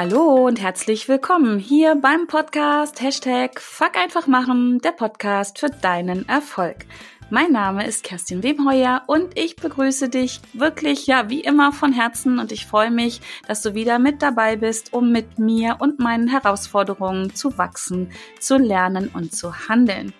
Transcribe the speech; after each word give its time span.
Hallo 0.00 0.46
und 0.46 0.60
herzlich 0.60 1.08
willkommen 1.08 1.58
hier 1.58 1.96
beim 1.96 2.28
Podcast 2.28 3.02
Hashtag 3.02 3.60
Fuck 3.60 3.96
einfach 3.96 4.28
machen, 4.28 4.78
der 4.78 4.92
Podcast 4.92 5.58
für 5.58 5.70
deinen 5.70 6.28
Erfolg. 6.28 6.86
Mein 7.30 7.50
Name 7.50 7.84
ist 7.84 8.04
Kerstin 8.04 8.44
Wemheuer 8.44 9.02
und 9.08 9.36
ich 9.36 9.56
begrüße 9.56 10.08
dich 10.08 10.40
wirklich, 10.52 11.08
ja, 11.08 11.28
wie 11.30 11.40
immer 11.40 11.72
von 11.72 11.92
Herzen 11.92 12.38
und 12.38 12.52
ich 12.52 12.64
freue 12.64 12.92
mich, 12.92 13.20
dass 13.48 13.60
du 13.60 13.74
wieder 13.74 13.98
mit 13.98 14.22
dabei 14.22 14.54
bist, 14.54 14.92
um 14.92 15.10
mit 15.10 15.40
mir 15.40 15.78
und 15.80 15.98
meinen 15.98 16.28
Herausforderungen 16.28 17.34
zu 17.34 17.58
wachsen, 17.58 18.12
zu 18.38 18.56
lernen 18.56 19.10
und 19.12 19.34
zu 19.34 19.68
handeln. 19.68 20.14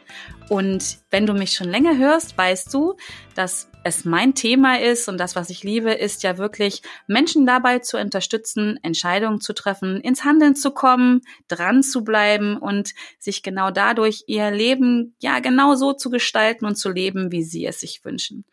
Und 0.48 0.98
wenn 1.10 1.24
du 1.24 1.34
mich 1.34 1.52
schon 1.52 1.68
länger 1.68 1.96
hörst, 1.96 2.36
weißt 2.36 2.74
du, 2.74 2.96
dass 3.36 3.70
es 3.88 4.04
mein 4.04 4.34
Thema 4.34 4.78
ist 4.80 5.08
und 5.08 5.18
das, 5.18 5.34
was 5.34 5.50
ich 5.50 5.64
liebe, 5.64 5.92
ist 5.92 6.22
ja 6.22 6.38
wirklich 6.38 6.82
Menschen 7.08 7.46
dabei 7.46 7.80
zu 7.80 7.98
unterstützen, 7.98 8.78
Entscheidungen 8.82 9.40
zu 9.40 9.52
treffen, 9.52 10.00
ins 10.00 10.24
Handeln 10.24 10.54
zu 10.54 10.70
kommen, 10.70 11.22
dran 11.48 11.82
zu 11.82 12.04
bleiben 12.04 12.56
und 12.56 12.94
sich 13.18 13.42
genau 13.42 13.70
dadurch 13.70 14.24
ihr 14.28 14.50
Leben 14.50 15.16
ja 15.20 15.40
genau 15.40 15.74
so 15.74 15.92
zu 15.92 16.10
gestalten 16.10 16.66
und 16.66 16.76
zu 16.76 16.90
leben, 16.90 17.32
wie 17.32 17.42
sie 17.42 17.66
es 17.66 17.80
sich 17.80 18.04
wünschen. 18.04 18.44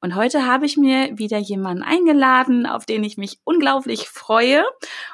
Und 0.00 0.14
heute 0.14 0.46
habe 0.46 0.64
ich 0.64 0.76
mir 0.76 1.18
wieder 1.18 1.38
jemanden 1.38 1.82
eingeladen, 1.82 2.66
auf 2.66 2.86
den 2.86 3.04
ich 3.04 3.18
mich 3.18 3.40
unglaublich 3.44 4.08
freue 4.08 4.64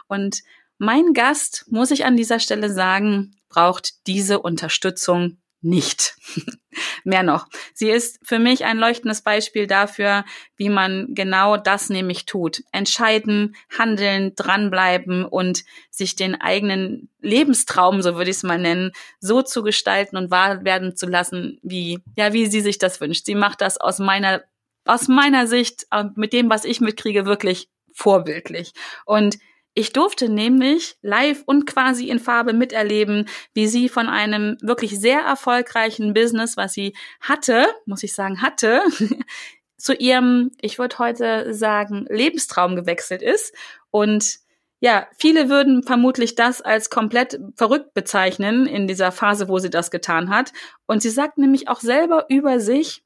und 0.06 0.42
mein 0.78 1.12
Gast, 1.12 1.66
muss 1.68 1.90
ich 1.90 2.06
an 2.06 2.16
dieser 2.16 2.38
Stelle 2.38 2.72
sagen, 2.72 3.36
braucht 3.50 4.06
diese 4.06 4.38
Unterstützung 4.38 5.36
nicht. 5.62 6.16
Mehr 7.04 7.22
noch. 7.22 7.48
Sie 7.74 7.90
ist 7.90 8.20
für 8.22 8.38
mich 8.38 8.64
ein 8.64 8.78
leuchtendes 8.78 9.22
Beispiel 9.22 9.66
dafür, 9.66 10.24
wie 10.56 10.68
man 10.68 11.08
genau 11.10 11.56
das 11.56 11.90
nämlich 11.90 12.26
tut. 12.26 12.62
Entscheiden, 12.72 13.56
handeln, 13.76 14.34
dranbleiben 14.36 15.24
und 15.24 15.64
sich 15.90 16.16
den 16.16 16.40
eigenen 16.40 17.10
Lebenstraum, 17.20 18.02
so 18.02 18.14
würde 18.14 18.30
ich 18.30 18.36
es 18.36 18.42
mal 18.42 18.58
nennen, 18.58 18.92
so 19.18 19.42
zu 19.42 19.62
gestalten 19.62 20.16
und 20.16 20.30
wahr 20.30 20.64
werden 20.64 20.96
zu 20.96 21.06
lassen, 21.06 21.58
wie, 21.62 21.98
ja, 22.16 22.32
wie 22.32 22.46
sie 22.46 22.60
sich 22.60 22.78
das 22.78 23.00
wünscht. 23.00 23.26
Sie 23.26 23.34
macht 23.34 23.60
das 23.60 23.78
aus 23.78 23.98
meiner, 23.98 24.42
aus 24.84 25.08
meiner 25.08 25.46
Sicht, 25.46 25.86
äh, 25.90 26.04
mit 26.14 26.32
dem, 26.32 26.48
was 26.48 26.64
ich 26.64 26.80
mitkriege, 26.80 27.26
wirklich 27.26 27.68
vorbildlich. 27.92 28.72
Und 29.04 29.36
ich 29.74 29.92
durfte 29.92 30.28
nämlich 30.28 30.96
live 31.02 31.42
und 31.46 31.66
quasi 31.66 32.08
in 32.08 32.18
Farbe 32.18 32.52
miterleben, 32.52 33.28
wie 33.54 33.66
sie 33.66 33.88
von 33.88 34.08
einem 34.08 34.56
wirklich 34.60 34.98
sehr 34.98 35.20
erfolgreichen 35.20 36.12
Business, 36.12 36.56
was 36.56 36.72
sie 36.72 36.94
hatte, 37.20 37.66
muss 37.86 38.02
ich 38.02 38.14
sagen, 38.14 38.42
hatte, 38.42 38.82
zu 39.76 39.94
ihrem, 39.94 40.50
ich 40.60 40.78
würde 40.78 40.98
heute 40.98 41.54
sagen, 41.54 42.06
Lebenstraum 42.08 42.76
gewechselt 42.76 43.22
ist. 43.22 43.54
Und 43.90 44.40
ja, 44.80 45.06
viele 45.18 45.48
würden 45.48 45.82
vermutlich 45.82 46.34
das 46.34 46.62
als 46.62 46.90
komplett 46.90 47.38
verrückt 47.54 47.94
bezeichnen 47.94 48.66
in 48.66 48.88
dieser 48.88 49.12
Phase, 49.12 49.48
wo 49.48 49.58
sie 49.58 49.70
das 49.70 49.90
getan 49.90 50.30
hat. 50.30 50.52
Und 50.86 51.02
sie 51.02 51.10
sagt 51.10 51.38
nämlich 51.38 51.68
auch 51.68 51.80
selber 51.80 52.26
über 52.28 52.60
sich, 52.60 53.04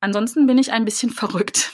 ansonsten 0.00 0.46
bin 0.46 0.58
ich 0.58 0.72
ein 0.72 0.84
bisschen 0.84 1.10
verrückt. 1.10 1.72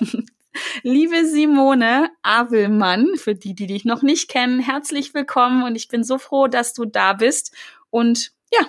Liebe 0.82 1.24
Simone 1.26 2.10
Abelmann, 2.22 3.16
für 3.16 3.34
die, 3.34 3.54
die 3.54 3.66
dich 3.66 3.84
noch 3.84 4.02
nicht 4.02 4.28
kennen, 4.28 4.60
herzlich 4.60 5.14
willkommen 5.14 5.62
und 5.62 5.76
ich 5.76 5.88
bin 5.88 6.04
so 6.04 6.18
froh, 6.18 6.46
dass 6.46 6.74
du 6.74 6.84
da 6.84 7.12
bist. 7.12 7.54
Und 7.90 8.32
ja, 8.52 8.66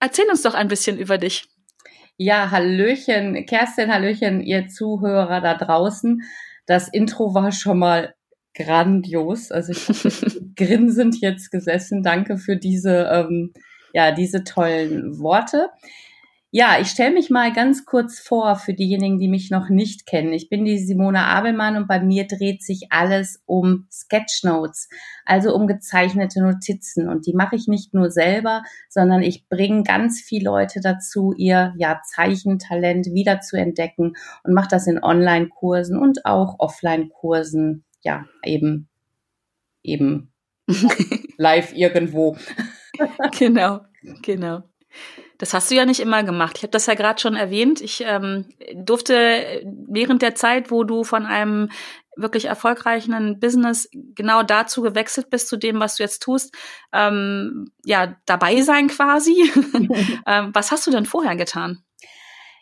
erzähl 0.00 0.28
uns 0.28 0.42
doch 0.42 0.54
ein 0.54 0.68
bisschen 0.68 0.98
über 0.98 1.18
dich. 1.18 1.48
Ja, 2.16 2.50
Hallöchen, 2.50 3.46
Kerstin, 3.46 3.92
Hallöchen, 3.92 4.40
ihr 4.40 4.68
Zuhörer 4.68 5.40
da 5.40 5.54
draußen. 5.54 6.22
Das 6.66 6.88
Intro 6.88 7.34
war 7.34 7.52
schon 7.52 7.78
mal 7.78 8.14
grandios. 8.54 9.52
Also 9.52 9.72
ich 9.72 9.86
grinsend 10.56 11.20
jetzt 11.20 11.50
gesessen. 11.50 12.02
Danke 12.02 12.36
für 12.36 12.56
diese, 12.56 13.08
ähm, 13.12 13.52
ja, 13.92 14.12
diese 14.12 14.44
tollen 14.44 15.18
Worte. 15.20 15.70
Ja, 16.50 16.78
ich 16.80 16.88
stelle 16.88 17.12
mich 17.12 17.28
mal 17.28 17.52
ganz 17.52 17.84
kurz 17.84 18.18
vor 18.18 18.56
für 18.56 18.72
diejenigen, 18.72 19.18
die 19.18 19.28
mich 19.28 19.50
noch 19.50 19.68
nicht 19.68 20.06
kennen. 20.06 20.32
Ich 20.32 20.48
bin 20.48 20.64
die 20.64 20.78
Simone 20.78 21.24
Abelmann 21.24 21.76
und 21.76 21.86
bei 21.86 22.00
mir 22.00 22.26
dreht 22.26 22.62
sich 22.62 22.86
alles 22.88 23.42
um 23.44 23.86
Sketchnotes, 23.92 24.88
also 25.26 25.54
um 25.54 25.66
gezeichnete 25.66 26.40
Notizen. 26.40 27.06
Und 27.06 27.26
die 27.26 27.34
mache 27.34 27.54
ich 27.54 27.68
nicht 27.68 27.92
nur 27.92 28.10
selber, 28.10 28.62
sondern 28.88 29.22
ich 29.22 29.46
bringe 29.50 29.82
ganz 29.82 30.22
viele 30.22 30.44
Leute 30.46 30.80
dazu, 30.82 31.34
ihr 31.36 31.74
ja, 31.76 32.00
Zeichentalent 32.14 33.08
wieder 33.12 33.40
zu 33.40 33.58
entdecken 33.58 34.14
und 34.42 34.54
mache 34.54 34.68
das 34.70 34.86
in 34.86 35.02
Online-Kursen 35.02 35.98
und 35.98 36.24
auch 36.24 36.54
Offline-Kursen, 36.60 37.84
ja, 38.00 38.24
eben, 38.42 38.88
eben 39.82 40.32
live 41.36 41.74
irgendwo. 41.74 42.38
genau, 43.38 43.80
genau. 44.22 44.62
Das 45.38 45.54
hast 45.54 45.70
du 45.70 45.76
ja 45.76 45.86
nicht 45.86 46.00
immer 46.00 46.24
gemacht. 46.24 46.56
Ich 46.56 46.62
habe 46.64 46.72
das 46.72 46.86
ja 46.86 46.94
gerade 46.94 47.20
schon 47.20 47.36
erwähnt. 47.36 47.80
Ich 47.80 48.02
ähm, 48.04 48.46
durfte 48.74 49.62
während 49.88 50.20
der 50.20 50.34
Zeit, 50.34 50.70
wo 50.70 50.82
du 50.84 51.04
von 51.04 51.26
einem 51.26 51.70
wirklich 52.16 52.46
erfolgreichen 52.46 53.38
Business 53.38 53.88
genau 53.92 54.42
dazu 54.42 54.82
gewechselt 54.82 55.30
bist, 55.30 55.48
zu 55.48 55.56
dem, 55.56 55.78
was 55.80 55.96
du 55.96 56.02
jetzt 56.02 56.22
tust, 56.22 56.54
ähm, 56.92 57.70
ja, 57.84 58.16
dabei 58.26 58.60
sein 58.62 58.88
quasi. 58.88 59.50
ähm, 60.26 60.50
was 60.52 60.72
hast 60.72 60.86
du 60.86 60.90
denn 60.90 61.06
vorher 61.06 61.36
getan? 61.36 61.84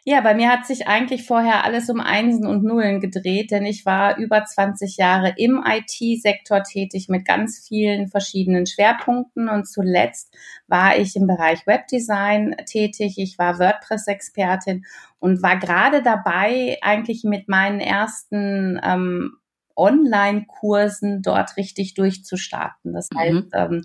Ja, 0.08 0.20
bei 0.20 0.36
mir 0.36 0.50
hat 0.50 0.64
sich 0.66 0.86
eigentlich 0.86 1.26
vorher 1.26 1.64
alles 1.64 1.90
um 1.90 1.98
Einsen 1.98 2.46
und 2.46 2.62
Nullen 2.62 3.00
gedreht, 3.00 3.50
denn 3.50 3.66
ich 3.66 3.84
war 3.84 4.18
über 4.18 4.44
20 4.44 4.98
Jahre 4.98 5.34
im 5.36 5.64
IT-Sektor 5.66 6.62
tätig 6.62 7.08
mit 7.08 7.24
ganz 7.24 7.66
vielen 7.66 8.06
verschiedenen 8.06 8.66
Schwerpunkten 8.66 9.48
und 9.48 9.66
zuletzt 9.66 10.32
war 10.68 10.96
ich 10.96 11.16
im 11.16 11.26
Bereich 11.26 11.66
Webdesign 11.66 12.54
tätig. 12.66 13.14
Ich 13.18 13.36
war 13.36 13.58
WordPress-Expertin 13.58 14.84
und 15.18 15.42
war 15.42 15.58
gerade 15.58 16.04
dabei, 16.04 16.78
eigentlich 16.82 17.24
mit 17.24 17.48
meinen 17.48 17.80
ersten 17.80 18.78
ähm, 18.84 19.38
Online-Kursen 19.76 21.22
dort 21.22 21.56
richtig 21.56 21.94
durchzustarten. 21.94 22.92
Das 22.92 23.08
mhm. 23.12 23.18
heißt, 23.18 23.46
ähm, 23.52 23.84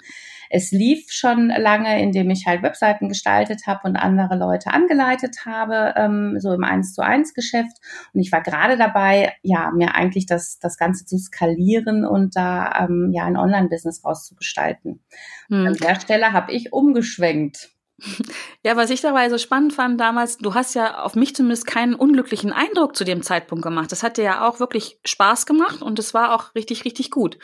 es 0.49 0.71
lief 0.71 1.11
schon 1.11 1.47
lange, 1.49 2.01
indem 2.01 2.29
ich 2.29 2.45
halt 2.45 2.63
Webseiten 2.63 3.09
gestaltet 3.09 3.67
habe 3.67 3.87
und 3.87 3.95
andere 3.95 4.37
Leute 4.37 4.71
angeleitet 4.71 5.45
habe, 5.45 5.93
ähm, 5.95 6.37
so 6.39 6.53
im 6.53 6.63
Eins 6.63 6.93
zu 6.93 7.01
eins 7.01 7.33
Geschäft. 7.33 7.77
Und 8.13 8.21
ich 8.21 8.31
war 8.31 8.41
gerade 8.41 8.77
dabei, 8.77 9.33
ja, 9.43 9.71
mir 9.71 9.95
eigentlich 9.95 10.25
das, 10.25 10.59
das 10.59 10.77
Ganze 10.77 11.05
zu 11.05 11.17
skalieren 11.17 12.05
und 12.05 12.35
da 12.35 12.85
ähm, 12.85 13.11
ja 13.13 13.25
ein 13.25 13.37
Online-Business 13.37 14.03
rauszugestalten. 14.03 15.01
Mhm. 15.49 15.67
An 15.67 15.73
der 15.73 15.99
Stelle 15.99 16.33
habe 16.33 16.51
ich 16.51 16.73
umgeschwenkt. 16.73 17.71
Ja, 18.63 18.77
was 18.77 18.89
ich 18.91 19.01
dabei 19.01 19.29
so 19.29 19.37
spannend 19.37 19.73
fand 19.73 19.99
damals, 19.99 20.37
du 20.37 20.53
hast 20.53 20.75
ja 20.75 21.03
auf 21.03 21.15
mich 21.15 21.35
zumindest 21.35 21.65
keinen 21.65 21.95
unglücklichen 21.95 22.53
Eindruck 22.53 22.95
zu 22.95 23.03
dem 23.03 23.23
Zeitpunkt 23.23 23.63
gemacht. 23.63 23.91
Das 23.91 24.03
hat 24.03 24.17
dir 24.17 24.23
ja 24.23 24.47
auch 24.47 24.59
wirklich 24.59 24.99
Spaß 25.03 25.45
gemacht 25.45 25.81
und 25.81 25.97
es 25.97 26.13
war 26.13 26.35
auch 26.35 26.53
richtig, 26.53 26.85
richtig 26.85 27.09
gut. 27.09 27.39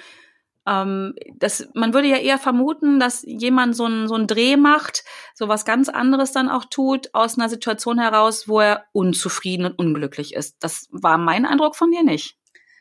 Ähm, 0.68 1.16
das, 1.35 1.68
man 1.73 1.94
würde 1.94 2.09
ja 2.09 2.18
eher 2.18 2.38
vermuten, 2.38 3.00
dass 3.00 3.23
jemand 3.25 3.75
so 3.75 3.85
einen 3.85 4.07
so 4.07 4.16
einen 4.16 4.28
Dreh 4.28 4.57
macht, 4.57 5.03
so 5.34 5.47
was 5.47 5.66
ganz 5.66 5.90
anderes 5.90 6.34
dann 6.34 6.50
auch 6.50 6.66
tut, 6.66 7.09
aus 7.13 7.38
einer 7.38 7.50
Situation 7.50 8.00
heraus, 8.00 8.47
wo 8.47 8.59
er 8.59 8.85
unzufrieden 8.91 9.66
und 9.66 9.79
unglücklich 9.79 10.34
ist. 10.34 10.57
Das 10.59 10.88
war 10.91 11.18
mein 11.18 11.45
Eindruck 11.45 11.75
von 11.75 11.89
dir 11.89 12.03
nicht. 12.03 12.38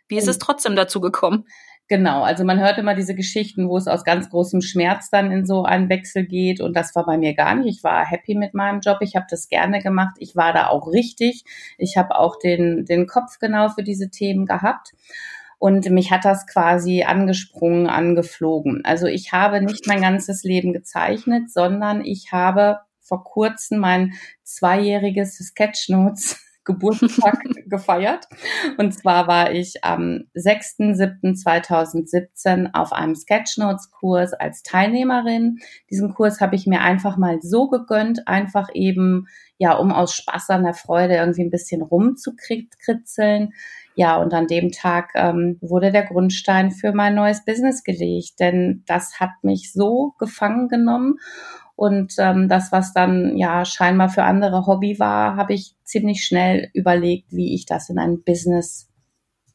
Wie 0.09 0.19
ist 0.19 0.29
es 0.29 0.39
trotzdem 0.39 0.77
dazu 0.77 1.01
gekommen? 1.01 1.47
Genau, 1.89 2.23
also 2.23 2.43
man 2.43 2.59
hört 2.59 2.79
immer 2.79 2.97
diese 2.97 3.15
Geschichten, 3.15 3.69
wo 3.69 3.77
es 3.77 3.87
aus 3.87 4.03
ganz 4.03 4.29
großem 4.29 4.61
Schmerz 4.61 5.09
dann 5.09 5.31
in 5.31 5.47
so 5.47 5.63
einen 5.63 5.89
Wechsel 5.89 6.27
geht 6.27 6.61
und 6.61 6.77
das 6.77 6.97
war 6.97 7.07
bei 7.07 7.17
mir 7.17 7.35
gar 7.35 7.55
nicht. 7.55 7.77
Ich 7.77 7.85
war 7.85 8.05
happy 8.05 8.35
mit 8.35 8.55
meinem 8.55 8.81
Job, 8.81 8.99
ich 9.03 9.15
habe 9.15 9.27
das 9.31 9.49
gerne 9.49 9.81
gemacht, 9.81 10.17
ich 10.19 10.35
war 10.35 10.53
da 10.53 10.67
auch 10.67 10.89
richtig, 10.89 11.45
ich 11.79 11.97
habe 11.97 12.17
auch 12.17 12.41
den, 12.41 12.85
den 12.87 13.07
Kopf 13.07 13.39
genau 13.39 13.69
für 13.69 13.85
diese 13.85 14.11
Themen 14.11 14.47
gehabt 14.47 14.95
und 15.59 15.89
mich 15.91 16.11
hat 16.11 16.25
das 16.25 16.49
quasi 16.49 17.05
angesprungen, 17.05 17.87
angeflogen. 17.87 18.85
Also 18.85 19.07
ich 19.07 19.33
habe 19.33 19.61
nicht 19.61 19.87
mein 19.87 20.03
ganzes 20.03 20.43
Leben 20.43 20.73
gezeichnet, 20.73 21.53
sondern 21.53 22.05
ich 22.05 22.33
habe 22.33 22.81
vor 23.01 23.23
kurzem 23.23 23.79
mein 23.79 24.15
zweijähriges 24.43 25.39
Sketchnotes 25.39 26.43
Geburtstag 26.67 27.43
gefeiert. 27.67 28.29
Und 28.77 28.93
zwar 28.93 29.27
war 29.27 29.53
ich 29.53 29.83
am 29.83 30.25
6.7.2017 30.37 32.75
auf 32.75 32.93
einem 32.93 33.15
Sketchnotes-Kurs 33.15 34.35
als 34.35 34.63
Teilnehmerin. 34.63 35.61
Diesen 35.91 36.13
Kurs 36.13 36.43
habe 36.43 36.57
ich 36.57 36.67
mir 36.67 36.83
einfach 36.83 37.17
mal 37.17 37.39
so 37.41 37.69
gegönnt, 37.69 38.29
einfach 38.29 38.69
eben, 38.75 39.29
ja, 39.57 39.73
um 39.75 39.93
aus 39.93 40.15
Spaß 40.15 40.51
an 40.51 40.65
der 40.65 40.75
Freude 40.75 41.15
irgendwie 41.15 41.45
ein 41.45 41.51
bisschen 41.51 41.81
rumzukritzeln. 41.81 43.55
Ja, 43.95 44.17
und 44.17 44.35
an 44.35 44.47
dem 44.47 44.73
Tag 44.73 45.13
ähm, 45.15 45.57
wurde 45.63 45.91
der 45.91 46.05
Grundstein 46.05 46.71
für 46.71 46.93
mein 46.93 47.15
neues 47.15 47.47
Business 47.47 47.83
gelegt, 47.83 48.41
denn 48.41 48.83
das 48.87 49.21
hat 49.21 49.31
mich 49.41 49.73
so 49.73 50.13
gefangen 50.19 50.69
genommen. 50.69 51.17
Und 51.77 52.15
ähm, 52.19 52.49
das, 52.49 52.73
was 52.73 52.95
dann 52.95 53.37
ja 53.37 53.65
scheinbar 53.65 54.09
für 54.09 54.25
andere 54.25 54.67
Hobby 54.67 54.99
war, 54.99 55.37
habe 55.37 55.53
ich 55.53 55.77
ziemlich 55.85 56.25
schnell 56.25 56.71
überlegt, 56.73 57.33
wie 57.33 57.55
ich 57.55 57.67
das 57.67 57.91
in 57.91 57.99
ein 57.99 58.23
Business 58.25 58.89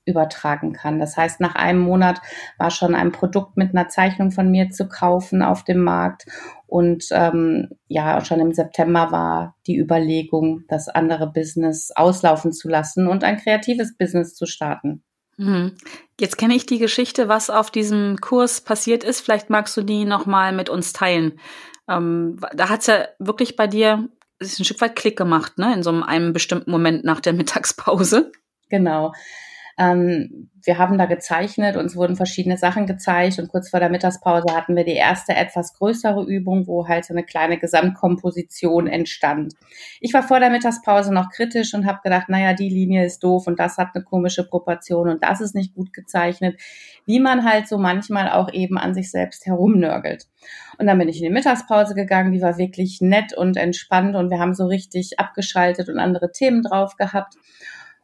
übertragen 0.06 0.74
kann. 0.74 1.00
Das 1.00 1.18
heißt, 1.18 1.40
nach 1.40 1.56
einem 1.56 1.80
Monat 1.80 2.22
war 2.58 2.72
schon 2.72 2.96
ein 2.96 3.12
Produkt 3.12 3.58
mit 3.58 3.76
einer 3.76 3.90
Zeichnung 3.90 4.32
von 4.32 4.50
mir 4.50 4.70
zu 4.70 4.88
kaufen 4.88 5.42
auf 5.42 5.64
dem 5.64 5.84
Markt. 5.84 6.26
Und 6.68 7.06
ähm, 7.12 7.70
ja, 7.88 8.24
schon 8.24 8.40
im 8.40 8.54
September 8.54 9.12
war 9.12 9.56
die 9.68 9.78
Überlegung, 9.78 10.64
das 10.70 10.90
andere 10.90 11.32
Business 11.32 11.92
auslaufen 11.96 12.52
zu 12.52 12.70
lassen 12.70 13.08
und 13.08 13.24
ein 13.24 13.38
kreatives 13.38 13.96
Business 13.98 14.34
zu 14.34 14.46
starten. 14.46 15.04
Mhm. 15.38 15.76
Jetzt 16.20 16.38
kenne 16.38 16.56
ich 16.56 16.66
die 16.66 16.80
Geschichte, 16.80 17.28
was 17.28 17.50
auf 17.50 17.72
diesem 17.72 18.18
Kurs 18.18 18.62
passiert 18.62 19.04
ist. 19.04 19.22
Vielleicht 19.22 19.50
magst 19.50 19.76
du 19.76 19.82
die 19.82 20.06
nochmal 20.06 20.52
mit 20.52 20.70
uns 20.70 20.94
teilen. 20.94 21.40
Ähm, 21.88 22.40
da 22.54 22.70
hat 22.70 22.82
es 22.82 22.88
ja 22.88 23.08
wirklich 23.20 23.56
bei 23.56 23.68
dir 23.68 24.10
ist 24.40 24.60
ein 24.60 24.66
Stück 24.66 24.82
weit 24.82 24.96
Klick 24.96 25.18
gemacht, 25.18 25.58
ne? 25.58 25.74
In 25.74 25.84
so 25.84 25.92
einem 25.92 26.34
bestimmten 26.34 26.72
Moment 26.72 27.04
nach 27.04 27.20
der 27.20 27.34
Mittagspause. 27.34 28.32
Genau. 28.70 29.14
Ähm, 29.82 30.52
wir 30.64 30.78
haben 30.78 31.00
da 31.00 31.08
gezeichnet, 31.08 31.76
uns 31.76 31.96
wurden 31.96 32.16
verschiedene 32.16 32.56
Sachen 32.56 32.86
gezeigt 32.86 33.40
und 33.40 33.50
kurz 33.50 33.72
vor 33.72 33.80
der 33.80 33.90
Mittagspause 33.90 34.54
hatten 34.56 34.76
wir 34.76 34.84
die 34.84 34.92
erste 34.92 35.36
etwas 35.36 35.74
größere 35.74 36.24
Übung, 36.24 36.68
wo 36.68 36.88
halt 36.88 37.04
so 37.04 37.16
eine 37.16 37.24
kleine 37.24 37.58
Gesamtkomposition 37.58 38.86
entstand. 38.86 39.56
Ich 40.00 40.14
war 40.14 40.22
vor 40.22 40.40
der 40.40 40.52
Mittagspause 40.52 41.12
noch 41.12 41.32
kritisch 41.32 41.74
und 41.74 41.88
habe 41.88 42.02
gedacht, 42.04 42.30
naja, 42.30 42.54
die 42.54 42.70
Linie 42.70 43.06
ist 43.06 43.24
doof 43.24 43.48
und 43.48 43.60
das 43.60 43.78
hat 43.80 43.90
eine 43.96 44.04
komische 44.04 44.48
Proportion 44.48 45.10
und 45.10 45.24
das 45.24 45.42
ist 45.42 45.56
nicht 45.56 45.74
gut 45.74 45.94
gezeichnet, 45.94 46.62
wie 47.08 47.20
man 47.20 47.44
halt 47.44 47.68
so 47.68 47.80
manchmal 47.80 48.30
auch 48.30 48.54
eben 48.54 48.78
an 48.78 48.94
sich 48.94 49.10
selbst 49.10 49.48
herumnörgelt. 49.48 50.28
Und 50.78 50.86
dann 50.86 51.00
bin 51.00 51.10
ich 51.10 51.18
in 51.18 51.24
die 51.24 51.34
Mittagspause 51.34 51.96
gegangen, 51.96 52.34
die 52.34 52.42
war 52.42 52.60
wirklich 52.60 53.02
nett 53.02 53.36
und 53.36 53.58
entspannt 53.58 54.16
und 54.16 54.30
wir 54.30 54.38
haben 54.38 54.54
so 54.54 54.68
richtig 54.68 55.20
abgeschaltet 55.20 55.90
und 55.90 55.98
andere 55.98 56.32
Themen 56.32 56.62
drauf 56.62 56.98
gehabt. 56.98 57.34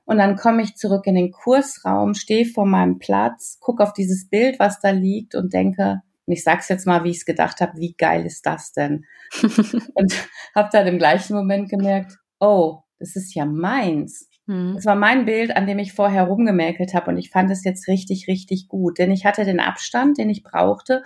Und 0.08 0.20
dann 0.20 0.38
komme 0.38 0.64
ich 0.64 0.76
zurück 0.76 1.06
in 1.06 1.16
den 1.16 1.32
Kursraum, 1.32 2.14
stehe 2.14 2.46
vor 2.46 2.66
meinem 2.66 2.98
Platz, 2.98 3.58
gucke 3.60 3.84
auf 3.84 3.92
dieses 3.92 4.30
Bild, 4.30 4.58
was 4.58 4.80
da 4.80 4.90
liegt 4.90 5.36
und 5.36 5.54
denke, 5.54 6.02
und 6.26 6.34
ich 6.34 6.44
sag's 6.44 6.70
jetzt 6.70 6.88
mal, 6.88 7.04
wie 7.04 7.10
ich 7.10 7.18
es 7.18 7.26
gedacht 7.26 7.60
habe, 7.60 7.78
wie 7.78 7.94
geil 7.94 8.26
ist 8.26 8.46
das 8.46 8.72
denn? 8.72 9.06
und 9.94 10.14
habe 10.56 10.70
dann 10.72 10.88
im 10.88 10.98
gleichen 10.98 11.36
Moment 11.36 11.70
gemerkt, 11.70 12.18
oh, 12.40 12.80
das 13.00 13.18
ist 13.18 13.36
ja 13.36 13.46
meins. 13.46 14.30
Mhm. 14.46 14.76
Das 14.76 14.86
war 14.86 14.96
mein 14.96 15.26
Bild, 15.26 15.56
an 15.56 15.68
dem 15.68 15.78
ich 15.78 15.92
vorher 15.92 16.24
rumgemäkelt 16.24 16.94
habe 16.94 17.12
und 17.12 17.18
ich 17.18 17.30
fand 17.30 17.52
es 17.52 17.66
jetzt 17.66 17.90
richtig, 17.90 18.30
richtig 18.30 18.70
gut, 18.70 19.00
denn 19.00 19.12
ich 19.12 19.26
hatte 19.26 19.44
den 19.44 19.60
Abstand, 19.60 20.18
den 20.18 20.30
ich 20.30 20.42
brauchte 20.42 21.04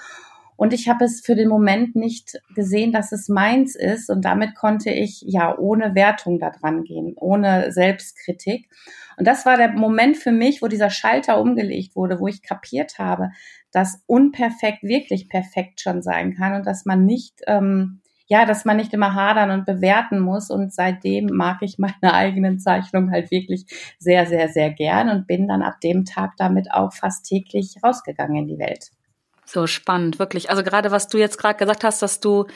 und 0.61 0.73
ich 0.73 0.87
habe 0.87 1.05
es 1.05 1.21
für 1.21 1.33
den 1.33 1.49
Moment 1.49 1.95
nicht 1.95 2.39
gesehen, 2.53 2.91
dass 2.91 3.11
es 3.11 3.29
meins 3.29 3.75
ist. 3.75 4.11
Und 4.11 4.23
damit 4.23 4.53
konnte 4.53 4.91
ich 4.91 5.23
ja 5.25 5.57
ohne 5.57 5.95
Wertung 5.95 6.37
da 6.37 6.51
dran 6.51 6.83
gehen, 6.83 7.15
ohne 7.15 7.71
Selbstkritik. 7.71 8.69
Und 9.17 9.25
das 9.25 9.43
war 9.47 9.57
der 9.57 9.71
Moment 9.71 10.17
für 10.17 10.31
mich, 10.31 10.61
wo 10.61 10.67
dieser 10.67 10.91
Schalter 10.91 11.41
umgelegt 11.41 11.95
wurde, 11.95 12.19
wo 12.19 12.27
ich 12.27 12.43
kapiert 12.43 12.99
habe, 12.99 13.31
dass 13.71 14.03
unperfekt 14.05 14.83
wirklich 14.83 15.29
perfekt 15.29 15.81
schon 15.81 16.03
sein 16.03 16.35
kann 16.35 16.53
und 16.53 16.67
dass 16.67 16.85
man 16.85 17.07
nicht, 17.07 17.41
ähm, 17.47 18.01
ja, 18.27 18.45
dass 18.45 18.63
man 18.63 18.77
nicht 18.77 18.93
immer 18.93 19.15
hadern 19.15 19.49
und 19.49 19.65
bewerten 19.65 20.19
muss. 20.19 20.51
Und 20.51 20.71
seitdem 20.71 21.25
mag 21.25 21.63
ich 21.63 21.79
meine 21.79 22.13
eigenen 22.13 22.59
Zeichnungen 22.59 23.09
halt 23.09 23.31
wirklich 23.31 23.65
sehr, 23.97 24.27
sehr, 24.27 24.47
sehr 24.49 24.69
gern 24.69 25.09
und 25.09 25.25
bin 25.25 25.47
dann 25.47 25.63
ab 25.63 25.81
dem 25.81 26.05
Tag 26.05 26.33
damit 26.37 26.71
auch 26.71 26.93
fast 26.93 27.25
täglich 27.25 27.77
rausgegangen 27.83 28.43
in 28.43 28.47
die 28.47 28.59
Welt. 28.59 28.91
So 29.51 29.67
spannend, 29.67 30.17
wirklich. 30.17 30.49
Also 30.49 30.63
gerade 30.63 30.91
was 30.91 31.09
du 31.09 31.17
jetzt 31.17 31.37
gerade 31.37 31.59
gesagt 31.59 31.83
hast, 31.83 32.01
dass 32.01 32.21
du 32.21 32.47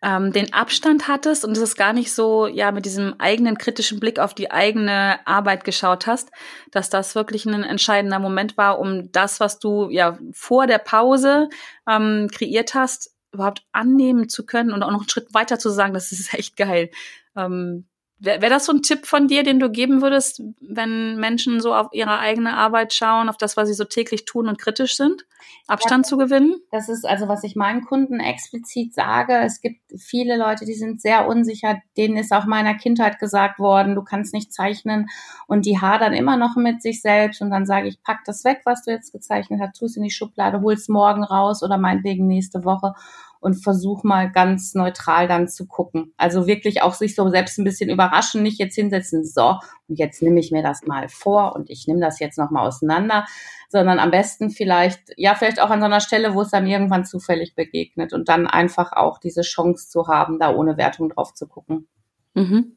ähm, 0.00 0.32
den 0.32 0.52
Abstand 0.52 1.08
hattest 1.08 1.44
und 1.44 1.56
es 1.56 1.58
ist 1.58 1.76
gar 1.76 1.92
nicht 1.92 2.12
so, 2.12 2.46
ja, 2.46 2.70
mit 2.70 2.84
diesem 2.84 3.14
eigenen 3.18 3.58
kritischen 3.58 3.98
Blick 3.98 4.20
auf 4.20 4.32
die 4.32 4.52
eigene 4.52 5.26
Arbeit 5.26 5.64
geschaut 5.64 6.06
hast, 6.06 6.30
dass 6.70 6.88
das 6.88 7.16
wirklich 7.16 7.46
ein 7.46 7.64
entscheidender 7.64 8.20
Moment 8.20 8.56
war, 8.56 8.78
um 8.78 9.10
das, 9.10 9.40
was 9.40 9.58
du 9.58 9.88
ja 9.90 10.18
vor 10.32 10.68
der 10.68 10.78
Pause 10.78 11.48
ähm, 11.88 12.28
kreiert 12.30 12.74
hast, 12.74 13.10
überhaupt 13.32 13.66
annehmen 13.72 14.28
zu 14.28 14.46
können 14.46 14.70
und 14.70 14.84
auch 14.84 14.92
noch 14.92 15.00
einen 15.00 15.08
Schritt 15.08 15.34
weiter 15.34 15.58
zu 15.58 15.70
sagen, 15.70 15.94
das 15.94 16.12
ist 16.12 16.32
echt 16.32 16.56
geil. 16.56 16.90
Ähm, 17.34 17.88
Wäre 18.18 18.40
wär 18.40 18.50
das 18.50 18.64
so 18.64 18.72
ein 18.72 18.82
Tipp 18.82 19.06
von 19.06 19.28
dir, 19.28 19.42
den 19.42 19.60
du 19.60 19.70
geben 19.70 20.00
würdest, 20.00 20.42
wenn 20.60 21.16
Menschen 21.16 21.60
so 21.60 21.74
auf 21.74 21.88
ihre 21.92 22.18
eigene 22.18 22.54
Arbeit 22.54 22.94
schauen, 22.94 23.28
auf 23.28 23.36
das, 23.36 23.56
was 23.56 23.68
sie 23.68 23.74
so 23.74 23.84
täglich 23.84 24.24
tun 24.24 24.48
und 24.48 24.58
kritisch 24.58 24.96
sind, 24.96 25.26
Abstand 25.66 26.06
ja, 26.06 26.08
zu 26.08 26.16
gewinnen? 26.16 26.60
Das 26.70 26.88
ist 26.88 27.04
also, 27.04 27.28
was 27.28 27.42
ich 27.42 27.56
meinen 27.56 27.84
Kunden 27.84 28.20
explizit 28.20 28.94
sage. 28.94 29.36
Es 29.44 29.60
gibt 29.60 29.80
viele 29.98 30.36
Leute, 30.36 30.64
die 30.64 30.74
sind 30.74 31.00
sehr 31.00 31.26
unsicher. 31.26 31.78
Denen 31.96 32.16
ist 32.16 32.32
auch 32.32 32.46
meiner 32.46 32.74
Kindheit 32.74 33.18
gesagt 33.18 33.58
worden, 33.58 33.96
du 33.96 34.02
kannst 34.02 34.32
nicht 34.32 34.52
zeichnen. 34.52 35.08
Und 35.46 35.66
die 35.66 35.80
hadern 35.80 36.12
immer 36.12 36.36
noch 36.36 36.56
mit 36.56 36.82
sich 36.82 37.02
selbst. 37.02 37.42
Und 37.42 37.50
dann 37.50 37.66
sage 37.66 37.88
ich, 37.88 38.00
pack 38.02 38.20
das 38.24 38.44
weg, 38.44 38.60
was 38.64 38.84
du 38.84 38.92
jetzt 38.92 39.12
gezeichnet 39.12 39.60
hast, 39.60 39.78
tu 39.78 39.86
es 39.86 39.96
in 39.96 40.04
die 40.04 40.10
Schublade, 40.10 40.60
hol 40.60 40.74
es 40.74 40.88
morgen 40.88 41.24
raus 41.24 41.62
oder 41.62 41.78
meinetwegen 41.78 42.26
nächste 42.26 42.64
Woche 42.64 42.94
und 43.40 43.54
versuch 43.54 44.02
mal 44.04 44.30
ganz 44.30 44.74
neutral 44.74 45.28
dann 45.28 45.48
zu 45.48 45.66
gucken. 45.66 46.12
Also 46.16 46.46
wirklich 46.46 46.82
auch 46.82 46.94
sich 46.94 47.14
so 47.14 47.28
selbst 47.28 47.58
ein 47.58 47.64
bisschen 47.64 47.90
überraschen, 47.90 48.42
nicht 48.42 48.58
jetzt 48.58 48.74
hinsetzen, 48.74 49.24
so, 49.24 49.58
und 49.88 49.98
jetzt 49.98 50.22
nehme 50.22 50.40
ich 50.40 50.50
mir 50.50 50.62
das 50.62 50.82
mal 50.86 51.08
vor 51.08 51.54
und 51.54 51.70
ich 51.70 51.86
nehme 51.86 52.00
das 52.00 52.18
jetzt 52.18 52.38
nochmal 52.38 52.66
auseinander, 52.66 53.26
sondern 53.68 53.98
am 53.98 54.10
besten 54.10 54.50
vielleicht, 54.50 55.12
ja, 55.16 55.34
vielleicht 55.34 55.60
auch 55.60 55.70
an 55.70 55.80
so 55.80 55.86
einer 55.86 56.00
Stelle, 56.00 56.34
wo 56.34 56.42
es 56.42 56.50
dann 56.50 56.66
irgendwann 56.66 57.04
zufällig 57.04 57.54
begegnet 57.54 58.12
und 58.12 58.28
dann 58.28 58.46
einfach 58.46 58.92
auch 58.92 59.18
diese 59.18 59.42
Chance 59.42 59.88
zu 59.88 60.08
haben, 60.08 60.38
da 60.38 60.54
ohne 60.54 60.76
Wertung 60.76 61.10
drauf 61.10 61.34
zu 61.34 61.46
gucken. 61.46 61.88
Mhm. 62.34 62.76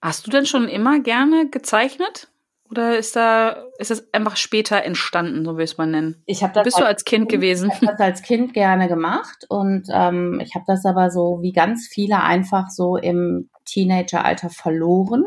Hast 0.00 0.26
du 0.26 0.30
denn 0.30 0.46
schon 0.46 0.68
immer 0.68 1.00
gerne 1.00 1.48
gezeichnet? 1.48 2.28
Oder 2.74 2.98
ist 2.98 3.14
da, 3.14 3.50
ist 3.78 3.92
es 3.92 4.12
einfach 4.12 4.36
später 4.36 4.82
entstanden, 4.82 5.44
so 5.44 5.56
will 5.56 5.62
ich 5.62 5.70
es 5.70 5.78
mal 5.78 5.86
nennen? 5.86 6.20
Ich 6.26 6.42
habe 6.42 6.52
das 6.54 6.64
Bist 6.64 6.80
du 6.80 6.84
als 6.84 7.04
Kind 7.04 7.28
gewesen? 7.28 7.70
Ich 7.70 7.76
habe 7.76 7.92
das 7.92 8.00
als 8.00 8.22
Kind 8.22 8.52
gerne 8.52 8.88
gemacht 8.88 9.46
und 9.48 9.86
ähm, 9.92 10.40
ich 10.42 10.56
habe 10.56 10.64
das 10.66 10.84
aber 10.84 11.12
so 11.12 11.38
wie 11.40 11.52
ganz 11.52 11.86
viele 11.86 12.20
einfach 12.20 12.70
so 12.70 12.96
im 12.96 13.48
Teenageralter 13.64 14.50
verloren. 14.50 15.24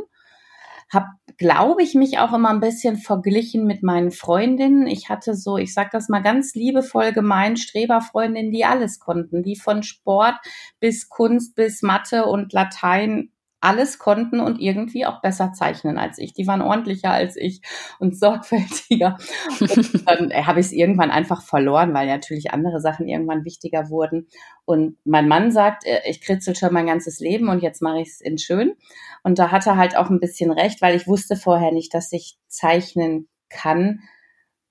Hab, 0.91 1.05
glaube 1.37 1.83
ich, 1.83 1.95
mich 1.95 2.19
auch 2.19 2.33
immer 2.33 2.49
ein 2.49 2.59
bisschen 2.59 2.97
verglichen 2.97 3.65
mit 3.65 3.81
meinen 3.81 4.11
Freundinnen. 4.11 4.85
Ich 4.85 5.07
hatte 5.07 5.33
so, 5.33 5.57
ich 5.57 5.73
sag 5.73 5.91
das 5.91 6.09
mal 6.09 6.21
ganz 6.21 6.53
liebevoll 6.53 7.13
gemein, 7.13 7.55
Streberfreundinnen, 7.55 8.51
die 8.51 8.65
alles 8.65 8.99
konnten, 8.99 9.41
die 9.41 9.55
von 9.55 9.83
Sport 9.83 10.35
bis 10.81 11.07
Kunst 11.07 11.55
bis 11.55 11.81
Mathe 11.81 12.25
und 12.25 12.51
Latein 12.51 13.31
alles 13.59 13.97
konnten 13.97 14.39
und 14.39 14.59
irgendwie 14.59 15.05
auch 15.05 15.21
besser 15.21 15.51
zeichnen 15.51 15.97
als 15.97 16.19
ich. 16.19 16.33
Die 16.33 16.45
waren 16.47 16.61
ordentlicher 16.61 17.11
als 17.11 17.35
ich 17.35 17.61
und 17.99 18.15
sorgfältiger. 18.19 19.17
Und 19.59 20.07
dann 20.07 20.31
äh, 20.31 20.43
habe 20.43 20.59
ich 20.59 20.67
es 20.67 20.71
irgendwann 20.71 21.11
einfach 21.11 21.41
verloren, 21.41 21.93
weil 21.93 22.07
natürlich 22.07 22.51
andere 22.51 22.79
Sachen 22.79 23.07
irgendwann 23.07 23.45
wichtiger 23.45 23.89
wurden. 23.89 24.27
Und 24.65 24.97
mein 25.05 25.27
Mann 25.27 25.51
sagt, 25.51 25.85
äh, 25.85 26.01
ich 26.07 26.21
kritzel 26.21 26.55
schon 26.55 26.73
mein 26.73 26.87
ganzes 26.87 27.19
Leben 27.19 27.49
und 27.49 27.63
jetzt 27.63 27.81
mache 27.81 28.01
ich 28.01 28.09
es 28.09 28.21
in 28.21 28.37
schön. 28.37 28.75
Und 29.23 29.39
da 29.39 29.51
hat 29.51 29.65
er 29.65 29.77
halt 29.77 29.97
auch 29.97 30.09
ein 30.09 30.19
bisschen 30.19 30.51
recht, 30.51 30.81
weil 30.81 30.95
ich 30.95 31.07
wusste 31.07 31.35
vorher 31.35 31.71
nicht, 31.71 31.93
dass 31.93 32.11
ich 32.11 32.37
zeichnen 32.47 33.27
kann. 33.49 34.01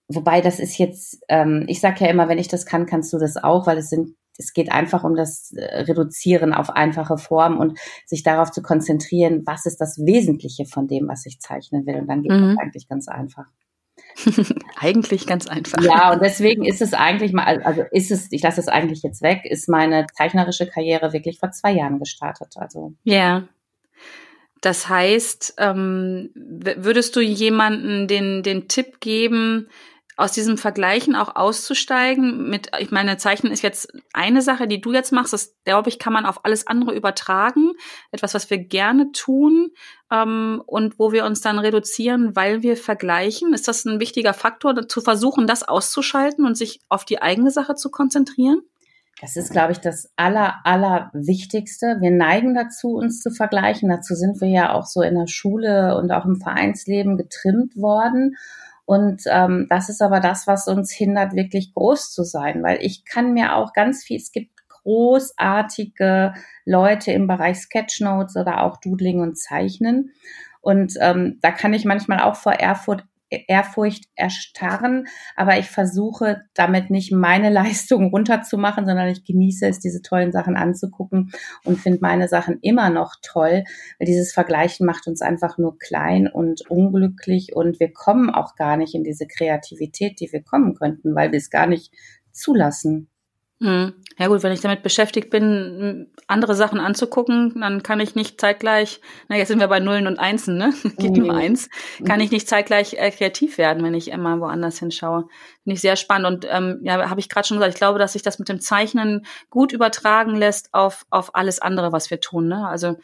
Wobei 0.08 0.40
das 0.40 0.60
ist 0.60 0.78
jetzt, 0.78 1.18
ähm, 1.28 1.64
ich 1.66 1.80
sage 1.80 2.04
ja 2.04 2.10
immer, 2.10 2.28
wenn 2.28 2.38
ich 2.38 2.48
das 2.48 2.66
kann, 2.66 2.86
kannst 2.86 3.12
du 3.12 3.18
das 3.18 3.36
auch, 3.36 3.66
weil 3.66 3.78
es 3.78 3.90
sind 3.90 4.16
es 4.38 4.52
geht 4.52 4.70
einfach 4.70 5.04
um 5.04 5.14
das 5.14 5.52
äh, 5.52 5.82
Reduzieren 5.82 6.52
auf 6.52 6.70
einfache 6.70 7.18
Formen 7.18 7.58
und 7.58 7.78
sich 8.06 8.22
darauf 8.22 8.50
zu 8.50 8.62
konzentrieren, 8.62 9.42
was 9.46 9.66
ist 9.66 9.80
das 9.80 9.98
Wesentliche 9.98 10.66
von 10.66 10.88
dem, 10.88 11.08
was 11.08 11.26
ich 11.26 11.40
zeichnen 11.40 11.86
will. 11.86 11.96
Und 11.96 12.08
dann 12.08 12.22
geht 12.22 12.32
mhm. 12.32 12.50
das 12.50 12.58
eigentlich 12.58 12.88
ganz 12.88 13.08
einfach. 13.08 13.46
eigentlich 14.76 15.26
ganz 15.26 15.46
einfach. 15.46 15.82
Ja, 15.82 16.12
und 16.12 16.22
deswegen 16.22 16.64
ist 16.64 16.82
es 16.82 16.94
eigentlich 16.94 17.32
mal, 17.32 17.62
also 17.62 17.82
ist 17.92 18.10
es, 18.10 18.30
ich 18.30 18.42
lasse 18.42 18.60
es 18.60 18.68
eigentlich 18.68 19.02
jetzt 19.02 19.22
weg, 19.22 19.40
ist 19.44 19.68
meine 19.68 20.06
zeichnerische 20.14 20.66
Karriere 20.66 21.12
wirklich 21.12 21.38
vor 21.38 21.50
zwei 21.50 21.72
Jahren 21.72 21.98
gestartet. 21.98 22.54
Also. 22.56 22.94
Ja. 23.04 23.48
Das 24.60 24.88
heißt, 24.88 25.54
ähm, 25.58 26.30
würdest 26.34 27.14
du 27.14 27.20
jemanden 27.20 28.08
den, 28.08 28.42
den 28.42 28.68
Tipp 28.68 29.00
geben, 29.00 29.68
aus 30.16 30.32
diesem 30.32 30.56
Vergleichen 30.56 31.14
auch 31.14 31.36
auszusteigen 31.36 32.48
mit, 32.48 32.70
ich 32.78 32.90
meine, 32.90 33.18
Zeichnen 33.18 33.52
ist 33.52 33.62
jetzt 33.62 33.92
eine 34.14 34.40
Sache, 34.40 34.66
die 34.66 34.80
du 34.80 34.92
jetzt 34.92 35.12
machst, 35.12 35.34
das 35.34 35.54
glaube 35.64 35.90
ich, 35.90 35.98
kann 35.98 36.14
man 36.14 36.24
auf 36.24 36.44
alles 36.44 36.66
andere 36.66 36.94
übertragen. 36.94 37.72
Etwas, 38.12 38.32
was 38.32 38.48
wir 38.48 38.58
gerne 38.58 39.12
tun 39.12 39.72
ähm, 40.10 40.62
und 40.66 40.98
wo 40.98 41.12
wir 41.12 41.26
uns 41.26 41.42
dann 41.42 41.58
reduzieren, 41.58 42.34
weil 42.34 42.62
wir 42.62 42.78
vergleichen. 42.78 43.52
Ist 43.52 43.68
das 43.68 43.84
ein 43.84 44.00
wichtiger 44.00 44.32
Faktor, 44.32 44.88
zu 44.88 45.02
versuchen, 45.02 45.46
das 45.46 45.62
auszuschalten 45.62 46.46
und 46.46 46.56
sich 46.56 46.80
auf 46.88 47.04
die 47.04 47.20
eigene 47.20 47.50
Sache 47.50 47.74
zu 47.74 47.90
konzentrieren? 47.90 48.62
Das 49.20 49.36
ist, 49.36 49.50
glaube 49.50 49.72
ich, 49.72 49.78
das 49.78 50.10
aller, 50.16 50.56
aller 50.64 51.10
Wichtigste. 51.14 51.98
Wir 52.00 52.10
neigen 52.10 52.54
dazu, 52.54 52.96
uns 52.96 53.20
zu 53.20 53.30
vergleichen. 53.30 53.88
Dazu 53.88 54.14
sind 54.14 54.42
wir 54.42 54.48
ja 54.48 54.74
auch 54.74 54.84
so 54.84 55.00
in 55.00 55.14
der 55.14 55.26
Schule 55.26 55.96
und 55.96 56.10
auch 56.10 56.26
im 56.26 56.36
Vereinsleben 56.36 57.16
getrimmt 57.16 57.76
worden. 57.76 58.36
Und 58.86 59.22
ähm, 59.26 59.66
das 59.68 59.88
ist 59.88 60.00
aber 60.00 60.20
das, 60.20 60.46
was 60.46 60.68
uns 60.68 60.92
hindert, 60.92 61.34
wirklich 61.34 61.74
groß 61.74 62.12
zu 62.12 62.22
sein, 62.22 62.62
weil 62.62 62.78
ich 62.80 63.04
kann 63.04 63.32
mir 63.32 63.56
auch 63.56 63.72
ganz 63.72 64.04
viel, 64.04 64.16
es 64.16 64.30
gibt 64.30 64.52
großartige 64.68 66.34
Leute 66.64 67.10
im 67.10 67.26
Bereich 67.26 67.58
Sketchnotes 67.58 68.36
oder 68.36 68.62
auch 68.62 68.76
Doodling 68.76 69.20
und 69.20 69.36
Zeichnen. 69.36 70.12
Und 70.60 70.94
ähm, 71.00 71.38
da 71.42 71.50
kann 71.50 71.74
ich 71.74 71.84
manchmal 71.84 72.20
auch 72.20 72.36
vor 72.36 72.52
Erfurt 72.52 73.04
Ehrfurcht 73.30 74.04
erstarren, 74.14 75.06
aber 75.34 75.58
ich 75.58 75.66
versuche 75.66 76.42
damit 76.54 76.90
nicht 76.90 77.12
meine 77.12 77.50
Leistung 77.56 78.10
runterzumachen, 78.10 78.86
sondern 78.86 79.08
ich 79.08 79.24
genieße 79.24 79.66
es, 79.66 79.80
diese 79.80 80.02
tollen 80.02 80.32
Sachen 80.32 80.56
anzugucken 80.56 81.32
und 81.64 81.78
finde 81.78 81.98
meine 82.02 82.28
Sachen 82.28 82.58
immer 82.62 82.90
noch 82.90 83.14
toll, 83.22 83.64
weil 83.98 84.06
dieses 84.06 84.32
Vergleichen 84.32 84.86
macht 84.86 85.06
uns 85.06 85.22
einfach 85.22 85.58
nur 85.58 85.78
klein 85.78 86.28
und 86.28 86.70
unglücklich 86.70 87.54
und 87.54 87.80
wir 87.80 87.92
kommen 87.92 88.30
auch 88.30 88.54
gar 88.54 88.76
nicht 88.76 88.94
in 88.94 89.04
diese 89.04 89.26
Kreativität, 89.26 90.20
die 90.20 90.32
wir 90.32 90.42
kommen 90.42 90.74
könnten, 90.74 91.14
weil 91.14 91.32
wir 91.32 91.38
es 91.38 91.50
gar 91.50 91.66
nicht 91.66 91.92
zulassen. 92.32 93.08
Hm. 93.60 93.94
Ja 94.18 94.28
gut, 94.28 94.42
wenn 94.42 94.52
ich 94.52 94.60
damit 94.60 94.82
beschäftigt 94.82 95.30
bin, 95.30 96.10
andere 96.26 96.54
Sachen 96.54 96.78
anzugucken, 96.78 97.60
dann 97.60 97.82
kann 97.82 98.00
ich 98.00 98.14
nicht 98.14 98.40
zeitgleich, 98.40 99.00
na 99.28 99.36
jetzt 99.36 99.48
sind 99.48 99.60
wir 99.60 99.68
bei 99.68 99.80
Nullen 99.80 100.06
und 100.06 100.18
Einsen, 100.18 100.58
ne? 100.58 100.72
Geht 100.98 101.16
mhm. 101.16 101.26
nur 101.26 101.34
eins, 101.34 101.68
kann 102.06 102.20
ich 102.20 102.30
nicht 102.30 102.48
zeitgleich 102.48 102.94
äh, 102.94 103.10
kreativ 103.10 103.56
werden, 103.56 103.82
wenn 103.82 103.94
ich 103.94 104.10
immer 104.10 104.40
woanders 104.40 104.78
hinschaue. 104.78 105.28
Finde 105.62 105.74
ich 105.74 105.80
sehr 105.80 105.96
spannend 105.96 106.44
und 106.44 106.50
ähm, 106.50 106.80
ja, 106.82 107.08
habe 107.08 107.20
ich 107.20 107.28
gerade 107.28 107.46
schon 107.46 107.58
gesagt, 107.58 107.74
ich 107.74 107.78
glaube, 107.78 107.98
dass 107.98 108.12
sich 108.12 108.22
das 108.22 108.38
mit 108.38 108.48
dem 108.48 108.60
Zeichnen 108.60 109.26
gut 109.48 109.72
übertragen 109.72 110.34
lässt 110.34 110.72
auf, 110.72 111.06
auf 111.10 111.34
alles 111.34 111.60
andere, 111.60 111.92
was 111.92 112.10
wir 112.10 112.20
tun. 112.20 112.48
Ne? 112.48 112.66
Also 112.66 112.96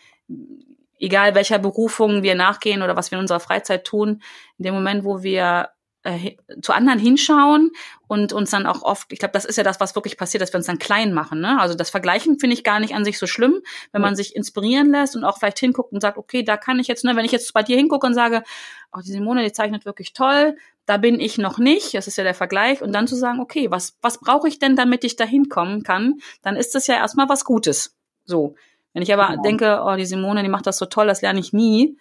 egal 0.99 1.35
welcher 1.35 1.59
Berufung 1.59 2.23
wir 2.23 2.35
nachgehen 2.35 2.83
oder 2.83 2.97
was 2.97 3.11
wir 3.11 3.19
in 3.19 3.23
unserer 3.23 3.41
Freizeit 3.41 3.85
tun, 3.85 4.23
in 4.59 4.65
dem 4.65 4.75
Moment, 4.75 5.05
wo 5.05 5.23
wir 5.23 5.71
äh, 6.05 6.37
zu 6.61 6.73
anderen 6.73 6.99
hinschauen 6.99 7.71
und 8.09 8.33
uns 8.33 8.51
dann 8.51 8.67
auch 8.67 8.83
oft, 8.83 9.13
ich 9.13 9.19
glaube, 9.19 9.33
das 9.33 9.45
ist 9.45 9.57
ja 9.57 9.63
das, 9.63 9.81
was 9.81 9.95
wirklich 9.95 10.17
passiert, 10.17 10.43
dass 10.43 10.53
wir 10.53 10.59
uns 10.59 10.67
dann 10.67 10.79
klein 10.79 11.13
machen. 11.13 11.41
Ne? 11.41 11.61
Also 11.61 11.75
das 11.75 11.91
Vergleichen 11.91 12.39
finde 12.39 12.55
ich 12.55 12.65
gar 12.65 12.81
nicht 12.81 12.95
an 12.95 13.05
sich 13.05 13.19
so 13.19 13.27
schlimm, 13.27 13.61
wenn 13.93 14.03
man 14.03 14.17
sich 14.17 14.35
inspirieren 14.35 14.91
lässt 14.91 15.17
und 15.17 15.25
auch 15.25 15.39
vielleicht 15.39 15.59
hinguckt 15.59 15.93
und 15.93 16.01
sagt, 16.01 16.19
okay, 16.19 16.43
da 16.43 16.57
kann 16.57 16.79
ich 16.79 16.89
jetzt, 16.89 17.05
ne, 17.05 17.17
wenn 17.17 17.25
ich 17.25 17.33
jetzt 17.33 17.53
bei 17.55 17.63
dir 17.63 17.77
hingucke 17.77 18.07
und 18.07 18.15
sage, 18.15 18.43
oh, 18.93 19.01
die 19.01 19.13
Simone, 19.13 19.45
die 19.45 19.53
zeichnet 19.53 19.85
wirklich 19.85 20.13
toll, 20.13 20.57
da 20.87 20.97
bin 20.97 21.21
ich 21.21 21.39
noch 21.39 21.59
nicht, 21.59 21.95
das 21.95 22.09
ist 22.09 22.19
ja 22.19 22.25
der 22.25 22.35
Vergleich, 22.35 22.83
und 22.83 22.93
dann 22.93 23.07
zu 23.07 23.15
sagen, 23.15 23.41
okay, 23.41 23.71
was, 23.71 23.97
was 24.03 24.19
brauche 24.19 24.49
ich 24.49 24.59
denn, 24.59 24.75
damit 24.75 25.05
ich 25.05 25.17
da 25.17 25.25
hinkommen 25.25 25.85
kann, 25.85 26.19
dann 26.43 26.57
ist 26.57 26.75
das 26.75 26.89
ja 26.89 26.97
erstmal 26.97 27.29
was 27.29 27.45
Gutes. 27.45 27.97
So. 28.25 28.57
Wenn 28.93 29.03
ich 29.03 29.13
aber 29.13 29.35
ja. 29.35 29.41
denke, 29.41 29.83
oh, 29.85 29.97
die 29.97 30.05
Simone, 30.05 30.43
die 30.43 30.49
macht 30.49 30.67
das 30.67 30.79
so 30.79 30.87
toll, 30.87 31.07
das 31.07 31.23
lerne 31.23 31.41
ich 31.41 31.53
nie, 31.53 31.97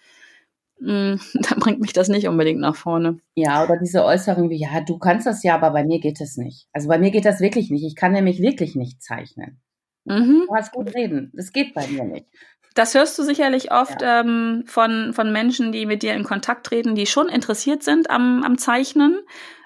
Mm, 0.92 1.20
dann 1.36 1.60
bringt 1.60 1.80
mich 1.80 1.94
das 1.94 2.08
nicht 2.08 2.28
unbedingt 2.28 2.60
nach 2.60 2.76
vorne. 2.76 3.20
Ja, 3.36 3.64
oder 3.64 3.78
diese 3.78 4.04
Äußerung 4.04 4.50
wie, 4.50 4.60
ja, 4.60 4.82
du 4.82 4.98
kannst 4.98 5.28
das 5.28 5.44
ja, 5.44 5.54
aber 5.54 5.70
bei 5.70 5.84
mir 5.84 6.00
geht 6.00 6.20
es 6.20 6.38
nicht. 6.38 6.68
Also 6.74 6.88
bei 6.88 6.98
mir 6.98 7.12
geht 7.12 7.26
das 7.26 7.40
wirklich 7.40 7.70
nicht. 7.70 7.86
Ich 7.86 7.96
kann 7.96 8.14
nämlich 8.14 8.42
wirklich 8.42 8.76
nicht 8.76 9.02
zeichnen. 9.04 9.62
Mhm. 10.06 10.46
Du 10.48 10.56
hast 10.56 10.72
gut 10.72 10.96
reden. 10.96 11.32
Das 11.36 11.54
geht 11.54 11.76
bei 11.76 11.86
mir 11.86 12.04
nicht. 12.06 12.26
Das 12.74 12.96
hörst 12.96 13.20
du 13.20 13.24
sicherlich 13.24 13.72
oft 13.72 14.02
ja. 14.02 14.22
ähm, 14.22 14.64
von, 14.66 15.14
von 15.14 15.32
Menschen, 15.32 15.72
die 15.72 15.86
mit 15.86 16.02
dir 16.02 16.14
in 16.14 16.24
Kontakt 16.24 16.66
treten, 16.66 16.96
die 16.96 17.06
schon 17.06 17.30
interessiert 17.30 17.84
sind 17.84 18.10
am, 18.10 18.44
am 18.44 18.58
Zeichnen. 18.58 19.20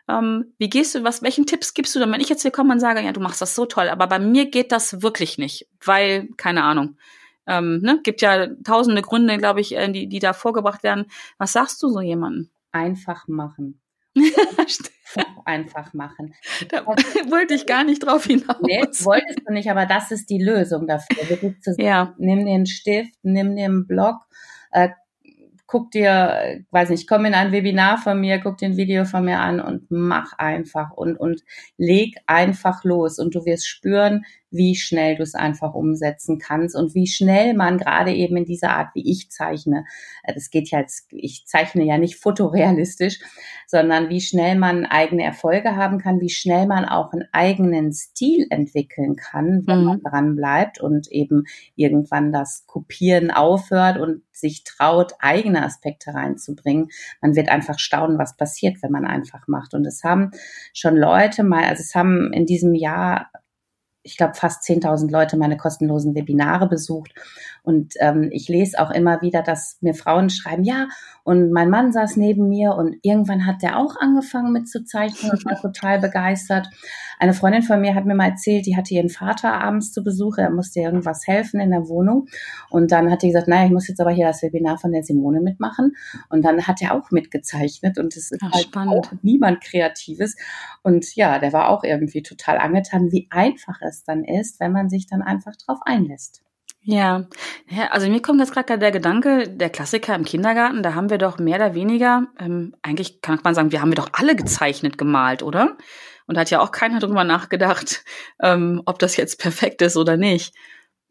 Ähm, 0.09 0.53
wie 0.57 0.69
gehst 0.69 0.95
du, 0.95 1.03
was, 1.03 1.21
welchen 1.21 1.45
Tipps 1.45 1.73
gibst 1.73 1.95
du 1.95 1.99
dann, 1.99 2.11
wenn 2.11 2.21
ich 2.21 2.29
jetzt 2.29 2.41
hier 2.41 2.51
komme 2.51 2.73
und 2.73 2.79
sage, 2.79 3.01
ja, 3.01 3.11
du 3.11 3.21
machst 3.21 3.41
das 3.41 3.55
so 3.55 3.65
toll, 3.65 3.89
aber 3.89 4.07
bei 4.07 4.19
mir 4.19 4.49
geht 4.49 4.71
das 4.71 5.01
wirklich 5.01 5.37
nicht, 5.37 5.67
weil, 5.83 6.27
keine 6.37 6.63
Ahnung, 6.63 6.97
ähm, 7.47 7.81
ne? 7.81 7.99
Gibt 8.03 8.21
ja 8.21 8.47
tausende 8.63 9.01
Gründe, 9.01 9.37
glaube 9.37 9.61
ich, 9.61 9.75
äh, 9.75 9.91
die, 9.91 10.07
die 10.07 10.19
da 10.19 10.33
vorgebracht 10.33 10.83
werden. 10.83 11.05
Was 11.37 11.53
sagst 11.53 11.81
du 11.83 11.89
so 11.89 12.01
jemandem? 12.01 12.49
Einfach 12.71 13.27
machen. 13.27 13.81
einfach 15.45 15.93
machen. 15.93 16.33
Da 16.69 16.85
wollte 16.85 17.53
ich 17.53 17.65
gar 17.65 17.83
nicht 17.83 18.05
drauf 18.05 18.25
hinaus. 18.25 18.57
Nee, 18.61 18.81
wolltest 19.03 19.41
du 19.45 19.53
nicht, 19.53 19.69
aber 19.69 19.85
das 19.85 20.11
ist 20.11 20.29
die 20.29 20.41
Lösung 20.41 20.87
dafür. 20.87 21.29
Wirklich 21.29 21.61
zu 21.61 21.75
ja. 21.77 22.13
Nimm 22.17 22.45
den 22.45 22.65
Stift, 22.65 23.13
nimm 23.23 23.55
den 23.55 23.87
Block, 23.87 24.17
äh, 24.71 24.89
guck 25.67 25.91
dir, 25.91 26.63
weiß 26.71 26.89
nicht, 26.89 27.07
komm 27.07 27.25
in 27.25 27.33
ein 27.33 27.51
Webinar 27.51 27.97
von 27.97 28.19
mir, 28.19 28.39
guck 28.39 28.57
den 28.57 28.77
Video 28.77 29.05
von 29.05 29.25
mir 29.25 29.39
an 29.39 29.59
und 29.59 29.89
mach 29.89 30.33
einfach 30.37 30.91
und, 30.91 31.17
und 31.17 31.41
leg 31.77 32.15
einfach 32.27 32.83
los 32.83 33.19
und 33.19 33.33
du 33.33 33.45
wirst 33.45 33.67
spüren, 33.67 34.25
wie 34.55 34.75
schnell 34.75 35.15
du 35.15 35.23
es 35.23 35.35
einfach 35.35 35.73
umsetzen 35.73 36.39
kannst 36.39 36.75
und 36.75 36.95
wie 36.95 37.07
schnell 37.07 37.53
man 37.53 37.77
gerade 37.77 38.13
eben 38.13 38.37
in 38.37 38.45
dieser 38.45 38.71
Art, 38.71 38.89
wie 38.93 39.09
ich 39.09 39.29
zeichne, 39.31 39.85
äh, 40.23 40.33
das 40.33 40.49
geht 40.49 40.69
ja 40.71 40.79
jetzt, 40.79 41.07
ich 41.11 41.45
zeichne 41.47 41.83
ja 41.83 41.97
nicht 41.97 42.17
fotorealistisch, 42.17 43.19
sondern 43.67 44.09
wie 44.09 44.21
schnell 44.21 44.57
man 44.57 44.85
eigene 44.85 45.23
Erfolge 45.23 45.75
haben 45.75 45.99
kann, 45.99 46.21
wie 46.21 46.29
schnell 46.29 46.67
man 46.67 46.85
auch 46.85 47.13
einen 47.13 47.25
eigenen 47.31 47.91
Stil 47.93 48.47
entwickeln 48.49 49.15
kann, 49.15 49.63
wenn 49.65 49.79
mhm. 49.79 49.85
man 49.85 50.01
dran 50.01 50.35
bleibt 50.35 50.79
und 50.79 51.11
eben 51.11 51.45
irgendwann 51.75 52.31
das 52.31 52.65
Kopieren 52.67 53.31
aufhört 53.31 53.97
und 53.97 54.21
sich 54.31 54.63
traut, 54.63 55.13
eigene 55.19 55.63
Aspekte 55.63 56.13
reinzubringen. 56.13 56.89
Man 57.21 57.35
wird 57.35 57.49
einfach 57.49 57.79
staunen, 57.79 58.19
was 58.19 58.37
passiert, 58.37 58.81
wenn 58.81 58.91
man 58.91 59.05
einfach 59.05 59.47
macht. 59.47 59.73
Und 59.73 59.85
es 59.85 60.03
haben 60.03 60.31
schon 60.73 60.95
Leute 60.95 61.43
mal, 61.43 61.63
also 61.63 61.81
es 61.81 61.95
haben 61.95 62.33
in 62.33 62.45
diesem 62.45 62.73
Jahr 62.73 63.31
ich 64.05 64.17
glaube, 64.17 64.35
fast 64.35 64.63
10.000 64.63 65.11
Leute 65.11 65.35
meine 65.35 65.57
kostenlosen 65.57 66.13
Webinare 66.15 66.69
besucht. 66.69 67.13
Und 67.63 67.95
ähm, 67.99 68.29
ich 68.31 68.47
lese 68.47 68.79
auch 68.79 68.91
immer 68.91 69.21
wieder, 69.23 69.41
dass 69.41 69.77
mir 69.81 69.95
Frauen 69.95 70.29
schreiben, 70.29 70.63
ja, 70.63 70.87
und 71.23 71.51
mein 71.51 71.71
Mann 71.71 71.91
saß 71.91 72.17
neben 72.17 72.47
mir 72.47 72.75
und 72.75 72.97
irgendwann 73.01 73.47
hat 73.47 73.63
der 73.63 73.79
auch 73.79 73.95
angefangen 73.99 74.53
mit 74.53 74.69
zu 74.69 74.85
zeichnen 74.85 75.31
und 75.31 75.43
war 75.45 75.59
total 75.59 75.99
begeistert. 75.99 76.67
Eine 77.17 77.33
Freundin 77.33 77.63
von 77.63 77.81
mir 77.81 77.95
hat 77.95 78.05
mir 78.05 78.13
mal 78.13 78.29
erzählt, 78.29 78.67
die 78.67 78.77
hatte 78.77 78.93
ihren 78.93 79.09
Vater 79.09 79.53
abends 79.53 79.91
zu 79.91 80.03
Besuch, 80.03 80.37
er 80.37 80.51
musste 80.51 80.81
irgendwas 80.81 81.25
helfen 81.25 81.59
in 81.59 81.71
der 81.71 81.87
Wohnung. 81.87 82.27
Und 82.69 82.91
dann 82.91 83.09
hat 83.09 83.23
die 83.23 83.27
gesagt, 83.27 83.47
naja, 83.47 83.65
ich 83.65 83.71
muss 83.71 83.87
jetzt 83.87 84.01
aber 84.01 84.11
hier 84.11 84.27
das 84.27 84.43
Webinar 84.43 84.77
von 84.77 84.91
der 84.91 85.01
Simone 85.01 85.41
mitmachen. 85.41 85.95
Und 86.29 86.43
dann 86.45 86.67
hat 86.67 86.81
er 86.83 86.93
auch 86.93 87.09
mitgezeichnet 87.09 87.97
und 87.97 88.15
es 88.15 88.31
ist 88.31 88.43
Ach, 88.43 88.51
halt 88.51 88.69
auch 88.75 89.11
niemand 89.23 89.63
Kreatives. 89.63 90.35
Und 90.83 91.15
ja, 91.15 91.39
der 91.39 91.53
war 91.53 91.69
auch 91.69 91.83
irgendwie 91.83 92.21
total 92.21 92.59
angetan, 92.59 93.11
wie 93.11 93.27
einfach 93.31 93.81
es 93.81 93.94
dann 94.03 94.23
ist, 94.23 94.59
wenn 94.59 94.71
man 94.71 94.89
sich 94.89 95.07
dann 95.07 95.21
einfach 95.21 95.53
drauf 95.65 95.79
einlässt. 95.85 96.41
Ja. 96.87 97.25
ja, 97.67 97.87
also 97.87 98.07
mir 98.07 98.21
kommt 98.21 98.39
jetzt 98.39 98.53
gerade 98.53 98.77
der 98.77 98.91
Gedanke, 98.91 99.49
der 99.49 99.71
Klassiker 99.71 100.13
im 100.13 100.23
Kindergarten, 100.23 100.83
da 100.83 100.93
haben 100.93 101.09
wir 101.09 101.17
doch 101.17 101.39
mehr 101.39 101.55
oder 101.55 101.73
weniger, 101.73 102.27
ähm, 102.37 102.75
eigentlich 102.83 103.21
kann 103.21 103.39
man 103.43 103.55
sagen, 103.55 103.71
wir 103.71 103.81
haben 103.81 103.89
wir 103.89 103.95
doch 103.95 104.11
alle 104.13 104.35
gezeichnet, 104.35 104.95
gemalt, 104.95 105.41
oder? 105.41 105.77
Und 106.27 106.35
da 106.35 106.41
hat 106.41 106.51
ja 106.51 106.61
auch 106.61 106.71
keiner 106.71 106.99
drüber 106.99 107.23
nachgedacht, 107.23 108.03
ähm, 108.39 108.83
ob 108.85 108.99
das 108.99 109.17
jetzt 109.17 109.39
perfekt 109.39 109.81
ist 109.81 109.97
oder 109.97 110.15
nicht. 110.15 110.53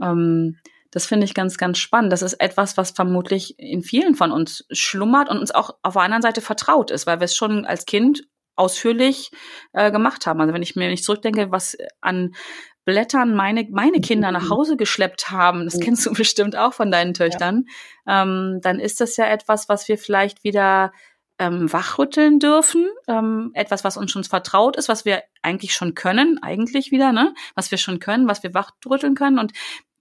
Ähm, 0.00 0.58
das 0.92 1.06
finde 1.06 1.24
ich 1.24 1.34
ganz, 1.34 1.58
ganz 1.58 1.78
spannend. 1.78 2.12
Das 2.12 2.22
ist 2.22 2.34
etwas, 2.34 2.76
was 2.76 2.92
vermutlich 2.92 3.58
in 3.58 3.82
vielen 3.82 4.14
von 4.14 4.30
uns 4.30 4.64
schlummert 4.70 5.28
und 5.28 5.38
uns 5.38 5.50
auch 5.50 5.70
auf 5.82 5.94
der 5.94 6.02
anderen 6.02 6.22
Seite 6.22 6.40
vertraut 6.40 6.92
ist, 6.92 7.08
weil 7.08 7.18
wir 7.18 7.24
es 7.24 7.34
schon 7.34 7.64
als 7.64 7.84
Kind 7.84 8.22
ausführlich 8.54 9.32
äh, 9.72 9.90
gemacht 9.90 10.24
haben. 10.26 10.40
Also 10.40 10.54
wenn 10.54 10.62
ich 10.62 10.76
mir 10.76 10.88
nicht 10.88 11.02
zurückdenke, 11.02 11.50
was 11.50 11.76
an 12.00 12.36
Blättern 12.84 13.34
meine, 13.34 13.66
meine 13.70 14.00
Kinder 14.00 14.30
nach. 14.30 14.48
Hause 14.54 14.76
geschleppt 14.76 15.30
haben, 15.30 15.64
das 15.64 15.80
kennst 15.80 16.04
du 16.06 16.12
bestimmt 16.12 16.56
auch 16.56 16.74
von 16.74 16.90
deinen 16.90 17.14
Töchtern, 17.14 17.66
ja. 18.06 18.22
ähm, 18.22 18.60
dann 18.62 18.78
ist 18.78 19.00
das 19.00 19.16
ja 19.16 19.26
etwas, 19.26 19.68
was 19.68 19.88
wir 19.88 19.98
vielleicht 19.98 20.44
wieder 20.44 20.92
ähm, 21.38 21.72
wachrütteln 21.72 22.38
dürfen, 22.38 22.86
ähm, 23.08 23.50
etwas, 23.54 23.84
was 23.84 23.96
uns 23.96 24.12
schon 24.12 24.24
vertraut 24.24 24.76
ist, 24.76 24.88
was 24.88 25.04
wir 25.04 25.22
eigentlich 25.42 25.74
schon 25.74 25.94
können, 25.94 26.38
eigentlich 26.42 26.90
wieder, 26.90 27.12
ne, 27.12 27.34
was 27.54 27.70
wir 27.70 27.78
schon 27.78 27.98
können, 27.98 28.28
was 28.28 28.42
wir 28.42 28.54
wachrütteln 28.54 29.14
können. 29.14 29.38
Und 29.38 29.52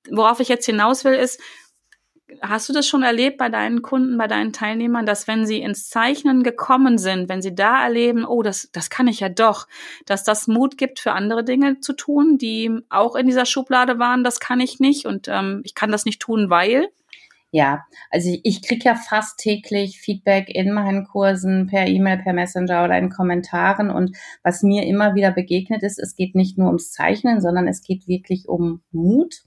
worauf 0.09 0.39
ich 0.39 0.47
jetzt 0.47 0.65
hinaus 0.65 1.03
will, 1.05 1.13
ist, 1.13 1.39
Hast 2.41 2.69
du 2.69 2.73
das 2.73 2.87
schon 2.87 3.03
erlebt 3.03 3.37
bei 3.37 3.49
deinen 3.49 3.81
Kunden, 3.81 4.17
bei 4.17 4.27
deinen 4.27 4.53
Teilnehmern, 4.53 5.05
dass 5.05 5.27
wenn 5.27 5.45
sie 5.45 5.61
ins 5.61 5.89
Zeichnen 5.89 6.43
gekommen 6.43 6.97
sind, 6.97 7.29
wenn 7.29 7.41
sie 7.41 7.55
da 7.55 7.83
erleben, 7.83 8.25
oh, 8.25 8.41
das, 8.41 8.69
das 8.71 8.89
kann 8.89 9.07
ich 9.07 9.19
ja 9.19 9.29
doch, 9.29 9.67
dass 10.05 10.23
das 10.23 10.47
Mut 10.47 10.77
gibt 10.77 10.99
für 10.99 11.13
andere 11.13 11.43
Dinge 11.43 11.79
zu 11.79 11.93
tun, 11.93 12.37
die 12.37 12.71
auch 12.89 13.15
in 13.15 13.25
dieser 13.25 13.45
Schublade 13.45 13.99
waren, 13.99 14.23
das 14.23 14.39
kann 14.39 14.59
ich 14.59 14.79
nicht 14.79 15.05
und 15.05 15.27
ähm, 15.27 15.61
ich 15.63 15.75
kann 15.75 15.91
das 15.91 16.05
nicht 16.05 16.21
tun, 16.21 16.49
weil? 16.49 16.89
Ja, 17.51 17.85
also 18.09 18.29
ich, 18.29 18.41
ich 18.43 18.61
kriege 18.63 18.85
ja 18.85 18.95
fast 18.95 19.37
täglich 19.37 19.99
Feedback 19.99 20.49
in 20.49 20.71
meinen 20.71 21.05
Kursen 21.05 21.67
per 21.67 21.85
E-Mail, 21.87 22.17
per 22.17 22.33
Messenger 22.33 22.83
oder 22.83 22.97
in 22.97 23.11
Kommentaren. 23.11 23.91
Und 23.91 24.17
was 24.41 24.63
mir 24.63 24.87
immer 24.87 25.13
wieder 25.13 25.29
begegnet 25.29 25.83
ist, 25.83 25.99
es 25.99 26.15
geht 26.15 26.33
nicht 26.33 26.57
nur 26.57 26.67
ums 26.67 26.91
Zeichnen, 26.91 27.41
sondern 27.41 27.67
es 27.67 27.83
geht 27.83 28.07
wirklich 28.07 28.47
um 28.47 28.81
Mut 28.91 29.43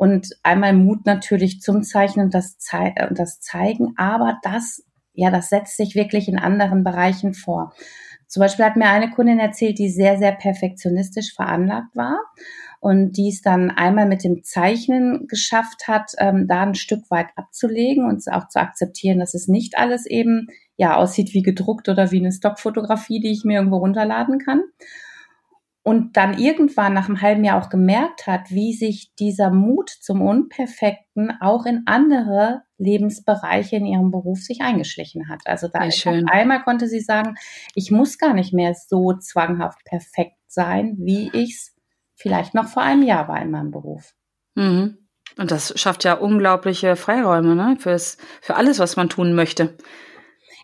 und 0.00 0.30
einmal 0.42 0.72
Mut 0.72 1.04
natürlich 1.04 1.60
zum 1.60 1.82
Zeichnen 1.82 2.24
und 2.24 2.34
das, 2.34 2.56
Zei 2.56 2.94
und 3.06 3.18
das 3.18 3.38
Zeigen, 3.40 3.92
aber 3.98 4.38
das, 4.42 4.82
ja, 5.12 5.30
das 5.30 5.50
setzt 5.50 5.76
sich 5.76 5.94
wirklich 5.94 6.26
in 6.26 6.38
anderen 6.38 6.84
Bereichen 6.84 7.34
vor. 7.34 7.74
Zum 8.26 8.40
Beispiel 8.40 8.64
hat 8.64 8.76
mir 8.76 8.88
eine 8.88 9.10
Kundin 9.10 9.38
erzählt, 9.38 9.78
die 9.78 9.90
sehr, 9.90 10.16
sehr 10.16 10.32
perfektionistisch 10.32 11.34
veranlagt 11.34 11.94
war 11.94 12.18
und 12.80 13.18
die 13.18 13.28
es 13.28 13.42
dann 13.42 13.70
einmal 13.70 14.06
mit 14.06 14.24
dem 14.24 14.42
Zeichnen 14.42 15.26
geschafft 15.28 15.86
hat, 15.86 16.12
ähm, 16.16 16.46
da 16.48 16.62
ein 16.62 16.74
Stück 16.74 17.10
weit 17.10 17.28
abzulegen 17.36 18.06
und 18.06 18.24
auch 18.32 18.48
zu 18.48 18.58
akzeptieren, 18.58 19.18
dass 19.18 19.34
es 19.34 19.48
nicht 19.48 19.76
alles 19.76 20.06
eben 20.06 20.46
ja 20.78 20.96
aussieht 20.96 21.34
wie 21.34 21.42
gedruckt 21.42 21.90
oder 21.90 22.10
wie 22.10 22.20
eine 22.20 22.32
Stockfotografie, 22.32 23.20
die 23.20 23.32
ich 23.32 23.44
mir 23.44 23.58
irgendwo 23.58 23.76
runterladen 23.76 24.38
kann. 24.38 24.62
Und 25.90 26.16
dann 26.16 26.38
irgendwann 26.38 26.94
nach 26.94 27.08
einem 27.08 27.20
halben 27.20 27.42
Jahr 27.42 27.60
auch 27.60 27.68
gemerkt 27.68 28.28
hat, 28.28 28.50
wie 28.50 28.74
sich 28.74 29.12
dieser 29.18 29.50
Mut 29.50 29.90
zum 29.90 30.22
Unperfekten 30.22 31.32
auch 31.40 31.66
in 31.66 31.82
andere 31.86 32.62
Lebensbereiche 32.78 33.74
in 33.74 33.86
ihrem 33.86 34.12
Beruf 34.12 34.38
sich 34.38 34.60
eingeschlichen 34.60 35.28
hat. 35.28 35.40
Also 35.46 35.66
da 35.66 35.80
einmal 36.30 36.62
konnte 36.62 36.86
sie 36.86 37.00
sagen, 37.00 37.34
ich 37.74 37.90
muss 37.90 38.18
gar 38.18 38.34
nicht 38.34 38.52
mehr 38.52 38.72
so 38.74 39.14
zwanghaft 39.14 39.84
perfekt 39.84 40.36
sein, 40.46 40.94
wie 41.00 41.28
ich 41.32 41.56
es 41.56 41.76
vielleicht 42.14 42.54
noch 42.54 42.68
vor 42.68 42.84
einem 42.84 43.02
Jahr 43.02 43.26
war 43.26 43.42
in 43.42 43.50
meinem 43.50 43.72
Beruf. 43.72 44.14
Mhm. 44.54 44.96
Und 45.38 45.50
das 45.50 45.72
schafft 45.74 46.04
ja 46.04 46.14
unglaubliche 46.14 46.94
Freiräume 46.94 47.56
ne? 47.56 47.74
Fürs, 47.80 48.16
für 48.40 48.54
alles, 48.54 48.78
was 48.78 48.94
man 48.94 49.08
tun 49.08 49.34
möchte. 49.34 49.76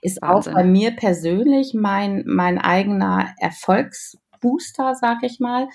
Ist 0.02 0.22
Wahnsinn. 0.22 0.52
auch 0.52 0.56
bei 0.56 0.62
mir 0.62 0.92
persönlich 0.92 1.74
mein, 1.74 2.22
mein 2.26 2.58
eigener 2.58 3.34
Erfolgsbooster, 4.36 4.94
sag 4.94 5.22
ich 5.22 5.40
mal. 5.40 5.68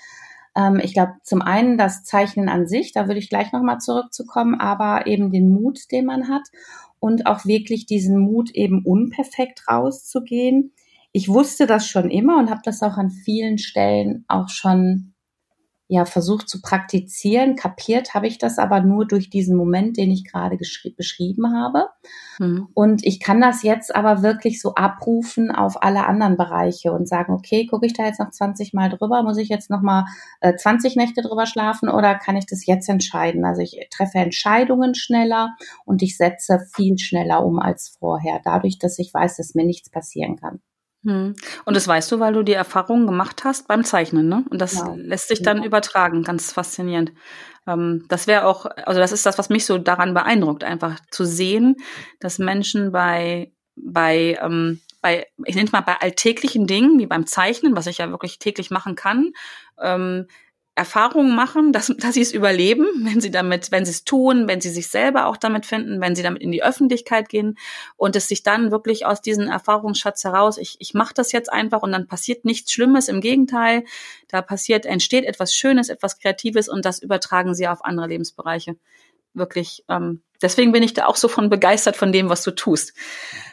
Ähm, 0.56 0.80
ich 0.82 0.92
glaube, 0.92 1.12
zum 1.22 1.42
einen 1.42 1.78
das 1.78 2.04
Zeichnen 2.04 2.48
an 2.48 2.66
sich, 2.66 2.92
da 2.92 3.06
würde 3.06 3.18
ich 3.18 3.28
gleich 3.28 3.52
nochmal 3.52 3.78
zurückzukommen, 3.78 4.54
aber 4.60 5.06
eben 5.06 5.30
den 5.30 5.48
Mut, 5.48 5.90
den 5.90 6.06
man 6.06 6.28
hat 6.28 6.42
und 7.00 7.26
auch 7.26 7.44
wirklich 7.44 7.86
diesen 7.86 8.18
Mut, 8.18 8.50
eben 8.52 8.84
unperfekt 8.84 9.68
rauszugehen. 9.68 10.72
Ich 11.12 11.28
wusste 11.28 11.66
das 11.66 11.86
schon 11.86 12.10
immer 12.10 12.38
und 12.38 12.50
habe 12.50 12.62
das 12.64 12.82
auch 12.82 12.96
an 12.96 13.10
vielen 13.10 13.58
Stellen 13.58 14.24
auch 14.28 14.48
schon 14.48 15.11
ja 15.92 16.06
versucht 16.06 16.48
zu 16.48 16.62
praktizieren. 16.62 17.54
Kapiert 17.54 18.14
habe 18.14 18.26
ich 18.26 18.38
das 18.38 18.58
aber 18.58 18.80
nur 18.80 19.06
durch 19.06 19.28
diesen 19.28 19.54
Moment, 19.56 19.98
den 19.98 20.10
ich 20.10 20.24
gerade 20.24 20.56
beschrieben 20.56 21.54
habe. 21.54 21.88
Mhm. 22.38 22.68
Und 22.72 23.04
ich 23.04 23.20
kann 23.20 23.42
das 23.42 23.62
jetzt 23.62 23.94
aber 23.94 24.22
wirklich 24.22 24.62
so 24.62 24.74
abrufen 24.74 25.50
auf 25.50 25.82
alle 25.82 26.06
anderen 26.06 26.38
Bereiche 26.38 26.92
und 26.92 27.06
sagen, 27.06 27.34
okay, 27.34 27.66
gucke 27.66 27.84
ich 27.84 27.92
da 27.92 28.06
jetzt 28.06 28.20
noch 28.20 28.30
20 28.30 28.72
Mal 28.72 28.88
drüber? 28.88 29.22
Muss 29.22 29.36
ich 29.36 29.50
jetzt 29.50 29.68
noch 29.68 29.82
mal 29.82 30.06
äh, 30.40 30.56
20 30.56 30.96
Nächte 30.96 31.20
drüber 31.20 31.44
schlafen 31.44 31.90
oder 31.90 32.14
kann 32.14 32.36
ich 32.36 32.46
das 32.46 32.64
jetzt 32.64 32.88
entscheiden? 32.88 33.44
Also 33.44 33.60
ich 33.60 33.78
treffe 33.90 34.18
Entscheidungen 34.18 34.94
schneller 34.94 35.54
und 35.84 36.00
ich 36.00 36.16
setze 36.16 36.60
viel 36.74 36.96
schneller 36.98 37.44
um 37.44 37.58
als 37.58 37.94
vorher, 37.98 38.40
dadurch, 38.42 38.78
dass 38.78 38.98
ich 38.98 39.12
weiß, 39.12 39.36
dass 39.36 39.54
mir 39.54 39.66
nichts 39.66 39.90
passieren 39.90 40.36
kann. 40.36 40.62
Hm. 41.04 41.34
Und 41.64 41.76
das 41.76 41.88
weißt 41.88 42.12
du, 42.12 42.20
weil 42.20 42.32
du 42.32 42.42
die 42.42 42.52
Erfahrung 42.52 43.06
gemacht 43.06 43.42
hast 43.44 43.66
beim 43.66 43.84
Zeichnen, 43.84 44.28
ne? 44.28 44.44
Und 44.50 44.60
das 44.60 44.74
ja. 44.74 44.94
lässt 44.96 45.28
sich 45.28 45.42
dann 45.42 45.58
ja. 45.58 45.64
übertragen, 45.64 46.22
ganz 46.22 46.52
faszinierend. 46.52 47.12
Ähm, 47.66 48.04
das 48.08 48.26
wäre 48.26 48.46
auch, 48.46 48.66
also 48.66 49.00
das 49.00 49.12
ist 49.12 49.26
das, 49.26 49.38
was 49.38 49.48
mich 49.48 49.66
so 49.66 49.78
daran 49.78 50.14
beeindruckt, 50.14 50.62
einfach 50.62 51.00
zu 51.10 51.24
sehen, 51.24 51.76
dass 52.20 52.38
Menschen 52.38 52.92
bei, 52.92 53.52
bei, 53.74 54.38
ähm, 54.40 54.80
bei, 55.00 55.26
ich 55.44 55.56
nenne 55.56 55.66
es 55.66 55.72
mal 55.72 55.80
bei 55.80 56.00
alltäglichen 56.00 56.66
Dingen, 56.68 57.00
wie 57.00 57.06
beim 57.06 57.26
Zeichnen, 57.26 57.74
was 57.74 57.88
ich 57.88 57.98
ja 57.98 58.10
wirklich 58.10 58.38
täglich 58.38 58.70
machen 58.70 58.94
kann, 58.94 59.32
ähm, 59.80 60.26
Erfahrungen 60.74 61.34
machen, 61.34 61.72
dass, 61.72 61.86
dass 61.98 62.14
sie 62.14 62.22
es 62.22 62.32
überleben, 62.32 62.86
wenn 63.02 63.20
sie 63.20 63.30
damit, 63.30 63.70
wenn 63.70 63.84
sie 63.84 63.90
es 63.90 64.04
tun, 64.04 64.48
wenn 64.48 64.60
sie 64.60 64.70
sich 64.70 64.88
selber 64.88 65.26
auch 65.26 65.36
damit 65.36 65.66
finden, 65.66 66.00
wenn 66.00 66.14
sie 66.14 66.22
damit 66.22 66.42
in 66.42 66.52
die 66.52 66.62
Öffentlichkeit 66.62 67.28
gehen 67.28 67.58
und 67.96 68.16
es 68.16 68.28
sich 68.28 68.42
dann 68.42 68.70
wirklich 68.70 69.06
aus 69.06 69.20
diesem 69.20 69.48
Erfahrungsschatz 69.48 70.24
heraus, 70.24 70.58
ich, 70.58 70.76
ich 70.78 70.94
mache 70.94 71.14
das 71.14 71.32
jetzt 71.32 71.52
einfach 71.52 71.82
und 71.82 71.92
dann 71.92 72.06
passiert 72.06 72.44
nichts 72.44 72.72
Schlimmes, 72.72 73.08
im 73.08 73.20
Gegenteil, 73.20 73.84
da 74.28 74.42
passiert, 74.42 74.86
entsteht 74.86 75.24
etwas 75.24 75.54
Schönes, 75.54 75.88
etwas 75.88 76.18
Kreatives 76.18 76.68
und 76.68 76.84
das 76.84 77.00
übertragen 77.00 77.54
sie 77.54 77.68
auf 77.68 77.84
andere 77.84 78.06
Lebensbereiche. 78.06 78.76
Wirklich, 79.34 79.84
ähm, 79.88 80.22
deswegen 80.42 80.72
bin 80.72 80.82
ich 80.82 80.94
da 80.94 81.06
auch 81.06 81.16
so 81.16 81.28
von 81.28 81.48
begeistert 81.48 81.96
von 81.96 82.12
dem, 82.12 82.28
was 82.28 82.42
du 82.42 82.50
tust. 82.50 82.92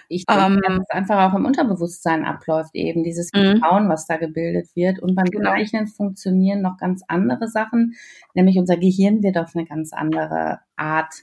Ich 0.10 0.26
denke, 0.26 0.44
ähm, 0.44 0.62
dass 0.62 0.80
es 0.80 0.90
einfach 0.90 1.32
auch 1.32 1.38
im 1.38 1.46
Unterbewusstsein 1.46 2.26
abläuft, 2.26 2.72
eben 2.74 3.04
dieses 3.04 3.32
mhm. 3.34 3.60
Vertrauen, 3.60 3.90
was 3.90 4.08
da 4.08 4.18
gebildet 4.18 4.76
wird. 4.76 5.00
Und 5.00 5.16
beim 5.16 5.26
genau. 5.26 5.52
Zeichnen 5.52 5.88
funktionieren 5.88 6.62
noch 6.62 6.78
ganz 6.78 7.04
andere 7.08 7.48
Sachen, 7.48 7.94
nämlich 8.34 8.58
unser 8.58 8.76
Gehirn 8.76 9.24
wird 9.24 9.38
auf 9.38 9.56
eine 9.56 9.66
ganz 9.66 9.94
andere 9.94 10.60
Art 10.76 11.14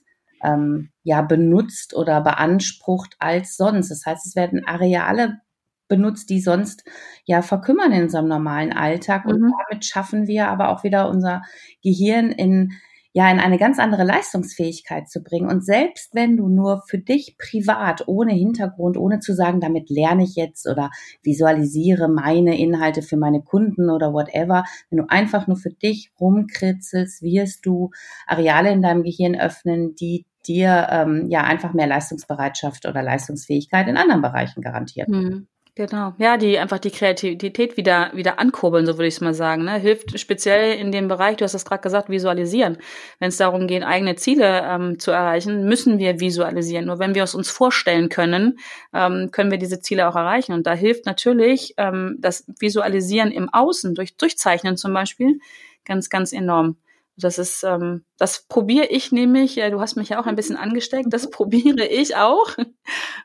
ähm, 0.43 0.90
ja 1.02 1.23
benutzt 1.23 1.95
oder 1.95 2.21
beansprucht 2.21 3.16
als 3.19 3.57
sonst. 3.57 3.90
Das 3.90 4.07
heißt, 4.07 4.25
es 4.25 4.37
werden 4.37 4.64
Areale 4.66 5.40
benutzt, 5.88 6.30
die 6.30 6.41
sonst 6.41 6.84
ja 7.25 7.43
verkümmern 7.43 7.93
in 7.93 8.04
unserem 8.04 8.28
normalen 8.28 8.73
Alltag. 8.73 9.25
Und 9.26 9.41
mhm. 9.41 9.52
damit 9.69 9.84
schaffen 9.84 10.26
wir 10.26 10.49
aber 10.49 10.71
auch 10.71 10.84
wieder 10.84 11.08
unser 11.08 11.43
Gehirn 11.82 12.30
in 12.30 12.73
ja 13.17 13.31
in 13.31 13.41
eine 13.41 13.57
ganz 13.57 13.79
andere 13.79 14.05
Leistungsfähigkeit 14.05 15.09
zu 15.09 15.23
bringen. 15.23 15.49
Und 15.49 15.65
selbst 15.65 16.15
wenn 16.15 16.37
du 16.37 16.49
nur 16.49 16.83
für 16.87 16.99
dich 16.99 17.39
privat, 17.39 18.07
ohne 18.09 18.35
Hintergrund, 18.35 18.99
ohne 18.99 19.21
zu 19.21 19.35
sagen, 19.35 19.59
damit 19.59 19.89
lerne 19.89 20.23
ich 20.23 20.37
jetzt 20.37 20.69
oder 20.69 20.91
visualisiere 21.23 22.09
meine 22.09 22.61
Inhalte 22.61 23.00
für 23.00 23.17
meine 23.17 23.41
Kunden 23.41 23.89
oder 23.89 24.13
whatever, 24.13 24.65
wenn 24.91 24.99
du 24.99 25.05
einfach 25.09 25.47
nur 25.47 25.57
für 25.57 25.71
dich 25.71 26.11
rumkritzelst, 26.21 27.23
wirst 27.23 27.65
du 27.65 27.89
Areale 28.26 28.71
in 28.71 28.83
deinem 28.83 29.02
Gehirn 29.02 29.35
öffnen, 29.35 29.95
die 29.95 30.26
dir 30.47 30.87
ähm, 30.91 31.29
ja 31.31 31.41
einfach 31.41 31.73
mehr 31.73 31.87
Leistungsbereitschaft 31.87 32.85
oder 32.85 33.02
Leistungsfähigkeit 33.02 33.89
in 33.89 33.97
anderen 33.97 34.21
Bereichen 34.21 34.61
garantieren. 34.61 35.11
Mhm. 35.11 35.49
Genau. 35.78 36.15
Ja, 36.17 36.39
die 36.39 36.58
einfach 36.58 36.78
die 36.78 36.91
Kreativität 36.91 37.76
wieder, 37.76 38.10
wieder 38.15 38.39
ankurbeln, 38.39 38.86
so 38.86 38.95
würde 38.95 39.08
ich 39.08 39.17
es 39.17 39.21
mal 39.21 39.34
sagen. 39.34 39.65
Ne? 39.65 39.78
Hilft 39.78 40.19
speziell 40.19 40.78
in 40.78 40.91
dem 40.91 41.06
Bereich, 41.06 41.36
du 41.36 41.45
hast 41.45 41.52
es 41.52 41.67
gerade 41.67 41.82
gesagt, 41.82 42.08
visualisieren. 42.08 42.78
Wenn 43.19 43.28
es 43.28 43.36
darum 43.36 43.67
geht, 43.67 43.82
eigene 43.82 44.17
Ziele 44.17 44.62
ähm, 44.65 44.99
zu 44.99 45.10
erreichen, 45.10 45.67
müssen 45.67 45.99
wir 45.99 46.19
visualisieren. 46.19 46.86
Nur 46.86 46.99
wenn 46.99 47.15
wir 47.15 47.25
es 47.25 47.34
uns 47.34 47.50
vorstellen 47.50 48.08
können, 48.08 48.58
ähm, 48.95 49.28
können 49.32 49.50
wir 49.50 49.58
diese 49.58 49.78
Ziele 49.78 50.08
auch 50.08 50.17
erreichen. 50.17 50.54
Und 50.54 50.67
da 50.67 50.73
hilft 50.73 51.04
natürlich 51.04 51.75
ähm, 51.76 52.17
das 52.21 52.47
Visualisieren 52.58 53.30
im 53.30 53.52
Außen, 53.52 53.95
durch 53.95 54.17
Durchzeichnen 54.17 54.78
zum 54.78 54.95
Beispiel, 54.95 55.41
ganz, 55.84 56.08
ganz 56.08 56.32
enorm. 56.32 56.76
Das 57.19 57.39
ist, 57.39 57.65
ähm, 57.65 58.05
das 58.19 58.47
probiere 58.47 58.87
ich 58.87 59.11
nämlich, 59.11 59.57
äh, 59.57 59.71
du 59.71 59.81
hast 59.81 59.97
mich 59.97 60.11
ja 60.11 60.21
auch 60.21 60.26
ein 60.26 60.37
bisschen 60.37 60.57
angesteckt, 60.57 61.11
das 61.13 61.31
probiere 61.31 61.87
ich 61.87 62.15
auch. 62.17 62.50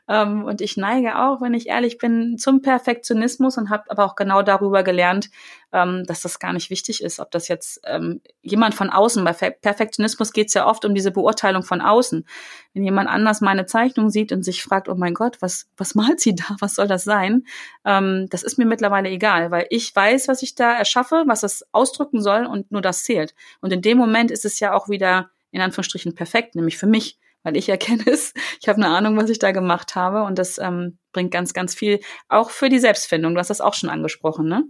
ähm, 0.08 0.44
und 0.44 0.62
ich 0.62 0.78
neige 0.78 1.18
auch, 1.18 1.42
wenn 1.42 1.52
ich 1.52 1.68
ehrlich 1.68 1.98
bin, 1.98 2.38
zum 2.38 2.62
Perfektionismus 2.62 3.58
und 3.58 3.68
habe 3.68 3.84
aber 3.90 4.06
auch 4.06 4.14
genau 4.14 4.42
darüber 4.42 4.82
gelernt, 4.82 5.28
ähm, 5.72 6.04
dass 6.06 6.20
das 6.20 6.38
gar 6.38 6.52
nicht 6.52 6.70
wichtig 6.70 7.02
ist, 7.02 7.18
ob 7.18 7.30
das 7.30 7.48
jetzt 7.48 7.80
ähm, 7.84 8.20
jemand 8.42 8.74
von 8.74 8.90
außen, 8.90 9.24
bei 9.24 9.32
Perfektionismus 9.32 10.32
geht 10.32 10.48
es 10.48 10.54
ja 10.54 10.66
oft 10.66 10.84
um 10.84 10.94
diese 10.94 11.10
Beurteilung 11.10 11.62
von 11.62 11.80
außen. 11.80 12.26
Wenn 12.74 12.84
jemand 12.84 13.08
anders 13.08 13.40
meine 13.40 13.66
Zeichnung 13.66 14.10
sieht 14.10 14.32
und 14.32 14.42
sich 14.42 14.62
fragt, 14.62 14.88
oh 14.88 14.94
mein 14.94 15.14
Gott, 15.14 15.38
was, 15.40 15.68
was 15.76 15.94
malt 15.96 16.20
sie 16.20 16.34
da, 16.34 16.56
was 16.60 16.74
soll 16.74 16.86
das 16.86 17.04
sein? 17.04 17.44
Ähm, 17.84 18.26
das 18.30 18.42
ist 18.42 18.58
mir 18.58 18.66
mittlerweile 18.66 19.08
egal, 19.08 19.50
weil 19.50 19.66
ich 19.70 19.94
weiß, 19.94 20.28
was 20.28 20.42
ich 20.42 20.54
da 20.54 20.72
erschaffe, 20.72 21.24
was 21.26 21.42
es 21.42 21.66
ausdrücken 21.72 22.20
soll 22.20 22.46
und 22.46 22.70
nur 22.70 22.82
das 22.82 23.02
zählt. 23.04 23.34
Und 23.60 23.72
in 23.72 23.82
dem 23.82 23.98
Moment 23.98 24.30
ist 24.30 24.44
es 24.44 24.60
ja 24.60 24.74
auch 24.74 24.88
wieder 24.88 25.30
in 25.50 25.60
Anführungsstrichen 25.60 26.14
perfekt, 26.14 26.54
nämlich 26.54 26.78
für 26.78 26.86
mich 26.86 27.18
weil 27.42 27.56
ich 27.56 27.68
erkenne 27.68 28.04
es. 28.06 28.34
Ich 28.60 28.68
habe 28.68 28.76
eine 28.76 28.94
Ahnung, 28.94 29.16
was 29.16 29.30
ich 29.30 29.38
da 29.38 29.52
gemacht 29.52 29.94
habe 29.94 30.22
und 30.22 30.38
das 30.38 30.58
ähm, 30.58 30.98
bringt 31.12 31.32
ganz, 31.32 31.52
ganz 31.52 31.74
viel 31.74 32.00
auch 32.28 32.50
für 32.50 32.68
die 32.68 32.78
Selbstfindung. 32.78 33.34
Du 33.34 33.40
hast 33.40 33.50
das 33.50 33.60
auch 33.60 33.74
schon 33.74 33.90
angesprochen, 33.90 34.46
ne? 34.46 34.64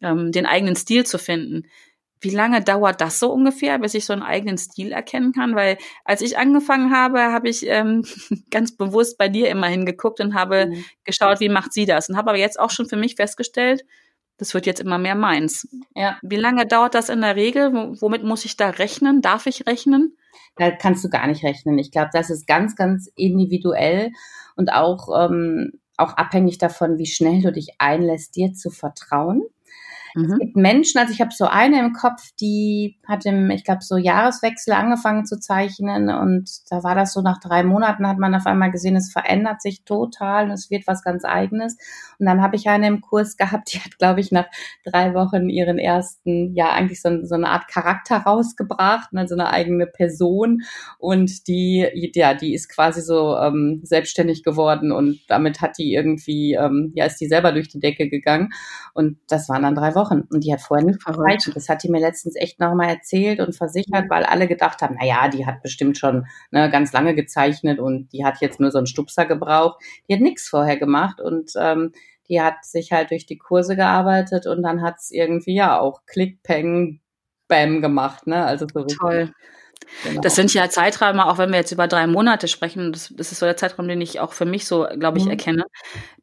Ähm, 0.00 0.32
den 0.32 0.46
eigenen 0.46 0.76
Stil 0.76 1.04
zu 1.04 1.18
finden. 1.18 1.64
Wie 2.20 2.30
lange 2.30 2.62
dauert 2.62 3.00
das 3.00 3.18
so 3.18 3.30
ungefähr, 3.30 3.78
bis 3.78 3.94
ich 3.94 4.06
so 4.06 4.12
einen 4.12 4.22
eigenen 4.22 4.56
Stil 4.56 4.92
erkennen 4.92 5.32
kann? 5.32 5.54
Weil 5.54 5.76
als 6.04 6.22
ich 6.22 6.38
angefangen 6.38 6.90
habe, 6.90 7.20
habe 7.32 7.48
ich 7.48 7.66
ähm, 7.66 8.04
ganz 8.50 8.76
bewusst 8.76 9.18
bei 9.18 9.28
dir 9.28 9.48
immer 9.50 9.68
hingeguckt 9.68 10.20
und 10.20 10.34
habe 10.34 10.66
mhm. 10.66 10.84
geschaut, 11.04 11.40
wie 11.40 11.48
macht 11.48 11.72
sie 11.72 11.84
das? 11.84 12.08
Und 12.08 12.16
habe 12.16 12.30
aber 12.30 12.38
jetzt 12.38 12.58
auch 12.58 12.70
schon 12.70 12.88
für 12.88 12.96
mich 12.96 13.16
festgestellt, 13.16 13.84
das 14.38 14.52
wird 14.54 14.66
jetzt 14.66 14.80
immer 14.80 14.98
mehr 14.98 15.14
meins. 15.14 15.68
Ja. 15.94 16.18
Wie 16.22 16.36
lange 16.36 16.66
dauert 16.66 16.94
das 16.94 17.08
in 17.08 17.22
der 17.22 17.36
Regel? 17.36 17.72
Womit 18.00 18.22
muss 18.22 18.44
ich 18.44 18.56
da 18.56 18.70
rechnen? 18.70 19.22
Darf 19.22 19.46
ich 19.46 19.66
rechnen? 19.66 20.16
Da 20.56 20.70
kannst 20.70 21.04
du 21.04 21.08
gar 21.08 21.26
nicht 21.26 21.44
rechnen. 21.44 21.78
Ich 21.78 21.90
glaube, 21.90 22.10
das 22.12 22.30
ist 22.30 22.46
ganz, 22.46 22.76
ganz 22.76 23.10
individuell 23.16 24.10
und 24.56 24.72
auch, 24.72 25.08
ähm, 25.18 25.80
auch 25.96 26.14
abhängig 26.14 26.58
davon, 26.58 26.98
wie 26.98 27.06
schnell 27.06 27.40
du 27.40 27.52
dich 27.52 27.76
einlässt, 27.78 28.36
dir 28.36 28.52
zu 28.52 28.70
vertrauen. 28.70 29.42
Mhm. 30.16 30.32
Es 30.32 30.38
gibt 30.38 30.56
Menschen, 30.56 30.98
also 30.98 31.12
ich 31.12 31.20
habe 31.20 31.30
so 31.32 31.44
eine 31.44 31.78
im 31.78 31.92
Kopf, 31.92 32.30
die 32.40 32.96
hat 33.06 33.26
im, 33.26 33.50
ich 33.50 33.64
glaube, 33.64 33.82
so 33.82 33.98
Jahreswechsel 33.98 34.72
angefangen 34.72 35.26
zu 35.26 35.38
zeichnen 35.38 36.08
und 36.08 36.50
da 36.70 36.82
war 36.82 36.94
das 36.94 37.12
so 37.12 37.20
nach 37.20 37.38
drei 37.38 37.62
Monaten 37.62 38.08
hat 38.08 38.18
man 38.18 38.34
auf 38.34 38.46
einmal 38.46 38.70
gesehen, 38.70 38.96
es 38.96 39.12
verändert 39.12 39.60
sich 39.60 39.84
total 39.84 40.46
und 40.46 40.52
es 40.52 40.70
wird 40.70 40.86
was 40.86 41.02
ganz 41.02 41.26
eigenes. 41.26 41.76
Und 42.18 42.24
dann 42.24 42.40
habe 42.40 42.56
ich 42.56 42.66
eine 42.66 42.86
im 42.86 43.02
Kurs 43.02 43.36
gehabt, 43.36 43.70
die 43.74 43.78
hat, 43.78 43.98
glaube 43.98 44.20
ich, 44.20 44.32
nach 44.32 44.46
drei 44.84 45.12
Wochen 45.12 45.50
ihren 45.50 45.78
ersten, 45.78 46.54
ja, 46.54 46.70
eigentlich 46.70 47.02
so, 47.02 47.22
so 47.24 47.34
eine 47.34 47.50
Art 47.50 47.68
Charakter 47.68 48.16
rausgebracht, 48.16 49.10
also 49.14 49.34
eine 49.34 49.50
eigene 49.50 49.86
Person 49.86 50.62
und 50.98 51.46
die, 51.46 52.10
ja, 52.14 52.32
die 52.32 52.54
ist 52.54 52.70
quasi 52.70 53.02
so 53.02 53.36
ähm, 53.36 53.80
selbstständig 53.82 54.42
geworden 54.42 54.92
und 54.92 55.20
damit 55.28 55.60
hat 55.60 55.76
die 55.76 55.92
irgendwie, 55.92 56.54
ähm, 56.54 56.92
ja, 56.94 57.04
ist 57.04 57.20
die 57.20 57.28
selber 57.28 57.52
durch 57.52 57.68
die 57.68 57.80
Decke 57.80 58.08
gegangen 58.08 58.50
und 58.94 59.18
das 59.28 59.50
waren 59.50 59.62
dann 59.62 59.74
drei 59.74 59.94
Wochen. 59.94 60.05
Wochen 60.06 60.22
und 60.32 60.44
die 60.44 60.52
hat 60.52 60.60
vorher 60.60 60.86
nicht 60.86 61.04
gezeichnet. 61.04 61.56
Das 61.56 61.68
hat 61.68 61.82
die 61.82 61.90
mir 61.90 62.00
letztens 62.00 62.36
echt 62.36 62.60
nochmal 62.60 62.88
erzählt 62.88 63.40
und 63.40 63.54
versichert, 63.54 64.04
mhm. 64.04 64.10
weil 64.10 64.24
alle 64.24 64.46
gedacht 64.46 64.82
haben, 64.82 64.96
na 64.98 65.06
ja, 65.06 65.28
die 65.28 65.46
hat 65.46 65.62
bestimmt 65.62 65.98
schon 65.98 66.26
ne, 66.50 66.70
ganz 66.70 66.92
lange 66.92 67.14
gezeichnet 67.14 67.78
und 67.78 68.12
die 68.12 68.24
hat 68.24 68.40
jetzt 68.40 68.60
nur 68.60 68.70
so 68.70 68.78
einen 68.78 68.86
Stupser 68.86 69.26
gebraucht. 69.26 69.82
Die 70.08 70.14
hat 70.14 70.20
nichts 70.20 70.48
vorher 70.48 70.76
gemacht 70.76 71.20
und 71.20 71.52
ähm, 71.58 71.92
die 72.28 72.40
hat 72.40 72.64
sich 72.64 72.92
halt 72.92 73.10
durch 73.10 73.26
die 73.26 73.38
Kurse 73.38 73.76
gearbeitet 73.76 74.46
und 74.46 74.62
dann 74.62 74.82
hat's 74.82 75.10
irgendwie 75.10 75.54
ja 75.54 75.78
auch 75.78 76.02
Klick, 76.06 76.42
Peng, 76.42 77.00
Bam 77.48 77.80
gemacht, 77.80 78.26
ne? 78.26 78.44
Also 78.44 78.66
so 78.72 78.84
Toll. 78.84 79.32
Genau. 80.02 80.20
Das 80.20 80.34
sind 80.34 80.52
ja 80.52 80.68
Zeiträume, 80.68 81.26
auch 81.26 81.38
wenn 81.38 81.50
wir 81.50 81.58
jetzt 81.58 81.72
über 81.72 81.88
drei 81.88 82.06
Monate 82.06 82.48
sprechen, 82.48 82.92
das, 82.92 83.12
das 83.16 83.32
ist 83.32 83.38
so 83.38 83.46
der 83.46 83.56
Zeitraum, 83.56 83.88
den 83.88 84.00
ich 84.00 84.20
auch 84.20 84.32
für 84.32 84.44
mich 84.44 84.66
so, 84.66 84.86
glaube 84.98 85.18
ich, 85.18 85.24
mhm. 85.24 85.30
erkenne, 85.30 85.64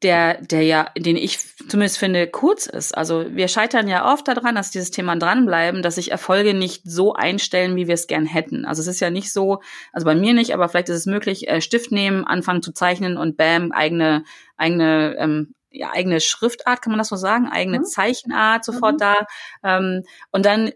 der, 0.02 0.42
der 0.42 0.62
ja, 0.64 0.90
den 0.98 1.18
ich 1.18 1.40
zumindest 1.68 1.98
finde, 1.98 2.28
kurz 2.28 2.66
ist. 2.68 2.96
Also 2.96 3.26
wir 3.30 3.48
scheitern 3.48 3.88
ja 3.88 4.12
oft 4.12 4.28
daran, 4.28 4.56
dass 4.56 4.72
dieses 4.72 4.92
Thema 4.92 5.16
dranbleiben, 5.16 5.82
dass 5.82 5.96
sich 5.96 6.12
Erfolge 6.12 6.54
nicht 6.54 6.84
so 6.86 7.14
einstellen, 7.14 7.76
wie 7.76 7.88
wir 7.88 7.96
es 7.96 8.08
gern 8.08 8.26
hätten. 8.26 8.66
Also 8.66 8.82
es 8.82 8.88
ist 8.88 9.00
ja 9.00 9.10
nicht 9.10 9.32
so, 9.32 9.62
also 9.92 10.06
bei 10.06 10.16
mir 10.16 10.34
nicht, 10.34 10.54
aber 10.54 10.70
vielleicht 10.70 10.90
ist 10.90 10.98
es 10.98 11.06
möglich, 11.06 11.48
äh, 11.48 11.62
Stift 11.62 11.92
nehmen, 11.92 12.26
anfangen 12.26 12.62
zu 12.62 12.74
zeichnen 12.74 13.18
und 13.18 13.38
bam, 13.38 13.72
eigene, 13.72 14.24
eigene 14.58 15.16
ähm, 15.18 15.56
ja, 15.74 15.90
eigene 15.92 16.22
Schriftart, 16.22 16.84
kann 16.84 16.92
man 16.92 17.00
das 17.00 17.10
so 17.10 17.16
sagen, 17.16 17.48
eigene 17.52 17.80
mhm. 17.80 17.86
Zeichenart 17.86 18.64
sofort 18.64 18.94
mhm. 18.94 19.00
da. 19.00 19.16
Ähm, 19.64 20.04
und 20.32 20.46
dann 20.46 20.72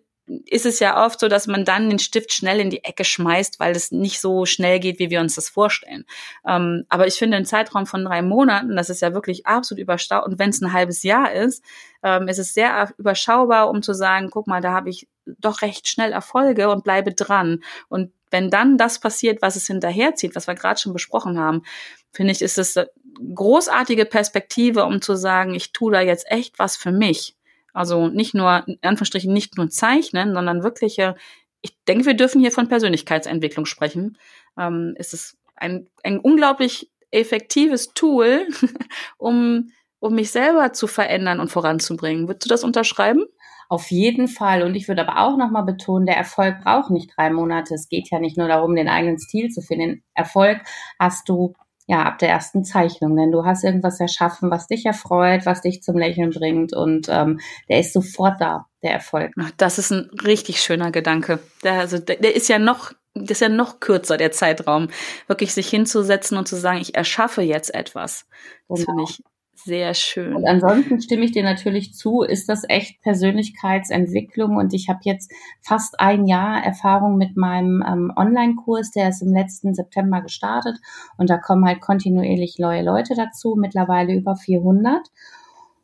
ist 0.46 0.66
es 0.66 0.80
ja 0.80 1.06
oft 1.06 1.20
so, 1.20 1.28
dass 1.28 1.48
man 1.48 1.63
dann 1.63 1.90
den 1.90 2.00
Stift 2.00 2.34
schnell 2.34 2.60
in 2.60 2.70
die 2.70 2.84
Ecke 2.84 3.06
schmeißt, 3.06 3.60
weil 3.60 3.76
es 3.76 3.92
nicht 3.92 4.20
so 4.20 4.46
schnell 4.46 4.80
geht, 4.80 5.00
wie 5.00 5.10
wir 5.10 5.22
uns 5.22 5.36
das 5.36 5.50
vorstellen. 5.50 6.06
Ähm, 6.46 6.86
aber 6.90 7.08
ich 7.08 7.16
finde, 7.16 7.38
ein 7.38 7.46
Zeitraum 7.46 7.86
von 7.86 8.04
drei 8.04 8.22
Monaten, 8.22 8.76
das 8.76 8.90
ist 8.90 9.02
ja 9.02 9.13
wirklich 9.13 9.46
absolut 9.46 9.82
überstaubt. 9.82 10.28
Und 10.28 10.38
wenn 10.40 10.50
es 10.50 10.62
ein 10.62 10.74
halbes 10.74 11.04
Jahr 11.04 11.32
ist, 11.32 11.63
ähm, 12.04 12.28
ist 12.28 12.40
es 12.40 12.54
sehr 12.54 12.94
überschaubar, 12.98 13.70
um 13.70 13.82
zu 13.82 13.94
sagen, 13.94 14.30
guck 14.30 14.48
mal, 14.48 14.62
da 14.62 14.74
habe 14.74 14.90
ich 14.90 15.08
doch 15.26 15.62
recht 15.62 15.88
schnell 15.88 16.12
Erfolge 16.12 16.70
und 16.70 16.84
bleibe 16.84 17.13
dran. 17.13 17.63
Und 17.88 18.12
wenn 18.30 18.50
dann 18.50 18.78
das 18.78 19.00
passiert, 19.00 19.42
was 19.42 19.56
es 19.56 19.68
hinterherzieht, 19.68 20.36
was 20.36 20.48
wir 20.48 20.56
gerade 20.56 20.80
schon 20.80 20.94
besprochen 20.94 21.40
haben, 21.40 21.63
finde 22.12 22.34
ich, 22.34 22.42
ist 22.42 22.58
es 22.58 22.76
eine 22.76 22.90
großartige 23.34 24.06
Perspektive, 24.06 24.84
um 24.84 25.02
zu 25.02 25.16
sagen, 25.16 25.56
ich 25.56 25.72
tue 25.72 25.92
da 25.92 26.02
jetzt 26.02 26.30
echt 26.30 26.60
was 26.60 26.76
für 26.76 26.92
mich. 26.92 27.36
Also 27.74 28.08
nicht 28.08 28.34
nur, 28.34 28.64
in 28.68 28.78
Anführungsstrichen, 28.82 29.32
nicht 29.32 29.58
nur 29.58 29.70
zeichnen, 29.70 30.34
sondern 30.34 30.64
wirkliche, 30.64 31.16
ich 31.62 31.78
denke, 31.88 32.06
wir 32.06 32.16
dürfen 32.16 32.42
hier 32.42 32.52
von 32.52 32.68
Persönlichkeitsentwicklung 32.68 33.66
sprechen. 33.66 34.18
Ähm, 34.58 34.96
es 34.98 35.14
ist 35.14 35.38
ein, 35.56 35.88
ein 36.04 36.20
unglaublich 36.20 36.92
effektives 37.12 37.94
Tool, 37.94 38.48
um, 39.18 39.72
um 40.00 40.16
mich 40.16 40.32
selber 40.32 40.74
zu 40.74 40.88
verändern 40.88 41.40
und 41.40 41.52
voranzubringen. 41.52 42.28
Würdest 42.28 42.46
du 42.46 42.50
das 42.50 42.64
unterschreiben? 42.64 43.26
Auf 43.70 43.92
jeden 43.92 44.28
Fall. 44.30 44.64
Und 44.64 44.76
ich 44.76 44.88
würde 44.88 45.06
aber 45.06 45.20
auch 45.20 45.38
nochmal 45.38 45.64
betonen, 45.64 46.06
der 46.06 46.16
Erfolg 46.16 46.62
braucht 46.64 46.90
nicht 46.90 47.12
drei 47.18 47.30
Monate. 47.30 47.74
Es 47.74 47.90
geht 47.90 48.10
ja 48.10 48.20
nicht 48.20 48.38
nur 48.38 48.48
darum, 48.48 48.76
den 48.76 48.88
eigenen 48.88 49.20
Stil 49.20 49.50
zu 49.50 49.62
finden. 49.62 50.04
Erfolg 50.14 50.62
hast 51.00 51.28
du 51.28 51.54
ja, 51.88 52.04
ab 52.04 52.19
der 52.19 52.30
ersten 52.30 52.65
Zeichnung, 52.65 53.15
denn 53.15 53.32
du 53.32 53.45
hast 53.45 53.63
irgendwas 53.63 54.00
erschaffen, 54.00 54.52
was 54.52 54.67
dich 54.67 54.86
erfreut, 54.86 55.45
was 55.45 55.62
dich 55.62 55.82
zum 55.82 55.97
Lächeln 55.97 56.32
bringt 56.32 56.73
und 56.73 57.08
ähm, 57.10 57.39
der 57.69 57.80
ist 57.80 57.93
sofort 57.93 58.41
da, 58.41 58.65
der 58.84 58.91
Erfolg. 58.91 59.32
Ach, 59.39 59.52
das 59.58 59.80
ist 59.80 59.91
ein 59.91 60.10
richtig 60.23 60.62
schöner 60.62 60.91
Gedanke. 60.91 61.39
Der, 61.63 61.80
also, 61.80 61.97
der, 61.97 62.17
der 62.17 62.36
ist 62.36 62.50
ja 62.50 62.60
noch 62.60 62.91
das 63.19 63.38
ist 63.38 63.41
ja 63.41 63.50
noch 63.50 63.80
kürzer, 63.80 64.15
der 64.15 64.32
Zeitraum, 64.32 64.89
wirklich 65.26 65.52
sich 65.52 65.67
hinzusetzen 65.69 66.38
und 66.38 66.47
zu 66.47 66.56
sagen, 66.56 66.80
ich 66.80 66.93
erschaffe 66.93 67.41
jetzt 67.41 67.73
etwas. 67.73 68.28
Das 68.67 68.82
genau. 68.82 68.91
finde 68.91 69.04
ich 69.10 69.23
sehr 69.60 69.93
schön. 69.93 70.36
Und 70.36 70.48
ansonsten 70.48 71.02
stimme 71.02 71.26
ich 71.26 71.32
dir 71.32 71.43
natürlich 71.43 71.93
zu, 71.93 72.22
ist 72.22 72.48
das 72.50 72.63
echt 72.67 73.02
Persönlichkeitsentwicklung 73.02 74.56
und 74.58 74.74
ich 74.74 74.89
habe 74.89 75.00
jetzt 75.04 75.32
fast 75.62 76.00
ein 76.00 76.26
Jahr 76.26 76.63
Erfahrung 76.63 77.17
mit 77.17 77.36
meinem 77.36 77.84
ähm, 77.88 78.12
Online-Kurs, 78.15 78.91
der 78.91 79.10
ist 79.10 79.22
im 79.22 79.34
letzten 79.34 79.74
September 79.74 80.22
gestartet 80.22 80.78
und 81.17 81.30
da 81.30 81.38
kommen 81.38 81.65
halt 81.65 81.82
kontinuierlich 81.82 82.58
neue 82.60 82.84
Leute 82.84 83.15
dazu, 83.15 83.56
mittlerweile 83.58 84.13
über 84.13 84.36
400 84.36 85.08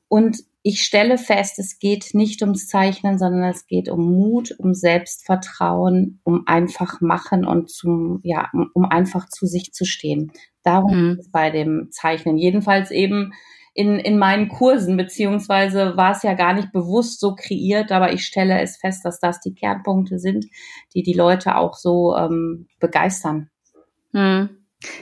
und 0.08 0.38
ich 0.66 0.82
stelle 0.82 1.18
fest, 1.18 1.60
es 1.60 1.78
geht 1.78 2.12
nicht 2.14 2.42
ums 2.42 2.68
Zeichnen, 2.68 3.20
sondern 3.20 3.50
es 3.50 3.68
geht 3.68 3.90
um 3.90 4.10
Mut, 4.12 4.56
um 4.58 4.74
Selbstvertrauen, 4.74 6.22
um 6.24 6.44
einfach 6.48 7.02
machen 7.02 7.46
und 7.46 7.70
zum, 7.70 8.22
ja, 8.24 8.50
um 8.74 8.86
einfach 8.86 9.28
zu 9.28 9.46
sich 9.46 9.74
zu 9.74 9.84
stehen. 9.84 10.32
Darum 10.64 10.96
mhm. 10.96 11.12
ist 11.12 11.26
es 11.26 11.32
bei 11.32 11.52
dem 11.52 11.90
Zeichnen. 11.92 12.38
Jedenfalls 12.38 12.92
eben 12.92 13.34
in, 13.74 14.00
in 14.00 14.20
meinen 14.20 14.50
Kursen, 14.50 14.98
beziehungsweise 14.98 15.98
war 15.98 16.12
es 16.12 16.24
ja 16.24 16.34
gar 16.34 16.54
nicht 16.54 16.72
bewusst 16.72 17.20
so 17.20 17.36
kreiert, 17.36 17.92
aber 17.92 18.14
ich 18.14 18.26
stelle 18.26 18.62
es 18.62 18.78
fest, 18.78 19.04
dass 19.04 19.20
das 19.20 19.40
die 19.40 19.56
Kernpunkte 19.56 20.20
sind, 20.20 20.46
die 20.94 21.02
die 21.02 21.14
Leute 21.14 21.56
auch 21.56 21.76
so 21.76 22.16
ähm, 22.16 22.68
begeistern. 22.80 23.50
Hm. 24.12 24.50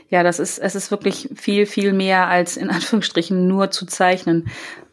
Ja, 0.09 0.23
das 0.23 0.39
ist, 0.39 0.59
es 0.59 0.75
ist 0.75 0.91
wirklich 0.91 1.29
viel, 1.35 1.65
viel 1.65 1.91
mehr 1.91 2.27
als 2.27 2.55
in 2.55 2.69
Anführungsstrichen 2.69 3.47
nur 3.47 3.71
zu 3.71 3.85
zeichnen. 3.85 4.47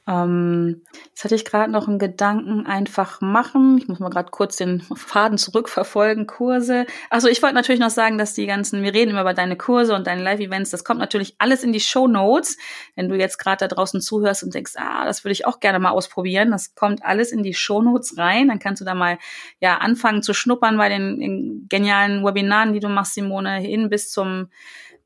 Ähm, 0.08 0.84
jetzt 1.08 1.22
hatte 1.22 1.34
ich 1.34 1.44
gerade 1.44 1.70
noch 1.70 1.86
einen 1.86 1.98
Gedanken, 1.98 2.66
einfach 2.66 3.20
machen. 3.20 3.76
Ich 3.76 3.88
muss 3.88 3.98
mal 3.98 4.08
gerade 4.08 4.30
kurz 4.30 4.56
den 4.56 4.80
Faden 4.80 5.36
zurückverfolgen, 5.36 6.26
Kurse. 6.26 6.86
Also 7.10 7.28
ich 7.28 7.42
wollte 7.42 7.54
natürlich 7.54 7.80
noch 7.80 7.90
sagen, 7.90 8.16
dass 8.16 8.32
die 8.32 8.46
ganzen, 8.46 8.82
wir 8.82 8.94
reden 8.94 9.10
immer 9.10 9.20
über 9.20 9.34
deine 9.34 9.56
Kurse 9.56 9.94
und 9.94 10.06
deine 10.06 10.22
Live-Events, 10.22 10.70
das 10.70 10.82
kommt 10.82 10.98
natürlich 10.98 11.34
alles 11.36 11.62
in 11.62 11.74
die 11.74 11.80
Show 11.80 12.08
Notes. 12.08 12.56
Wenn 12.96 13.10
du 13.10 13.16
jetzt 13.16 13.36
gerade 13.36 13.68
da 13.68 13.68
draußen 13.68 14.00
zuhörst 14.00 14.42
und 14.42 14.54
denkst, 14.54 14.72
ah, 14.76 15.04
das 15.04 15.24
würde 15.24 15.32
ich 15.32 15.44
auch 15.44 15.60
gerne 15.60 15.78
mal 15.78 15.90
ausprobieren, 15.90 16.52
das 16.52 16.74
kommt 16.74 17.04
alles 17.04 17.30
in 17.30 17.42
die 17.42 17.54
Show 17.54 17.82
Notes 17.82 18.16
rein. 18.16 18.48
Dann 18.48 18.60
kannst 18.60 18.80
du 18.80 18.86
da 18.86 18.94
mal 18.94 19.18
ja 19.60 19.76
anfangen 19.76 20.22
zu 20.22 20.32
schnuppern 20.32 20.78
bei 20.78 20.88
den, 20.88 21.66
genialen 21.68 22.24
Webinaren, 22.24 22.72
die 22.72 22.80
du 22.80 22.88
machst, 22.88 23.14
Simone, 23.14 23.58
hin 23.58 23.90
bis 23.90 24.10
zum 24.10 24.48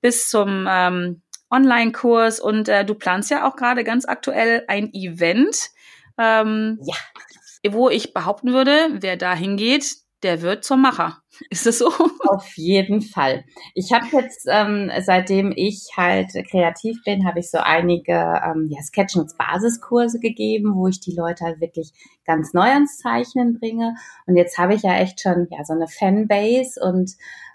bis 0.01 0.29
zum 0.29 0.67
ähm, 0.69 1.23
Online-Kurs 1.53 2.41
und 2.41 2.69
äh, 2.69 2.85
du 2.85 2.95
planst 2.95 3.31
ja 3.31 3.49
auch 3.49 3.57
gerade 3.57 3.85
ganz 3.85 4.07
aktuell 4.07 4.65
ein 4.69 4.93
Event. 4.93 5.71
Ähm, 6.19 6.79
ja. 6.83 6.95
Wo 7.71 7.89
ich 7.89 8.13
behaupten 8.13 8.53
würde, 8.53 8.89
wer 9.01 9.17
da 9.17 9.35
hingeht, 9.35 9.95
der 10.23 10.43
wird 10.43 10.65
zum 10.65 10.83
Macher. 10.83 11.19
Ist 11.51 11.67
das 11.67 11.79
so? 11.79 11.91
Auf 12.29 12.57
jeden 12.57 13.01
Fall. 13.01 13.45
Ich 13.75 13.93
habe 13.93 14.07
jetzt, 14.13 14.47
ähm, 14.51 14.91
seitdem 15.01 15.53
ich 15.55 15.89
halt 15.97 16.31
kreativ 16.51 16.99
bin, 17.05 17.27
habe 17.27 17.41
ich 17.41 17.51
so 17.51 17.59
einige 17.59 18.13
ähm, 18.13 18.69
ja, 18.71 18.81
Sketchnotes-Basiskurse 18.83 20.21
gegeben, 20.21 20.75
wo 20.75 20.89
ich 20.89 21.01
die 21.01 21.15
Leute 21.15 21.45
halt 21.45 21.61
wirklich 21.61 21.93
ganz 22.25 22.53
neu 22.53 22.71
ans 22.71 22.99
Zeichnen 22.99 23.59
bringe. 23.59 23.95
Und 24.27 24.37
jetzt 24.37 24.59
habe 24.59 24.75
ich 24.75 24.83
ja 24.83 24.97
echt 24.97 25.21
schon 25.21 25.49
ja 25.51 25.65
so 25.65 25.73
eine 25.73 25.89
Fanbase 25.89 26.81
und 26.81 27.13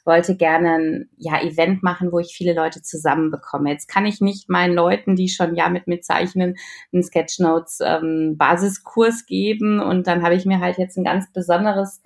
wollte 0.08 0.36
gerne 0.36 0.74
ein 0.76 1.10
ja, 1.18 1.40
Event 1.42 1.84
machen, 1.84 2.12
wo 2.12 2.20
ich 2.20 2.34
viele 2.36 2.54
Leute 2.54 2.82
zusammenbekomme. 2.82 3.70
Jetzt 3.70 3.88
kann 3.88 4.06
ich 4.06 4.22
nicht 4.22 4.50
meinen 4.50 4.74
Leuten, 4.74 5.16
die 5.16 5.30
schon 5.30 5.54
ja 5.54 5.70
mit 5.70 5.86
mir 5.88 6.02
zeichnen, 6.02 6.56
einen 6.92 7.04
Sketchnotes 7.04 7.80
ähm, 7.84 8.36
Basiskurs 8.38 9.26
geben. 9.26 9.80
Und 9.80 10.08
dann 10.08 10.24
habe 10.24 10.36
ich 10.36 10.46
mir 10.46 10.60
halt 10.60 10.78
jetzt 10.78 10.98
ein 10.98 11.04
ganz 11.04 11.32
besonderes 11.32 12.02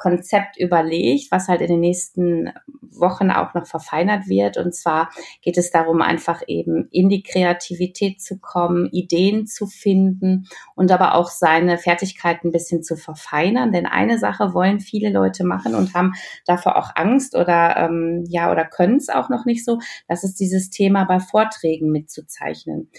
Konzept 0.00 0.58
überlegt, 0.58 1.30
was 1.30 1.46
halt 1.48 1.60
in 1.60 1.68
den 1.68 1.80
nächsten 1.80 2.50
Wochen 2.80 3.30
auch 3.30 3.52
noch 3.52 3.66
verfeinert 3.66 4.28
wird. 4.28 4.56
Und 4.56 4.74
zwar 4.74 5.10
geht 5.42 5.58
es 5.58 5.70
darum, 5.70 6.00
einfach 6.00 6.42
eben 6.46 6.88
in 6.90 7.10
die 7.10 7.22
Kreativität 7.22 8.22
zu 8.22 8.38
kommen, 8.38 8.88
Ideen 8.92 9.46
zu 9.46 9.66
finden 9.66 10.46
und 10.74 10.90
aber 10.90 11.14
auch 11.14 11.28
seine 11.28 11.76
Fertigkeiten 11.76 12.48
ein 12.48 12.52
bisschen 12.52 12.82
zu 12.82 12.96
verfeinern. 12.96 13.72
Denn 13.72 13.84
eine 13.84 14.18
Sache 14.18 14.54
wollen 14.54 14.80
viele 14.80 15.10
Leute 15.10 15.44
machen 15.44 15.74
und 15.74 15.94
haben 15.94 16.14
dafür 16.46 16.76
auch 16.76 16.90
Angst 16.94 17.36
oder 17.36 17.76
ähm, 17.76 18.24
ja 18.26 18.50
oder 18.50 18.64
können 18.64 18.96
es 18.96 19.10
auch 19.10 19.28
noch 19.28 19.44
nicht 19.44 19.64
so. 19.66 19.78
Das 20.08 20.24
ist 20.24 20.40
dieses 20.40 20.70
Thema 20.70 21.04
bei 21.04 21.20
Vorträgen 21.20 21.92
mitzuzeichnen. 21.92 22.90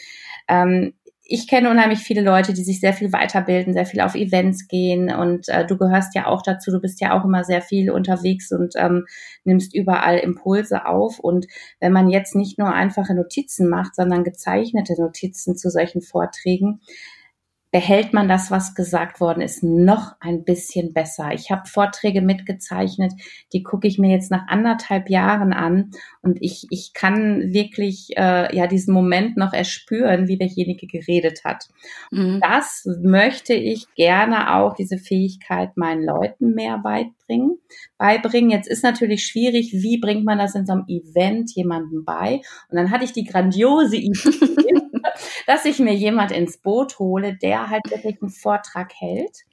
Ähm, 0.47 0.93
ich 1.31 1.47
kenne 1.47 1.69
unheimlich 1.69 1.99
viele 1.99 2.21
Leute, 2.21 2.53
die 2.53 2.63
sich 2.63 2.81
sehr 2.81 2.91
viel 2.91 3.13
weiterbilden, 3.13 3.73
sehr 3.73 3.85
viel 3.85 4.01
auf 4.01 4.15
Events 4.15 4.67
gehen 4.67 5.13
und 5.13 5.47
äh, 5.47 5.65
du 5.65 5.77
gehörst 5.77 6.13
ja 6.13 6.27
auch 6.27 6.41
dazu, 6.41 6.71
du 6.71 6.81
bist 6.81 6.99
ja 6.99 7.17
auch 7.17 7.23
immer 7.23 7.45
sehr 7.45 7.61
viel 7.61 7.89
unterwegs 7.89 8.51
und 8.51 8.73
ähm, 8.75 9.05
nimmst 9.45 9.73
überall 9.73 10.17
Impulse 10.17 10.85
auf. 10.85 11.19
Und 11.19 11.47
wenn 11.79 11.93
man 11.93 12.09
jetzt 12.09 12.35
nicht 12.35 12.59
nur 12.59 12.73
einfache 12.73 13.15
Notizen 13.15 13.69
macht, 13.69 13.95
sondern 13.95 14.25
gezeichnete 14.25 15.01
Notizen 15.01 15.55
zu 15.55 15.69
solchen 15.69 16.01
Vorträgen, 16.01 16.81
behält 17.71 18.11
man 18.11 18.27
das, 18.27 18.51
was 18.51 18.75
gesagt 18.75 19.21
worden 19.21 19.41
ist, 19.41 19.63
noch 19.63 20.15
ein 20.19 20.43
bisschen 20.43 20.93
besser. 20.93 21.31
Ich 21.33 21.51
habe 21.51 21.69
Vorträge 21.69 22.21
mitgezeichnet, 22.21 23.13
die 23.53 23.63
gucke 23.63 23.87
ich 23.87 23.97
mir 23.97 24.11
jetzt 24.11 24.29
nach 24.29 24.47
anderthalb 24.47 25.09
Jahren 25.09 25.53
an 25.53 25.91
und 26.21 26.37
ich, 26.41 26.67
ich 26.69 26.91
kann 26.93 27.53
wirklich 27.53 28.09
äh, 28.17 28.53
ja 28.55 28.67
diesen 28.67 28.93
Moment 28.93 29.37
noch 29.37 29.53
erspüren, 29.53 30.27
wie 30.27 30.37
derjenige 30.37 30.85
geredet 30.85 31.45
hat. 31.45 31.69
Mhm. 32.11 32.39
Das 32.41 32.85
möchte 33.01 33.53
ich 33.53 33.87
gerne 33.95 34.55
auch, 34.55 34.75
diese 34.75 34.97
Fähigkeit 34.97 35.77
meinen 35.77 36.03
Leuten 36.03 36.53
mehr 36.53 36.77
beibringen. 36.77 37.57
beibringen. 37.97 38.51
Jetzt 38.51 38.67
ist 38.67 38.83
natürlich 38.83 39.25
schwierig, 39.25 39.71
wie 39.71 39.97
bringt 39.99 40.25
man 40.25 40.39
das 40.39 40.55
in 40.55 40.65
so 40.65 40.73
einem 40.73 40.85
Event 40.87 41.55
jemandem 41.55 42.03
bei? 42.03 42.41
Und 42.69 42.77
dann 42.77 42.91
hatte 42.91 43.05
ich 43.05 43.13
die 43.13 43.23
grandiose 43.23 43.95
Idee, 43.95 44.11
dass 45.47 45.65
ich 45.65 45.79
mir 45.79 45.93
jemand 45.93 46.31
ins 46.31 46.57
Boot 46.57 46.99
hole, 46.99 47.35
der 47.35 47.69
halt 47.69 47.89
wirklich 47.89 48.21
einen 48.21 48.31
Vortrag 48.31 48.91
hält 48.93 49.45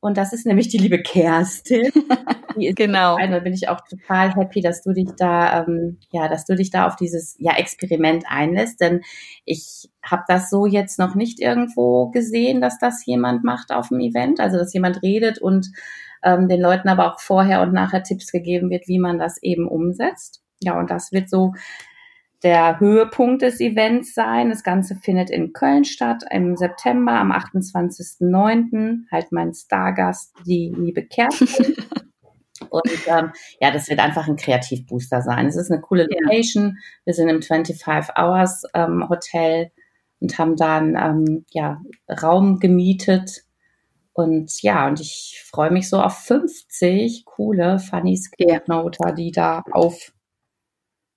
Und 0.00 0.16
das 0.16 0.32
ist 0.32 0.46
nämlich 0.46 0.68
die 0.68 0.78
liebe 0.78 1.02
Kerstin. 1.02 1.90
Die 2.56 2.68
ist 2.68 2.76
genau. 2.76 3.16
Da 3.18 3.40
bin 3.40 3.52
ich 3.52 3.68
auch 3.68 3.80
total 3.80 4.32
happy, 4.36 4.60
dass 4.60 4.80
du 4.82 4.92
dich 4.92 5.08
da, 5.16 5.64
ähm, 5.64 5.98
ja, 6.12 6.28
dass 6.28 6.44
du 6.44 6.54
dich 6.54 6.70
da 6.70 6.86
auf 6.86 6.94
dieses 6.94 7.34
ja, 7.40 7.56
Experiment 7.56 8.26
einlässt. 8.28 8.80
Denn 8.80 9.00
ich 9.44 9.90
habe 10.04 10.22
das 10.28 10.50
so 10.50 10.64
jetzt 10.66 11.00
noch 11.00 11.16
nicht 11.16 11.40
irgendwo 11.40 12.10
gesehen, 12.10 12.60
dass 12.60 12.78
das 12.78 13.04
jemand 13.06 13.42
macht 13.42 13.72
auf 13.72 13.88
dem 13.88 13.98
Event. 13.98 14.38
Also 14.38 14.56
dass 14.56 14.72
jemand 14.72 15.02
redet 15.02 15.38
und 15.38 15.72
ähm, 16.22 16.48
den 16.48 16.60
Leuten 16.60 16.88
aber 16.88 17.12
auch 17.12 17.20
vorher 17.20 17.60
und 17.62 17.72
nachher 17.72 18.02
Tipps 18.02 18.30
gegeben 18.30 18.70
wird, 18.70 18.88
wie 18.88 18.98
man 18.98 19.18
das 19.18 19.42
eben 19.42 19.68
umsetzt. 19.68 20.42
Ja, 20.62 20.78
und 20.78 20.90
das 20.90 21.12
wird 21.12 21.28
so 21.28 21.52
der 22.44 22.78
Höhepunkt 22.78 23.42
des 23.42 23.58
Events 23.58 24.14
sein. 24.14 24.50
Das 24.50 24.62
Ganze 24.62 24.94
findet 24.94 25.30
in 25.30 25.52
Köln 25.52 25.84
statt 25.84 26.22
im 26.30 26.56
September 26.56 27.12
am 27.12 27.32
28.09. 27.32 29.10
Halt 29.10 29.32
mein 29.32 29.54
Stargast, 29.54 30.34
die 30.46 30.72
liebe 30.76 31.04
Kerstin. 31.06 31.74
Und 32.70 33.06
ähm, 33.06 33.32
ja, 33.60 33.70
das 33.72 33.88
wird 33.88 33.98
einfach 33.98 34.28
ein 34.28 34.36
Kreativbooster 34.36 35.22
sein. 35.22 35.46
Es 35.46 35.56
ist 35.56 35.70
eine 35.70 35.80
coole 35.80 36.06
Location. 36.06 36.78
Wir 37.04 37.14
sind 37.14 37.28
im 37.28 37.42
25 37.42 38.14
Hours 38.16 38.62
ähm, 38.74 39.08
Hotel 39.08 39.70
und 40.20 40.38
haben 40.38 40.56
dann 40.56 40.96
ähm, 40.96 41.44
ja, 41.50 41.80
Raum 42.22 42.60
gemietet. 42.60 43.42
Und 44.12 44.62
ja, 44.62 44.86
und 44.86 45.00
ich 45.00 45.42
freue 45.50 45.72
mich 45.72 45.88
so 45.88 46.00
auf 46.00 46.18
50 46.18 47.24
coole 47.24 47.80
Funny 47.80 48.16
Skate-Noter, 48.16 49.12
die 49.12 49.32
da 49.32 49.64
auf 49.72 50.12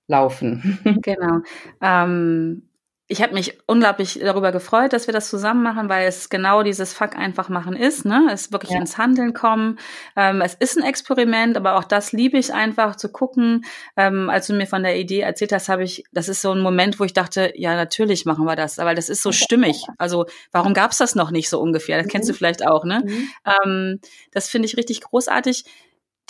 laufen. 0.07 0.79
Genau. 1.01 1.41
Ähm, 1.81 2.63
ich 3.09 3.21
habe 3.21 3.33
mich 3.33 3.57
unglaublich 3.67 4.19
darüber 4.21 4.51
gefreut, 4.51 4.91
dass 4.91 5.07
wir 5.07 5.13
das 5.13 5.29
zusammen 5.29 5.63
machen, 5.63 5.87
weil 5.87 6.07
es 6.07 6.29
genau 6.29 6.61
dieses 6.61 6.91
Fuck 6.91 7.15
einfach 7.15 7.47
machen 7.47 7.73
ist, 7.73 8.03
ne? 8.03 8.27
Es 8.33 8.51
wirklich 8.51 8.71
ja. 8.71 8.79
ins 8.79 8.97
Handeln 8.97 9.33
kommen. 9.33 9.79
Ähm, 10.17 10.41
es 10.41 10.55
ist 10.55 10.77
ein 10.77 10.83
Experiment, 10.83 11.55
aber 11.55 11.77
auch 11.77 11.85
das 11.85 12.11
liebe 12.11 12.37
ich 12.37 12.53
einfach 12.53 12.97
zu 12.97 13.09
gucken. 13.09 13.63
Ähm, 13.95 14.29
als 14.29 14.47
du 14.47 14.53
mir 14.53 14.67
von 14.67 14.83
der 14.83 14.97
Idee 14.97 15.21
erzählt 15.21 15.53
hast, 15.53 15.69
habe 15.69 15.83
ich, 15.83 16.03
das 16.11 16.27
ist 16.27 16.41
so 16.41 16.51
ein 16.51 16.59
Moment, 16.59 16.99
wo 16.99 17.05
ich 17.05 17.13
dachte, 17.13 17.53
ja 17.55 17.75
natürlich 17.75 18.25
machen 18.25 18.43
wir 18.43 18.57
das, 18.57 18.77
weil 18.77 18.95
das 18.95 19.07
ist 19.07 19.23
so 19.23 19.31
stimmig. 19.31 19.85
Also 19.97 20.25
warum 20.51 20.73
gab 20.73 20.91
es 20.91 20.97
das 20.97 21.15
noch 21.15 21.31
nicht 21.31 21.49
so 21.49 21.61
ungefähr? 21.61 21.97
Das 21.97 22.11
kennst 22.11 22.27
du 22.27 22.33
mhm. 22.33 22.37
vielleicht 22.37 22.67
auch, 22.67 22.83
ne? 22.83 23.03
Mhm. 23.05 23.29
Ähm, 23.63 23.99
das 24.31 24.49
finde 24.49 24.65
ich 24.65 24.75
richtig 24.75 24.99
großartig 24.99 25.63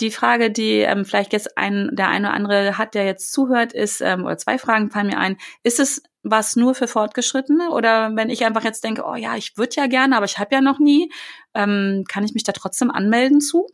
die 0.00 0.10
Frage, 0.10 0.50
die 0.50 0.80
ähm, 0.80 1.04
vielleicht 1.04 1.32
jetzt 1.32 1.56
ein, 1.58 1.90
der 1.92 2.08
eine 2.08 2.28
oder 2.28 2.36
andere 2.36 2.78
hat, 2.78 2.94
der 2.94 3.04
jetzt 3.04 3.32
zuhört, 3.32 3.72
ist, 3.72 4.00
ähm, 4.00 4.24
oder 4.24 4.38
zwei 4.38 4.58
Fragen 4.58 4.90
fallen 4.90 5.08
mir 5.08 5.18
ein. 5.18 5.36
Ist 5.62 5.80
es 5.80 6.02
was 6.22 6.56
nur 6.56 6.74
für 6.74 6.88
Fortgeschrittene? 6.88 7.70
Oder 7.70 8.14
wenn 8.14 8.30
ich 8.30 8.44
einfach 8.44 8.64
jetzt 8.64 8.84
denke, 8.84 9.04
oh 9.06 9.14
ja, 9.14 9.36
ich 9.36 9.56
würde 9.56 9.76
ja 9.76 9.86
gerne, 9.86 10.16
aber 10.16 10.26
ich 10.26 10.38
habe 10.38 10.54
ja 10.54 10.60
noch 10.60 10.78
nie, 10.78 11.12
ähm, 11.54 12.04
kann 12.08 12.24
ich 12.24 12.34
mich 12.34 12.44
da 12.44 12.52
trotzdem 12.52 12.90
anmelden 12.90 13.40
zu? 13.40 13.66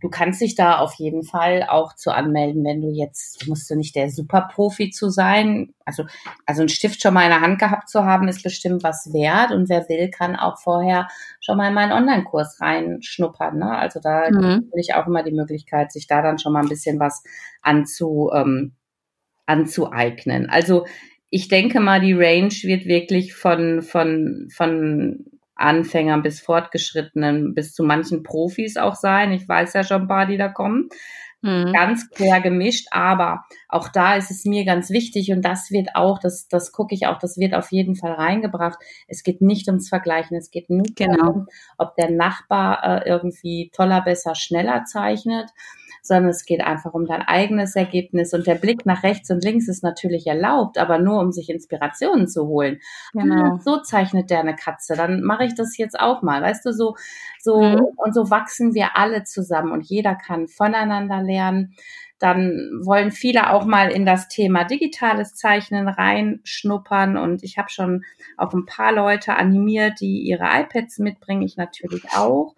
Du 0.00 0.08
kannst 0.08 0.40
dich 0.40 0.54
da 0.54 0.78
auf 0.78 0.94
jeden 0.94 1.22
Fall 1.22 1.66
auch 1.68 1.94
zu 1.94 2.12
anmelden, 2.12 2.64
wenn 2.64 2.80
du 2.80 2.90
jetzt, 2.90 3.46
musst 3.46 3.70
du 3.70 3.76
nicht 3.76 3.94
der 3.94 4.10
Superprofi 4.10 4.90
zu 4.90 5.10
sein. 5.10 5.74
Also, 5.84 6.04
also 6.46 6.62
ein 6.62 6.68
Stift 6.68 7.02
schon 7.02 7.14
mal 7.14 7.24
in 7.24 7.30
der 7.30 7.40
Hand 7.40 7.58
gehabt 7.58 7.88
zu 7.88 8.04
haben, 8.04 8.28
ist 8.28 8.42
bestimmt 8.42 8.82
was 8.82 9.12
wert. 9.12 9.52
Und 9.52 9.68
wer 9.68 9.88
will, 9.88 10.10
kann 10.10 10.36
auch 10.36 10.58
vorher 10.58 11.08
schon 11.40 11.56
mal 11.56 11.68
in 11.68 11.74
meinen 11.74 11.92
Online-Kurs 11.92 12.60
reinschnuppern. 12.60 13.58
Ne? 13.58 13.70
Also 13.70 14.00
da 14.00 14.30
mhm. 14.30 14.70
ich 14.76 14.94
auch 14.94 15.06
immer 15.06 15.22
die 15.22 15.32
Möglichkeit, 15.32 15.92
sich 15.92 16.06
da 16.06 16.22
dann 16.22 16.38
schon 16.38 16.52
mal 16.52 16.62
ein 16.62 16.68
bisschen 16.68 16.98
was 17.00 17.22
anzu, 17.62 18.30
ähm, 18.34 18.74
anzueignen. 19.46 20.48
Also 20.48 20.86
ich 21.30 21.48
denke 21.48 21.80
mal, 21.80 22.00
die 22.00 22.12
Range 22.12 22.54
wird 22.62 22.86
wirklich 22.86 23.34
von, 23.34 23.82
von, 23.82 24.48
von 24.54 25.24
Anfängern 25.56 26.22
bis 26.22 26.40
Fortgeschrittenen 26.40 27.54
bis 27.54 27.74
zu 27.74 27.84
manchen 27.84 28.22
Profis 28.22 28.76
auch 28.76 28.94
sein. 28.94 29.32
Ich 29.32 29.48
weiß 29.48 29.72
ja 29.74 29.84
schon 29.84 30.02
ein 30.02 30.08
paar, 30.08 30.26
die 30.26 30.36
da 30.36 30.48
kommen. 30.48 30.88
Mhm. 31.44 31.74
Ganz 31.74 32.08
quer 32.08 32.40
gemischt, 32.40 32.88
aber 32.90 33.44
auch 33.68 33.88
da 33.88 34.16
ist 34.16 34.30
es 34.30 34.46
mir 34.46 34.64
ganz 34.64 34.88
wichtig 34.88 35.30
und 35.30 35.42
das 35.42 35.70
wird 35.70 35.90
auch, 35.94 36.18
das, 36.18 36.48
das 36.48 36.72
gucke 36.72 36.94
ich 36.94 37.06
auch, 37.06 37.18
das 37.18 37.36
wird 37.36 37.52
auf 37.52 37.70
jeden 37.70 37.96
Fall 37.96 38.12
reingebracht. 38.12 38.78
Es 39.08 39.22
geht 39.22 39.42
nicht 39.42 39.68
ums 39.68 39.90
Vergleichen, 39.90 40.38
es 40.38 40.50
geht 40.50 40.70
nicht 40.70 40.96
genau. 40.96 41.16
darum, 41.18 41.46
ob 41.76 41.96
der 41.96 42.10
Nachbar 42.10 42.82
äh, 42.82 43.08
irgendwie 43.08 43.70
toller, 43.74 44.00
besser, 44.00 44.34
schneller 44.34 44.84
zeichnet, 44.84 45.50
sondern 46.06 46.30
es 46.30 46.44
geht 46.44 46.60
einfach 46.60 46.92
um 46.92 47.06
dein 47.06 47.22
eigenes 47.22 47.74
Ergebnis. 47.76 48.34
Und 48.34 48.46
der 48.46 48.56
Blick 48.56 48.84
nach 48.84 49.02
rechts 49.02 49.30
und 49.30 49.42
links 49.42 49.68
ist 49.68 49.82
natürlich 49.82 50.26
erlaubt, 50.26 50.76
aber 50.76 50.98
nur 50.98 51.18
um 51.18 51.32
sich 51.32 51.48
Inspirationen 51.48 52.28
zu 52.28 52.46
holen. 52.46 52.78
Genau. 53.14 53.58
So 53.64 53.80
zeichnet 53.80 54.28
der 54.28 54.40
eine 54.40 54.54
Katze, 54.54 54.94
dann 54.96 55.22
mache 55.22 55.44
ich 55.44 55.54
das 55.54 55.78
jetzt 55.78 55.98
auch 55.98 56.20
mal. 56.22 56.42
Weißt 56.42 56.66
du, 56.66 56.72
so, 56.72 56.94
so, 57.40 57.60
mhm. 57.60 57.80
und 57.96 58.14
so 58.14 58.30
wachsen 58.30 58.74
wir 58.74 58.96
alle 58.96 59.24
zusammen 59.24 59.72
und 59.72 59.88
jeder 59.88 60.14
kann 60.14 60.46
voneinander 60.46 61.22
lernen 61.22 61.74
dann 62.20 62.80
wollen 62.82 63.10
viele 63.10 63.50
auch 63.50 63.66
mal 63.66 63.90
in 63.90 64.06
das 64.06 64.28
Thema 64.28 64.64
digitales 64.64 65.34
Zeichnen 65.34 65.88
reinschnuppern 65.88 67.16
und 67.16 67.42
ich 67.42 67.58
habe 67.58 67.68
schon 67.68 68.04
auch 68.38 68.54
ein 68.54 68.66
paar 68.66 68.92
Leute 68.92 69.36
animiert, 69.36 70.00
die 70.00 70.22
ihre 70.22 70.44
iPads 70.44 71.00
mitbringen, 71.00 71.42
ich 71.42 71.56
natürlich 71.56 72.04
auch 72.16 72.54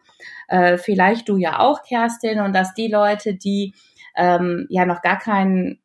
äh, 0.49 0.79
vielleicht 0.79 1.29
du 1.29 1.37
ja 1.37 1.59
auch, 1.61 1.83
Kerstin, 1.83 2.41
und 2.41 2.55
dass 2.55 2.75
die 2.75 2.89
Leute, 2.89 3.35
die 3.35 3.75
ähm, 4.17 4.67
ja 4.71 4.87
noch 4.87 5.03
gar 5.03 5.19
keinen 5.19 5.81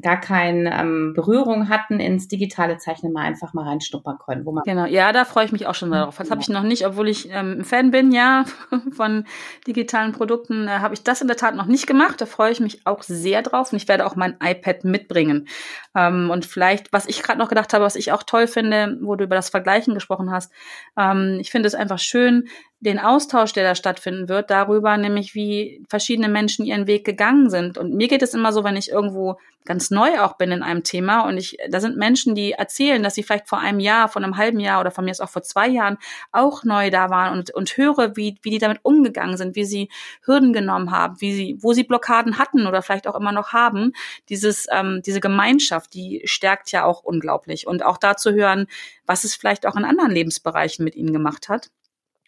gar 0.00 0.20
keine 0.20 0.78
ähm, 0.78 1.14
Berührung 1.14 1.68
hatten 1.68 2.00
ins 2.00 2.28
digitale 2.28 2.76
Zeichnen 2.76 3.12
mal 3.12 3.22
einfach 3.22 3.54
mal 3.54 3.64
reinschnuppern 3.64 4.18
können. 4.18 4.44
Wo 4.44 4.52
man 4.52 4.62
genau, 4.64 4.84
ja, 4.84 5.10
da 5.12 5.24
freue 5.24 5.46
ich 5.46 5.52
mich 5.52 5.66
auch 5.66 5.74
schon 5.74 5.90
darauf. 5.90 6.18
Das 6.18 6.30
habe 6.30 6.40
ich 6.42 6.48
noch 6.48 6.62
nicht, 6.62 6.86
obwohl 6.86 7.08
ich 7.08 7.30
ähm, 7.30 7.64
Fan 7.64 7.90
bin, 7.90 8.12
ja, 8.12 8.44
von 8.92 9.24
digitalen 9.66 10.12
Produkten, 10.12 10.68
äh, 10.68 10.78
habe 10.80 10.94
ich 10.94 11.02
das 11.02 11.22
in 11.22 11.28
der 11.28 11.36
Tat 11.36 11.54
noch 11.54 11.66
nicht 11.66 11.86
gemacht. 11.86 12.20
Da 12.20 12.26
freue 12.26 12.52
ich 12.52 12.60
mich 12.60 12.86
auch 12.86 13.02
sehr 13.02 13.42
drauf 13.42 13.72
und 13.72 13.78
ich 13.78 13.88
werde 13.88 14.04
auch 14.04 14.16
mein 14.16 14.36
iPad 14.42 14.84
mitbringen. 14.84 15.48
Ähm, 15.94 16.30
und 16.30 16.44
vielleicht, 16.44 16.92
was 16.92 17.06
ich 17.06 17.22
gerade 17.22 17.38
noch 17.38 17.48
gedacht 17.48 17.72
habe, 17.72 17.84
was 17.84 17.96
ich 17.96 18.12
auch 18.12 18.22
toll 18.22 18.48
finde, 18.48 18.98
wo 19.00 19.16
du 19.16 19.24
über 19.24 19.36
das 19.36 19.48
Vergleichen 19.48 19.94
gesprochen 19.94 20.30
hast, 20.30 20.52
ähm, 20.98 21.38
ich 21.40 21.50
finde 21.50 21.68
es 21.68 21.74
einfach 21.74 21.98
schön, 21.98 22.48
den 22.86 23.00
Austausch, 23.00 23.52
der 23.52 23.64
da 23.64 23.74
stattfinden 23.74 24.28
wird, 24.28 24.48
darüber, 24.48 24.96
nämlich 24.96 25.34
wie 25.34 25.84
verschiedene 25.88 26.28
Menschen 26.28 26.64
ihren 26.64 26.86
Weg 26.86 27.04
gegangen 27.04 27.50
sind. 27.50 27.78
Und 27.78 27.94
mir 27.94 28.06
geht 28.06 28.22
es 28.22 28.32
immer 28.32 28.52
so, 28.52 28.62
wenn 28.62 28.76
ich 28.76 28.90
irgendwo 28.90 29.38
ganz 29.64 29.90
neu 29.90 30.20
auch 30.20 30.36
bin 30.36 30.52
in 30.52 30.62
einem 30.62 30.84
Thema 30.84 31.22
und 31.22 31.36
ich, 31.36 31.58
da 31.68 31.80
sind 31.80 31.96
Menschen, 31.96 32.36
die 32.36 32.52
erzählen, 32.52 33.02
dass 33.02 33.16
sie 33.16 33.24
vielleicht 33.24 33.48
vor 33.48 33.58
einem 33.58 33.80
Jahr, 33.80 34.08
vor 34.08 34.22
einem 34.22 34.36
halben 34.36 34.60
Jahr 34.60 34.80
oder 34.80 34.92
von 34.92 35.04
mir 35.04 35.10
ist 35.10 35.20
auch 35.20 35.28
vor 35.28 35.42
zwei 35.42 35.66
Jahren 35.66 35.98
auch 36.30 36.62
neu 36.62 36.90
da 36.90 37.10
waren 37.10 37.36
und, 37.36 37.52
und 37.52 37.76
höre, 37.76 38.16
wie, 38.16 38.38
wie 38.42 38.50
die 38.50 38.58
damit 38.58 38.78
umgegangen 38.82 39.36
sind, 39.36 39.56
wie 39.56 39.64
sie 39.64 39.90
Hürden 40.24 40.52
genommen 40.52 40.92
haben, 40.92 41.20
wie 41.20 41.34
sie, 41.34 41.58
wo 41.60 41.72
sie 41.72 41.82
Blockaden 41.82 42.38
hatten 42.38 42.68
oder 42.68 42.80
vielleicht 42.82 43.08
auch 43.08 43.16
immer 43.16 43.32
noch 43.32 43.52
haben. 43.52 43.92
Dieses, 44.28 44.68
ähm, 44.70 45.02
diese 45.04 45.20
Gemeinschaft, 45.20 45.92
die 45.92 46.22
stärkt 46.24 46.70
ja 46.70 46.84
auch 46.84 47.02
unglaublich. 47.02 47.66
Und 47.66 47.84
auch 47.84 47.98
da 47.98 48.16
zu 48.16 48.32
hören, 48.32 48.68
was 49.06 49.24
es 49.24 49.34
vielleicht 49.34 49.66
auch 49.66 49.74
in 49.74 49.84
anderen 49.84 50.12
Lebensbereichen 50.12 50.84
mit 50.84 50.94
ihnen 50.94 51.12
gemacht 51.12 51.48
hat. 51.48 51.70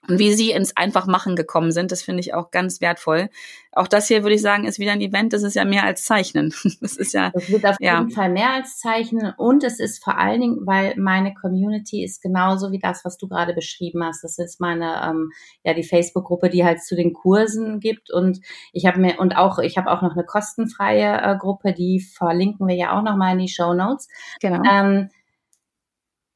Und 0.08 0.18
wie 0.18 0.32
sie 0.32 0.50
ins 0.50 0.76
Einfachmachen 0.76 1.36
gekommen 1.36 1.70
sind, 1.70 1.92
das 1.92 2.02
finde 2.02 2.20
ich 2.20 2.34
auch 2.34 2.50
ganz 2.50 2.80
wertvoll. 2.80 3.28
Auch 3.72 3.86
das 3.86 4.08
hier 4.08 4.22
würde 4.22 4.34
ich 4.34 4.42
sagen, 4.42 4.64
ist 4.64 4.78
wieder 4.78 4.92
ein 4.92 5.00
Event, 5.00 5.32
das 5.32 5.42
ist 5.42 5.54
ja 5.54 5.64
mehr 5.64 5.84
als 5.84 6.04
Zeichnen. 6.04 6.54
Das 6.80 6.96
ist 6.96 7.12
ja. 7.12 7.30
Das 7.34 7.50
wird 7.50 7.66
auf 7.66 7.76
ja. 7.80 7.98
jeden 7.98 8.10
Fall 8.12 8.30
mehr 8.30 8.50
als 8.50 8.78
Zeichnen 8.78 9.34
und 9.36 9.64
es 9.64 9.80
ist 9.80 10.02
vor 10.02 10.16
allen 10.16 10.40
Dingen, 10.40 10.58
weil 10.64 10.94
meine 10.96 11.34
Community 11.34 12.04
ist 12.04 12.22
genauso 12.22 12.70
wie 12.72 12.78
das, 12.78 13.04
was 13.04 13.16
du 13.18 13.26
gerade 13.28 13.52
beschrieben 13.52 14.04
hast. 14.04 14.22
Das 14.22 14.38
ist 14.38 14.60
meine, 14.60 15.02
ähm, 15.04 15.30
ja, 15.64 15.74
die 15.74 15.82
Facebook-Gruppe, 15.82 16.50
die 16.50 16.64
halt 16.64 16.82
zu 16.82 16.94
den 16.94 17.12
Kursen 17.12 17.80
gibt 17.80 18.12
und 18.12 18.40
ich 18.72 18.86
habe 18.86 19.00
mir, 19.00 19.18
und 19.18 19.36
auch, 19.36 19.58
ich 19.58 19.76
habe 19.76 19.90
auch 19.90 20.02
noch 20.02 20.12
eine 20.12 20.24
kostenfreie 20.24 21.20
äh, 21.20 21.36
Gruppe, 21.36 21.72
die 21.72 22.00
verlinken 22.00 22.68
wir 22.68 22.76
ja 22.76 22.96
auch 22.96 23.02
nochmal 23.02 23.32
in 23.32 23.40
die 23.40 23.48
Show 23.48 23.74
Notes. 23.74 24.08
Genau. 24.40 24.62
Ähm, 24.70 25.10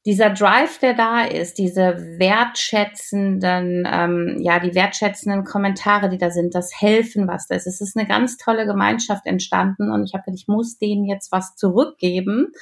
dieser 0.05 0.31
Drive, 0.31 0.79
der 0.79 0.95
da 0.95 1.23
ist, 1.23 1.59
diese 1.59 1.97
wertschätzenden, 2.19 3.87
ähm, 3.89 4.37
ja, 4.41 4.59
die 4.59 4.75
wertschätzenden 4.75 5.45
Kommentare, 5.45 6.09
die 6.09 6.19
da 6.19 6.31
sind, 6.31 6.57
das 6.57 6.73
Helfen, 6.81 7.29
was 7.29 7.47
das 7.47 7.67
ist. 7.67 7.81
Es 7.81 7.91
ist 7.91 7.97
eine 7.97 8.09
ganz 8.09 8.37
tolle 8.37 8.67
Gemeinschaft 8.67 9.27
entstanden 9.27 9.93
und 9.93 10.05
ich 10.05 10.15
habe 10.15 10.25
gedacht, 10.25 10.41
ich 10.41 10.49
muss 10.49 10.77
denen 10.79 11.05
jetzt 11.05 11.31
was 11.31 11.55
zurückgeben. 11.55 12.53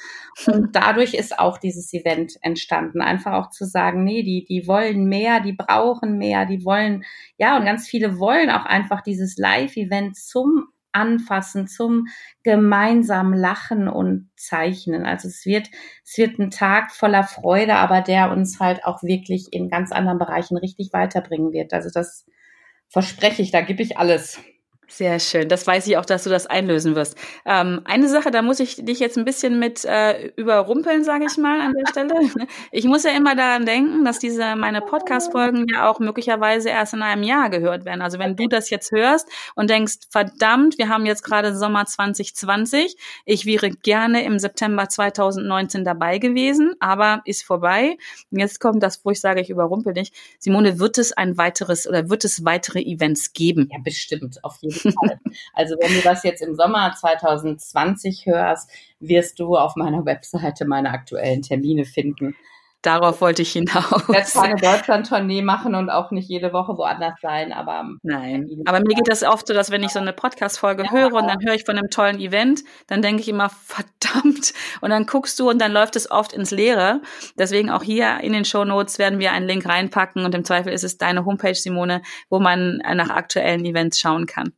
Und 0.45 0.69
dadurch 0.75 1.15
ist 1.15 1.39
auch 1.39 1.57
dieses 1.57 1.91
Event 1.93 2.37
entstanden. 2.41 3.01
Einfach 3.01 3.33
auch 3.33 3.49
zu 3.49 3.65
sagen, 3.65 4.03
nee, 4.03 4.21
die, 4.21 4.45
die 4.45 4.67
wollen 4.67 5.05
mehr, 5.05 5.39
die 5.39 5.53
brauchen 5.53 6.19
mehr, 6.19 6.45
die 6.45 6.63
wollen, 6.63 7.03
ja, 7.37 7.57
und 7.57 7.65
ganz 7.65 7.87
viele 7.87 8.19
wollen 8.19 8.51
auch 8.51 8.65
einfach 8.65 9.01
dieses 9.01 9.37
Live-Event 9.37 10.15
zum 10.15 10.67
Anfassen, 10.93 11.67
zum 11.67 12.07
gemeinsam 12.43 13.33
Lachen 13.33 13.87
und 13.87 14.29
Zeichnen. 14.35 15.05
Also 15.05 15.27
es 15.27 15.45
wird, 15.45 15.67
es 16.05 16.17
wird 16.17 16.39
ein 16.39 16.51
Tag 16.51 16.91
voller 16.91 17.23
Freude, 17.23 17.75
aber 17.75 18.01
der 18.01 18.31
uns 18.31 18.59
halt 18.59 18.85
auch 18.85 19.03
wirklich 19.03 19.51
in 19.51 19.69
ganz 19.69 19.91
anderen 19.91 20.19
Bereichen 20.19 20.57
richtig 20.57 20.93
weiterbringen 20.93 21.53
wird. 21.53 21.73
Also 21.73 21.89
das 21.93 22.25
verspreche 22.89 23.41
ich, 23.41 23.51
da 23.51 23.61
gebe 23.61 23.81
ich 23.81 23.97
alles. 23.97 24.39
Sehr 24.93 25.19
schön. 25.21 25.47
Das 25.47 25.65
weiß 25.65 25.87
ich 25.87 25.95
auch, 25.95 26.05
dass 26.05 26.25
du 26.25 26.29
das 26.29 26.47
einlösen 26.47 26.95
wirst. 26.95 27.17
Ähm, 27.45 27.79
eine 27.85 28.09
Sache, 28.09 28.29
da 28.29 28.41
muss 28.41 28.59
ich 28.59 28.75
dich 28.75 28.99
jetzt 28.99 29.17
ein 29.17 29.23
bisschen 29.23 29.57
mit 29.57 29.85
äh, 29.85 30.27
überrumpeln, 30.35 31.05
sage 31.05 31.27
ich 31.31 31.37
mal 31.37 31.61
an 31.61 31.73
der 31.73 31.87
Stelle. 31.89 32.11
Ich 32.73 32.85
muss 32.85 33.03
ja 33.03 33.11
immer 33.11 33.35
daran 33.35 33.65
denken, 33.65 34.03
dass 34.03 34.19
diese 34.19 34.55
meine 34.57 34.81
Podcast-Folgen 34.81 35.67
ja 35.71 35.89
auch 35.89 35.99
möglicherweise 35.99 36.69
erst 36.69 36.93
in 36.93 37.01
einem 37.01 37.23
Jahr 37.23 37.49
gehört 37.49 37.85
werden. 37.85 38.01
Also 38.01 38.19
wenn 38.19 38.35
du 38.35 38.47
das 38.47 38.69
jetzt 38.69 38.91
hörst 38.91 39.29
und 39.55 39.69
denkst, 39.69 40.07
verdammt, 40.09 40.77
wir 40.77 40.89
haben 40.89 41.05
jetzt 41.05 41.23
gerade 41.23 41.55
Sommer 41.55 41.85
2020, 41.85 42.97
ich 43.25 43.45
wäre 43.45 43.69
gerne 43.69 44.25
im 44.25 44.39
September 44.39 44.89
2019 44.89 45.85
dabei 45.85 46.17
gewesen, 46.17 46.73
aber 46.81 47.21
ist 47.23 47.43
vorbei. 47.43 47.97
Jetzt 48.29 48.59
kommt 48.59 48.83
das, 48.83 48.99
wo 49.05 49.11
ich 49.11 49.21
sage, 49.21 49.39
ich 49.39 49.49
überrumpel 49.49 49.93
dich. 49.93 50.11
Simone, 50.39 50.79
wird 50.79 50.97
es 50.97 51.13
ein 51.13 51.37
weiteres 51.37 51.87
oder 51.87 52.09
wird 52.09 52.25
es 52.25 52.43
weitere 52.43 52.81
Events 52.81 53.31
geben? 53.31 53.69
Ja, 53.71 53.79
bestimmt, 53.81 54.43
auf 54.43 54.57
jeden 54.61 54.73
Fall. 54.73 54.80
Also 55.53 55.75
wenn 55.79 55.93
du 55.93 56.01
das 56.01 56.23
jetzt 56.23 56.41
im 56.41 56.55
Sommer 56.55 56.93
2020 56.99 58.25
hörst, 58.25 58.69
wirst 58.99 59.39
du 59.39 59.55
auf 59.55 59.75
meiner 59.75 60.05
Webseite 60.05 60.65
meine 60.65 60.91
aktuellen 60.91 61.41
Termine 61.41 61.85
finden. 61.85 62.35
Darauf 62.81 63.21
wollte 63.21 63.43
ich 63.43 63.51
hinaus. 63.51 64.03
Ich 64.07 64.07
werde 64.09 64.31
keine 64.33 64.55
Deutschland-Tournee 64.55 65.43
machen 65.43 65.75
und 65.75 65.91
auch 65.91 66.09
nicht 66.09 66.27
jede 66.27 66.51
Woche 66.51 66.77
woanders 66.77 67.13
sein, 67.21 67.53
aber. 67.53 67.87
Nein. 68.01 68.49
Aber 68.65 68.79
mir 68.79 68.95
geht 68.95 69.07
das 69.07 69.21
oft 69.21 69.45
so, 69.45 69.53
dass 69.53 69.69
wenn 69.69 69.83
ich 69.83 69.91
so 69.91 69.99
eine 69.99 70.13
Podcast-Folge 70.13 70.85
ja. 70.85 70.91
höre 70.91 71.13
und 71.13 71.27
dann 71.27 71.45
höre 71.45 71.53
ich 71.53 71.63
von 71.63 71.77
einem 71.77 71.91
tollen 71.91 72.19
Event, 72.19 72.63
dann 72.87 73.03
denke 73.03 73.21
ich 73.21 73.29
immer, 73.29 73.49
verdammt. 73.65 74.53
Und 74.81 74.89
dann 74.89 75.05
guckst 75.05 75.39
du 75.39 75.49
und 75.51 75.61
dann 75.61 75.71
läuft 75.71 75.95
es 75.95 76.09
oft 76.09 76.33
ins 76.33 76.49
Leere. 76.49 77.01
Deswegen 77.37 77.69
auch 77.69 77.83
hier 77.83 78.19
in 78.21 78.33
den 78.33 78.45
Show 78.45 78.65
Notes 78.65 78.97
werden 78.97 79.19
wir 79.19 79.31
einen 79.31 79.45
Link 79.45 79.67
reinpacken 79.67 80.25
und 80.25 80.33
im 80.33 80.43
Zweifel 80.43 80.73
ist 80.73 80.83
es 80.83 80.97
deine 80.97 81.23
Homepage, 81.23 81.53
Simone, 81.53 82.01
wo 82.31 82.39
man 82.39 82.77
nach 82.77 83.11
aktuellen 83.11 83.63
Events 83.63 83.99
schauen 83.99 84.25
kann. 84.25 84.53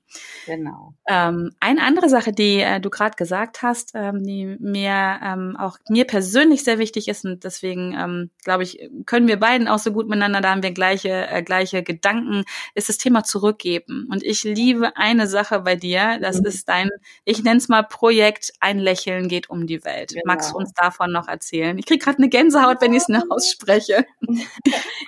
Genau. 0.45 0.93
Ähm, 1.07 1.51
eine 1.59 1.83
andere 1.83 2.09
Sache, 2.09 2.31
die 2.31 2.59
äh, 2.59 2.79
du 2.79 2.89
gerade 2.89 3.15
gesagt 3.15 3.61
hast, 3.61 3.91
ähm, 3.95 4.23
die 4.23 4.57
mir 4.59 5.19
ähm, 5.23 5.55
auch 5.57 5.77
mir 5.89 6.05
persönlich 6.05 6.63
sehr 6.63 6.79
wichtig 6.79 7.07
ist 7.07 7.25
und 7.25 7.43
deswegen 7.43 7.95
ähm, 7.97 8.29
glaube 8.43 8.63
ich, 8.63 8.89
können 9.05 9.27
wir 9.27 9.39
beiden 9.39 9.67
auch 9.67 9.79
so 9.79 9.91
gut 9.91 10.07
miteinander, 10.07 10.41
da 10.41 10.51
haben 10.51 10.63
wir 10.63 10.71
gleiche, 10.71 11.27
äh, 11.27 11.43
gleiche 11.43 11.83
Gedanken, 11.83 12.43
ist 12.75 12.89
das 12.89 12.97
Thema 12.97 13.23
zurückgeben. 13.23 14.07
Und 14.11 14.23
ich 14.23 14.43
liebe 14.43 14.95
eine 14.97 15.27
Sache 15.27 15.61
bei 15.61 15.75
dir, 15.75 16.19
das 16.21 16.39
mhm. 16.39 16.45
ist 16.45 16.69
dein, 16.69 16.89
ich 17.25 17.43
nenne 17.43 17.57
es 17.57 17.69
mal 17.69 17.83
Projekt, 17.83 18.53
ein 18.59 18.79
Lächeln 18.79 19.27
geht 19.27 19.49
um 19.49 19.67
die 19.67 19.83
Welt. 19.83 20.09
Genau. 20.09 20.23
Magst 20.25 20.51
du 20.51 20.57
uns 20.57 20.73
davon 20.73 21.11
noch 21.11 21.27
erzählen? 21.27 21.77
Ich 21.77 21.85
kriege 21.85 22.03
gerade 22.03 22.17
eine 22.17 22.29
Gänsehaut, 22.29 22.81
wenn 22.81 22.93
ich 22.93 23.03
es 23.03 23.07
nur 23.09 23.23
ausspreche. 23.29 24.05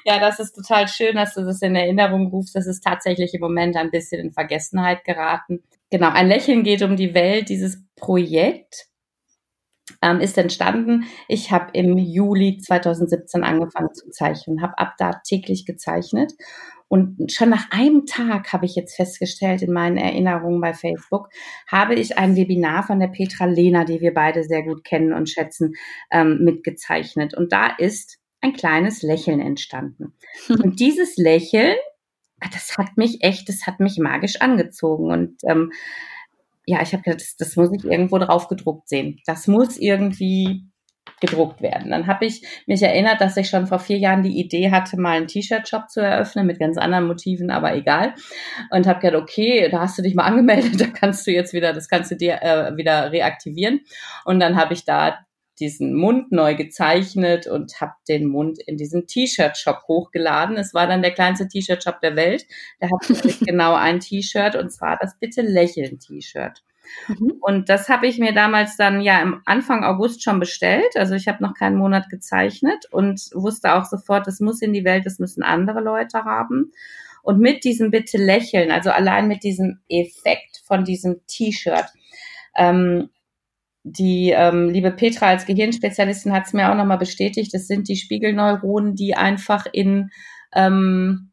Ja, 0.08 0.20
das 0.20 0.40
ist 0.40 0.56
total 0.56 0.88
schön, 0.88 1.16
dass 1.16 1.34
du 1.34 1.42
das 1.42 1.64
in 1.64 1.76
Erinnerung 1.76 2.28
rufst. 2.28 2.56
Das 2.56 2.68
ist 2.68 2.84
tatsächlich 2.84 3.34
im 3.34 3.42
Moment 3.42 3.76
ein 3.76 3.90
bisschen 3.90 4.22
in 4.22 4.32
Vergessenheit 4.32 4.95
geraten. 5.04 5.64
Genau, 5.92 6.10
ein 6.10 6.28
Lächeln 6.28 6.64
geht 6.64 6.82
um 6.82 6.96
die 6.96 7.14
Welt, 7.14 7.50
dieses 7.50 7.84
Projekt 7.96 8.88
ähm, 10.02 10.20
ist 10.20 10.38
entstanden. 10.38 11.06
Ich 11.28 11.52
habe 11.52 11.70
im 11.74 11.98
Juli 11.98 12.58
2017 12.58 13.44
angefangen 13.44 13.94
zu 13.94 14.10
zeichnen, 14.10 14.62
habe 14.62 14.78
ab 14.78 14.96
da 14.98 15.22
täglich 15.24 15.66
gezeichnet. 15.66 16.34
Und 16.88 17.32
schon 17.32 17.50
nach 17.50 17.72
einem 17.72 18.06
Tag 18.06 18.54
habe 18.54 18.66
ich 18.66 18.76
jetzt 18.76 18.96
festgestellt 18.96 19.64
in 19.64 19.74
meinen 19.74 19.98
Erinnerungen 19.98 20.62
bei 20.62 20.74
Facebook, 20.74 21.30
habe 21.68 21.96
ich 21.96 22.18
ein 22.18 22.36
Webinar 22.36 22.84
von 22.84 23.00
der 23.00 23.08
Petra 23.08 23.46
Lehner, 23.46 23.86
die 23.86 24.02
wir 24.02 24.14
beide 24.14 24.44
sehr 24.44 24.64
gut 24.64 24.84
kennen 24.84 25.12
und 25.12 25.30
schätzen, 25.30 25.74
ähm, 26.12 26.44
mitgezeichnet. 26.44 27.34
Und 27.34 27.52
da 27.52 27.68
ist 27.78 28.20
ein 28.42 28.54
kleines 28.54 29.02
Lächeln 29.02 29.40
entstanden. 29.40 30.14
Und 30.50 30.80
dieses 30.80 31.18
Lächeln, 31.18 31.76
das 32.40 32.78
hat 32.78 32.98
mich 32.98 33.24
echt, 33.24 33.50
das 33.50 33.66
hat 33.66 33.80
mich 33.80 33.98
magisch 33.98 34.42
angezogen. 34.42 35.12
Und 35.12 35.38
ähm, 35.44 35.72
ja, 36.66 36.82
ich 36.82 36.94
habe 36.94 37.04
gedacht, 37.04 37.22
das, 37.22 37.36
das 37.38 37.56
muss 37.56 37.72
ich 37.72 37.84
irgendwo 37.84 38.18
drauf 38.18 38.48
gedruckt 38.48 38.90
sehen. 38.90 39.20
Das 39.26 39.48
muss 39.48 39.78
irgendwie 39.78 40.66
gedruckt 41.22 41.62
werden. 41.62 41.92
Dann 41.92 42.08
habe 42.08 42.26
ich 42.26 42.46
mich 42.66 42.82
erinnert, 42.82 43.22
dass 43.22 43.38
ich 43.38 43.50
schon 43.50 43.68
vor 43.68 43.80
vier 43.80 43.98
Jahren 43.98 44.24
die 44.24 44.38
Idee 44.40 44.72
hatte, 44.72 45.00
mal 45.00 45.18
einen 45.18 45.28
T-Shirt-Shop 45.28 45.90
zu 45.90 46.02
eröffnen 46.02 46.46
mit 46.46 46.60
ganz 46.60 46.78
anderen 46.78 47.08
Motiven, 47.08 47.52
aber 47.52 47.76
egal. 47.76 48.14
Und 48.72 48.88
habe 48.88 49.00
gedacht, 49.00 49.22
okay, 49.22 49.70
da 49.70 49.82
hast 49.82 49.98
du 49.98 50.02
dich 50.02 50.16
mal 50.16 50.24
angemeldet, 50.26 50.80
da 50.80 50.88
kannst 50.88 51.26
du 51.26 51.32
jetzt 51.32 51.54
wieder, 51.54 51.74
das 51.74 51.88
kannst 51.88 52.12
du 52.12 52.16
dir 52.16 52.42
äh, 52.42 52.76
wieder 52.76 53.12
reaktivieren. 53.12 53.82
Und 54.26 54.40
dann 54.40 54.56
habe 54.56 54.74
ich 54.74 54.84
da 54.84 55.20
diesen 55.60 55.96
Mund 55.96 56.32
neu 56.32 56.56
gezeichnet 56.56 57.48
und 57.48 57.80
habe 57.80 57.94
den 58.08 58.28
Mund 58.28 58.60
in 58.66 58.78
diesen 58.78 59.08
T-Shirt-Shop 59.08 59.84
hochgeladen. 59.88 60.58
Es 60.58 60.74
war 60.74 60.88
dann 60.88 61.02
der 61.02 61.14
kleinste 61.14 61.48
T-Shirt-Shop 61.48 62.02
der 62.02 62.16
Welt. 62.16 62.46
Der 62.82 62.90
hat 62.90 63.08
genau 63.42 63.74
ein 63.74 64.00
T-Shirt 64.00 64.56
und 64.56 64.72
zwar 64.72 64.98
das 65.00 65.18
Bitte 65.20 65.42
lächeln 65.42 66.00
T-Shirt. 66.00 66.64
Mhm. 67.08 67.34
Und 67.42 67.70
das 67.70 67.90
habe 67.90 68.08
ich 68.08 68.20
mir 68.20 68.34
damals 68.34 68.78
dann 68.78 69.02
ja 69.02 69.22
im 69.22 69.42
Anfang 69.46 69.84
August 69.84 70.24
schon 70.24 70.40
bestellt. 70.40 70.96
Also 70.96 71.16
ich 71.16 71.28
habe 71.28 71.44
noch 71.44 71.54
keinen 71.54 71.78
Monat 71.78 72.10
gezeichnet 72.10 72.86
und 72.92 73.30
wusste 73.34 73.74
auch 73.74 73.86
sofort, 73.86 74.28
es 74.28 74.40
muss 74.40 74.62
in 74.62 74.74
die 74.74 74.86
Welt, 74.86 75.06
es 75.06 75.20
müssen 75.20 75.44
andere 75.44 75.82
Leute 75.82 76.24
haben. 76.24 76.72
Und 77.24 77.40
mit 77.40 77.64
diesem 77.64 77.90
Bitte 77.90 78.18
lächeln, 78.18 78.72
also 78.72 78.92
allein 78.92 79.28
mit 79.28 79.44
diesem 79.44 79.80
Effekt 79.90 80.62
von 80.66 80.84
diesem 80.84 81.26
T-Shirt, 81.26 81.88
ähm, 82.56 83.10
die 83.88 84.32
ähm, 84.32 84.70
liebe 84.70 84.90
Petra 84.90 85.28
als 85.28 85.46
Gehirnspezialistin 85.46 86.34
hat 86.34 86.48
es 86.48 86.54
mir 86.54 86.72
auch 86.72 86.76
nochmal 86.76 86.98
bestätigt, 86.98 87.54
das 87.54 87.68
sind 87.68 87.88
die 87.88 87.96
Spiegelneuronen, 87.96 88.96
die 88.96 89.16
einfach 89.16 89.68
in 89.72 90.10
ähm, 90.56 91.32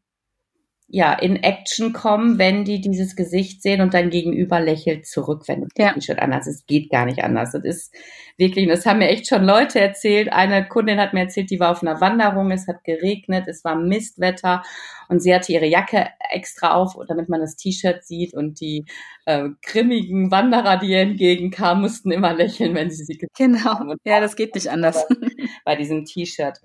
ja, 0.95 1.11
in 1.11 1.37
Action 1.37 1.91
kommen, 1.91 2.37
wenn 2.37 2.65
die 2.65 2.79
dieses 2.79 3.15
Gesicht 3.15 3.63
sehen 3.63 3.81
und 3.81 3.95
dein 3.95 4.11
Gegenüber 4.11 4.59
lächelt 4.59 5.07
zurück, 5.07 5.47
wenn 5.47 5.63
es 5.63 5.69
ja. 5.75 5.99
schon 5.99 6.19
anders 6.19 6.45
ist. 6.45 6.67
Geht 6.67 6.91
gar 6.91 7.05
nicht 7.05 7.23
anders. 7.23 7.53
Das 7.53 7.63
ist 7.63 7.95
wirklich, 8.37 8.67
das 8.67 8.85
haben 8.85 8.99
mir 8.99 9.07
echt 9.07 9.27
schon 9.27 9.43
Leute 9.43 9.79
erzählt. 9.79 10.31
Eine 10.31 10.67
Kundin 10.67 10.99
hat 10.99 11.13
mir 11.13 11.21
erzählt, 11.21 11.49
die 11.49 11.59
war 11.59 11.71
auf 11.71 11.81
einer 11.81 11.99
Wanderung, 11.99 12.51
es 12.51 12.67
hat 12.67 12.83
geregnet, 12.83 13.47
es 13.47 13.63
war 13.63 13.75
Mistwetter 13.75 14.61
und 15.09 15.19
sie 15.19 15.33
hatte 15.33 15.51
ihre 15.51 15.65
Jacke 15.65 16.09
extra 16.29 16.75
auf, 16.75 16.95
damit 17.07 17.27
man 17.27 17.41
das 17.41 17.55
T-Shirt 17.55 18.03
sieht 18.03 18.35
und 18.35 18.61
die 18.61 18.85
äh, 19.25 19.49
grimmigen 19.65 20.29
Wanderer, 20.29 20.77
die 20.77 20.91
ihr 20.91 20.99
entgegenkamen, 20.99 21.81
mussten 21.81 22.11
immer 22.11 22.35
lächeln, 22.35 22.75
wenn 22.75 22.91
sie 22.91 23.03
sie 23.03 23.17
Genau. 23.35 23.79
Haben. 23.79 23.97
Ja, 24.05 24.19
das 24.19 24.35
geht 24.35 24.53
nicht 24.53 24.69
anders. 24.69 25.07
Bei 25.65 25.75
diesem 25.75 26.05
T-Shirt. 26.05 26.59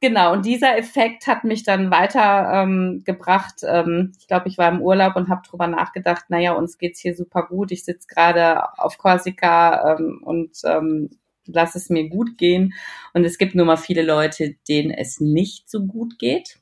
Genau, 0.00 0.32
und 0.32 0.46
dieser 0.46 0.76
Effekt 0.76 1.26
hat 1.26 1.44
mich 1.44 1.62
dann 1.62 1.90
weiter 1.90 2.50
ähm, 2.52 3.02
gebracht. 3.04 3.60
Ähm, 3.62 4.12
ich 4.18 4.26
glaube, 4.26 4.48
ich 4.48 4.58
war 4.58 4.70
im 4.70 4.80
Urlaub 4.80 5.16
und 5.16 5.28
habe 5.28 5.46
drüber 5.48 5.66
nachgedacht, 5.66 6.24
naja, 6.28 6.52
uns 6.52 6.78
geht's 6.78 7.00
hier 7.00 7.14
super 7.14 7.46
gut. 7.46 7.72
Ich 7.72 7.84
sitze 7.84 8.06
gerade 8.06 8.78
auf 8.78 8.98
Korsika 8.98 9.96
ähm, 9.96 10.20
und 10.22 10.58
ähm, 10.64 11.10
lass 11.46 11.74
es 11.74 11.90
mir 11.90 12.08
gut 12.08 12.38
gehen. 12.38 12.74
Und 13.14 13.24
es 13.24 13.38
gibt 13.38 13.54
nur 13.54 13.66
mal 13.66 13.76
viele 13.76 14.02
Leute, 14.02 14.56
denen 14.68 14.90
es 14.90 15.20
nicht 15.20 15.70
so 15.70 15.84
gut 15.86 16.18
geht. 16.18 16.58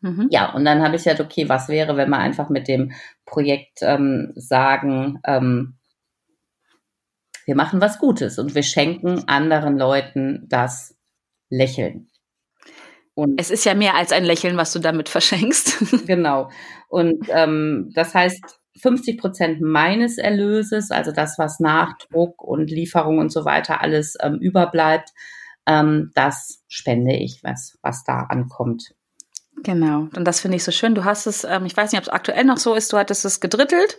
Mhm. 0.00 0.28
Ja, 0.30 0.52
und 0.52 0.64
dann 0.64 0.82
habe 0.82 0.96
ich 0.96 1.04
gesagt, 1.04 1.20
okay, 1.20 1.48
was 1.48 1.68
wäre, 1.68 1.96
wenn 1.96 2.10
wir 2.10 2.18
einfach 2.18 2.48
mit 2.48 2.68
dem 2.68 2.92
Projekt 3.26 3.80
ähm, 3.82 4.32
sagen, 4.34 5.20
ähm, 5.24 5.74
wir 7.44 7.56
machen 7.56 7.80
was 7.80 7.98
Gutes 7.98 8.38
und 8.38 8.54
wir 8.54 8.62
schenken 8.62 9.24
anderen 9.26 9.76
Leuten 9.76 10.46
das 10.48 10.96
Lächeln. 11.48 12.09
Und 13.20 13.38
es 13.38 13.50
ist 13.50 13.66
ja 13.66 13.74
mehr 13.74 13.96
als 13.96 14.12
ein 14.12 14.24
Lächeln, 14.24 14.56
was 14.56 14.72
du 14.72 14.78
damit 14.78 15.10
verschenkst. 15.10 16.06
genau. 16.06 16.50
Und 16.88 17.26
ähm, 17.28 17.90
das 17.94 18.14
heißt, 18.14 18.42
50 18.80 19.18
Prozent 19.18 19.60
meines 19.60 20.16
Erlöses, 20.16 20.90
also 20.90 21.12
das, 21.12 21.38
was 21.38 21.60
nach 21.60 21.98
Druck 21.98 22.42
und 22.42 22.70
Lieferung 22.70 23.18
und 23.18 23.30
so 23.30 23.44
weiter 23.44 23.82
alles 23.82 24.16
ähm, 24.22 24.38
überbleibt, 24.40 25.10
ähm, 25.66 26.12
das 26.14 26.64
spende 26.68 27.14
ich, 27.14 27.40
was, 27.42 27.78
was 27.82 28.04
da 28.04 28.22
ankommt. 28.22 28.94
Genau. 29.62 30.08
Und 30.16 30.24
das 30.24 30.40
finde 30.40 30.56
ich 30.56 30.64
so 30.64 30.72
schön. 30.72 30.94
Du 30.94 31.04
hast 31.04 31.26
es, 31.26 31.44
ähm, 31.44 31.66
ich 31.66 31.76
weiß 31.76 31.92
nicht, 31.92 32.00
ob 32.00 32.06
es 32.06 32.12
aktuell 32.12 32.44
noch 32.44 32.56
so 32.56 32.74
ist, 32.74 32.90
du 32.92 32.96
hattest 32.96 33.26
es 33.26 33.40
gedrittelt 33.40 33.98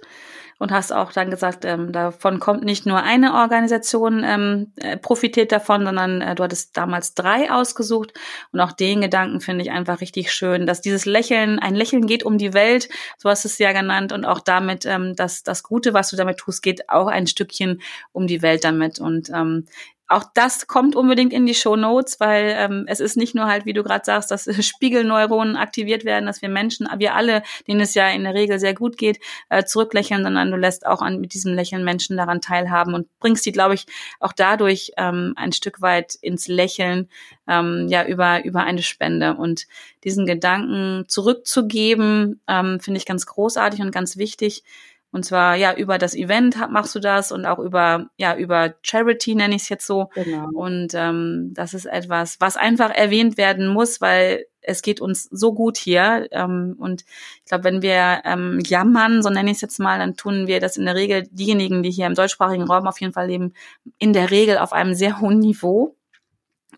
und 0.61 0.71
hast 0.71 0.93
auch 0.93 1.11
dann 1.11 1.31
gesagt, 1.31 1.65
ähm, 1.65 1.91
davon 1.91 2.39
kommt 2.39 2.63
nicht 2.63 2.85
nur 2.85 3.01
eine 3.01 3.33
Organisation 3.33 4.23
ähm, 4.23 4.71
äh, 4.75 4.95
profitiert 4.95 5.51
davon, 5.51 5.83
sondern 5.83 6.21
äh, 6.21 6.35
du 6.35 6.43
hattest 6.43 6.77
damals 6.77 7.15
drei 7.15 7.51
ausgesucht. 7.51 8.13
Und 8.51 8.59
auch 8.59 8.71
den 8.71 9.01
Gedanken 9.01 9.41
finde 9.41 9.63
ich 9.63 9.71
einfach 9.71 10.01
richtig 10.01 10.31
schön, 10.31 10.67
dass 10.67 10.79
dieses 10.79 11.05
Lächeln, 11.05 11.57
ein 11.57 11.73
Lächeln 11.73 12.05
geht 12.05 12.23
um 12.23 12.37
die 12.37 12.53
Welt, 12.53 12.89
so 13.17 13.27
hast 13.27 13.43
du 13.43 13.47
es 13.47 13.57
ja 13.57 13.71
genannt. 13.71 14.11
Und 14.11 14.23
auch 14.23 14.39
damit, 14.39 14.85
ähm, 14.85 15.15
dass 15.15 15.41
das 15.41 15.63
Gute, 15.63 15.95
was 15.95 16.11
du 16.11 16.15
damit 16.15 16.37
tust, 16.37 16.61
geht 16.61 16.89
auch 16.89 17.07
ein 17.07 17.25
Stückchen 17.25 17.81
um 18.11 18.27
die 18.27 18.43
Welt 18.43 18.63
damit. 18.63 18.99
Und 18.99 19.31
ähm, 19.33 19.65
auch 20.11 20.25
das 20.33 20.67
kommt 20.67 20.95
unbedingt 20.95 21.33
in 21.33 21.45
die 21.45 21.53
Show 21.53 21.75
Notes, 21.75 22.19
weil 22.19 22.55
ähm, 22.57 22.85
es 22.87 22.99
ist 22.99 23.17
nicht 23.17 23.33
nur 23.33 23.45
halt, 23.45 23.65
wie 23.65 23.73
du 23.73 23.83
gerade 23.83 24.05
sagst, 24.05 24.31
dass 24.31 24.43
Spiegelneuronen 24.65 25.55
aktiviert 25.55 26.05
werden, 26.05 26.25
dass 26.25 26.41
wir 26.41 26.49
Menschen, 26.49 26.87
wir 26.97 27.15
alle, 27.15 27.43
denen 27.67 27.79
es 27.79 27.93
ja 27.93 28.09
in 28.09 28.23
der 28.23 28.33
Regel 28.33 28.59
sehr 28.59 28.73
gut 28.73 28.97
geht, 28.97 29.19
äh, 29.49 29.63
zurücklächeln, 29.63 30.23
sondern 30.23 30.51
du 30.51 30.57
lässt 30.57 30.85
auch 30.85 31.01
an, 31.01 31.19
mit 31.19 31.33
diesem 31.33 31.53
Lächeln 31.53 31.83
Menschen 31.83 32.17
daran 32.17 32.41
teilhaben 32.41 32.93
und 32.93 33.07
bringst 33.19 33.45
die, 33.45 33.51
glaube 33.51 33.73
ich, 33.73 33.85
auch 34.19 34.33
dadurch 34.33 34.91
ähm, 34.97 35.33
ein 35.35 35.53
Stück 35.53 35.81
weit 35.81 36.15
ins 36.15 36.47
Lächeln, 36.47 37.09
ähm, 37.47 37.87
ja, 37.89 38.05
über, 38.05 38.43
über 38.43 38.63
eine 38.63 38.83
Spende. 38.83 39.35
Und 39.35 39.67
diesen 40.03 40.25
Gedanken 40.25 41.05
zurückzugeben, 41.07 42.41
ähm, 42.47 42.79
finde 42.79 42.97
ich 42.97 43.05
ganz 43.05 43.25
großartig 43.25 43.81
und 43.81 43.91
ganz 43.91 44.17
wichtig. 44.17 44.63
Und 45.11 45.25
zwar 45.25 45.55
ja 45.55 45.73
über 45.75 45.97
das 45.97 46.15
Event 46.15 46.55
machst 46.69 46.95
du 46.95 46.99
das 46.99 47.31
und 47.31 47.45
auch 47.45 47.59
über 47.59 48.07
ja 48.17 48.35
über 48.35 48.75
Charity 48.81 49.35
nenne 49.35 49.55
ich 49.55 49.63
es 49.63 49.69
jetzt 49.69 49.85
so. 49.85 50.09
Genau. 50.15 50.49
Und 50.53 50.93
ähm, 50.93 51.51
das 51.53 51.73
ist 51.73 51.85
etwas, 51.85 52.37
was 52.39 52.55
einfach 52.55 52.91
erwähnt 52.91 53.37
werden 53.37 53.67
muss, 53.67 53.99
weil 53.99 54.45
es 54.61 54.81
geht 54.81 55.01
uns 55.01 55.23
so 55.23 55.53
gut 55.53 55.77
hier. 55.77 56.27
Ähm, 56.31 56.75
und 56.77 57.03
ich 57.39 57.45
glaube, 57.45 57.65
wenn 57.65 57.81
wir 57.81 58.21
ähm, 58.25 58.59
jammern, 58.65 59.21
so 59.21 59.29
nenne 59.29 59.49
ich 59.51 59.57
es 59.57 59.61
jetzt 59.61 59.79
mal, 59.79 59.99
dann 59.99 60.15
tun 60.15 60.47
wir 60.47 60.59
das 60.59 60.77
in 60.77 60.85
der 60.85 60.95
Regel 60.95 61.27
diejenigen, 61.31 61.83
die 61.83 61.91
hier 61.91 62.07
im 62.07 62.15
deutschsprachigen 62.15 62.63
Raum 62.63 62.87
auf 62.87 63.01
jeden 63.01 63.13
Fall 63.13 63.27
leben, 63.27 63.53
in 63.97 64.13
der 64.13 64.31
Regel 64.31 64.57
auf 64.57 64.73
einem 64.73 64.93
sehr 64.93 65.19
hohen 65.19 65.39
Niveau. 65.39 65.95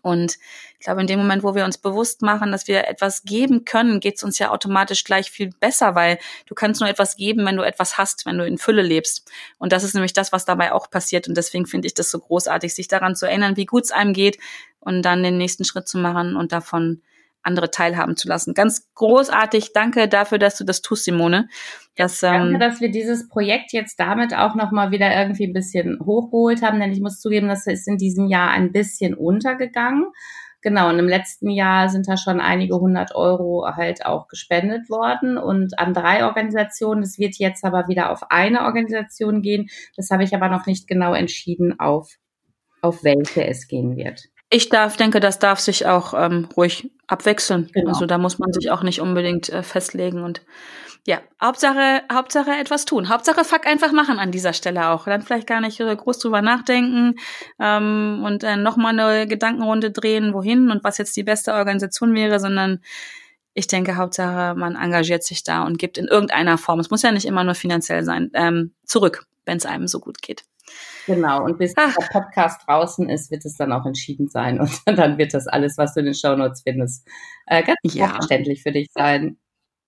Und 0.04 0.36
ich 0.78 0.84
glaube, 0.84 1.00
in 1.00 1.06
dem 1.06 1.18
Moment, 1.18 1.42
wo 1.42 1.54
wir 1.54 1.64
uns 1.64 1.78
bewusst 1.78 2.20
machen, 2.20 2.52
dass 2.52 2.68
wir 2.68 2.86
etwas 2.88 3.22
geben 3.22 3.64
können, 3.64 4.00
geht 4.00 4.16
es 4.16 4.22
uns 4.22 4.38
ja 4.38 4.50
automatisch 4.50 5.02
gleich 5.02 5.30
viel 5.30 5.48
besser, 5.48 5.94
weil 5.94 6.18
du 6.44 6.54
kannst 6.54 6.82
nur 6.82 6.90
etwas 6.90 7.16
geben, 7.16 7.46
wenn 7.46 7.56
du 7.56 7.62
etwas 7.62 7.96
hast, 7.96 8.26
wenn 8.26 8.36
du 8.36 8.46
in 8.46 8.58
Fülle 8.58 8.82
lebst. 8.82 9.30
Und 9.56 9.72
das 9.72 9.82
ist 9.82 9.94
nämlich 9.94 10.12
das, 10.12 10.30
was 10.30 10.44
dabei 10.44 10.72
auch 10.72 10.90
passiert. 10.90 11.26
Und 11.26 11.38
deswegen 11.38 11.64
finde 11.64 11.86
ich 11.86 11.94
das 11.94 12.10
so 12.10 12.18
großartig, 12.18 12.74
sich 12.74 12.86
daran 12.86 13.16
zu 13.16 13.24
erinnern, 13.24 13.56
wie 13.56 13.64
gut 13.64 13.84
es 13.84 13.92
einem 13.92 14.12
geht 14.12 14.38
und 14.78 15.00
dann 15.00 15.22
den 15.22 15.38
nächsten 15.38 15.64
Schritt 15.64 15.88
zu 15.88 15.96
machen 15.96 16.36
und 16.36 16.52
davon 16.52 17.00
andere 17.44 17.70
teilhaben 17.70 18.16
zu 18.16 18.28
lassen. 18.28 18.54
Ganz 18.54 18.90
großartig. 18.94 19.72
Danke 19.72 20.08
dafür, 20.08 20.38
dass 20.38 20.56
du 20.56 20.64
das 20.64 20.82
tust, 20.82 21.04
Simone. 21.04 21.48
Das, 21.96 22.22
ähm, 22.22 22.32
Danke, 22.32 22.58
dass 22.58 22.80
wir 22.80 22.90
dieses 22.90 23.28
Projekt 23.28 23.72
jetzt 23.72 24.00
damit 24.00 24.34
auch 24.34 24.54
nochmal 24.54 24.90
wieder 24.90 25.14
irgendwie 25.14 25.46
ein 25.46 25.52
bisschen 25.52 25.98
hochgeholt 26.04 26.62
haben, 26.62 26.80
denn 26.80 26.92
ich 26.92 27.00
muss 27.00 27.20
zugeben, 27.20 27.48
das 27.48 27.66
ist 27.66 27.86
in 27.86 27.98
diesem 27.98 28.26
Jahr 28.26 28.50
ein 28.50 28.72
bisschen 28.72 29.14
untergegangen. 29.14 30.06
Genau, 30.64 30.88
und 30.88 30.98
im 30.98 31.08
letzten 31.08 31.50
Jahr 31.50 31.90
sind 31.90 32.08
da 32.08 32.16
schon 32.16 32.40
einige 32.40 32.76
hundert 32.76 33.14
Euro 33.14 33.66
halt 33.76 34.06
auch 34.06 34.28
gespendet 34.28 34.88
worden 34.88 35.36
und 35.36 35.78
an 35.78 35.92
drei 35.92 36.24
Organisationen. 36.24 37.02
Es 37.02 37.18
wird 37.18 37.36
jetzt 37.36 37.64
aber 37.64 37.86
wieder 37.86 38.10
auf 38.10 38.30
eine 38.30 38.62
Organisation 38.62 39.42
gehen. 39.42 39.68
Das 39.94 40.08
habe 40.10 40.24
ich 40.24 40.34
aber 40.34 40.48
noch 40.48 40.64
nicht 40.64 40.88
genau 40.88 41.12
entschieden, 41.12 41.78
auf, 41.78 42.14
auf 42.80 43.04
welche 43.04 43.46
es 43.46 43.68
gehen 43.68 43.94
wird. 43.96 44.24
Ich 44.48 44.70
darf, 44.70 44.96
denke, 44.96 45.20
das 45.20 45.38
darf 45.38 45.60
sich 45.60 45.84
auch 45.84 46.14
ähm, 46.14 46.48
ruhig 46.56 46.90
abwechseln. 47.06 47.70
Genau. 47.72 47.88
Also 47.88 48.06
da 48.06 48.18
muss 48.18 48.38
man 48.38 48.52
sich 48.52 48.70
auch 48.70 48.82
nicht 48.82 49.00
unbedingt 49.00 49.48
äh, 49.48 49.62
festlegen 49.62 50.22
und 50.22 50.42
ja, 51.06 51.20
Hauptsache, 51.42 52.02
Hauptsache 52.10 52.52
etwas 52.52 52.86
tun. 52.86 53.10
Hauptsache 53.10 53.44
Fuck 53.44 53.66
einfach 53.66 53.92
machen 53.92 54.18
an 54.18 54.32
dieser 54.32 54.54
Stelle 54.54 54.88
auch. 54.88 55.04
Dann 55.04 55.20
vielleicht 55.20 55.46
gar 55.46 55.60
nicht 55.60 55.78
groß 55.78 56.18
drüber 56.18 56.40
nachdenken 56.40 57.16
ähm, 57.60 58.22
und 58.24 58.42
äh, 58.42 58.56
nochmal 58.56 58.98
eine 58.98 59.26
Gedankenrunde 59.26 59.90
drehen, 59.90 60.32
wohin 60.32 60.70
und 60.70 60.82
was 60.82 60.96
jetzt 60.96 61.14
die 61.16 61.22
beste 61.22 61.52
Organisation 61.52 62.14
wäre, 62.14 62.40
sondern 62.40 62.80
ich 63.52 63.66
denke, 63.66 63.96
Hauptsache, 63.96 64.54
man 64.58 64.76
engagiert 64.76 65.24
sich 65.24 65.44
da 65.44 65.64
und 65.64 65.78
gibt 65.78 65.98
in 65.98 66.06
irgendeiner 66.06 66.56
Form, 66.56 66.80
es 66.80 66.90
muss 66.90 67.02
ja 67.02 67.12
nicht 67.12 67.26
immer 67.26 67.44
nur 67.44 67.54
finanziell 67.54 68.02
sein, 68.02 68.30
ähm, 68.34 68.72
zurück, 68.84 69.26
wenn 69.44 69.58
es 69.58 69.66
einem 69.66 69.86
so 69.86 70.00
gut 70.00 70.22
geht. 70.22 70.44
Genau, 71.06 71.44
und 71.44 71.58
bis 71.58 71.74
Ach. 71.76 71.94
der 71.94 72.06
Podcast 72.06 72.62
draußen 72.66 73.08
ist, 73.08 73.30
wird 73.30 73.44
es 73.44 73.56
dann 73.56 73.72
auch 73.72 73.86
entschieden 73.86 74.28
sein. 74.28 74.60
Und 74.60 74.70
dann 74.86 75.18
wird 75.18 75.34
das 75.34 75.46
alles, 75.46 75.76
was 75.78 75.94
du 75.94 76.00
in 76.00 76.06
den 76.06 76.14
Shownotes 76.14 76.62
findest, 76.62 77.06
äh, 77.46 77.62
ganz 77.62 77.78
ja. 77.82 78.08
verständlich 78.08 78.62
für 78.62 78.72
dich 78.72 78.88
sein. 78.92 79.36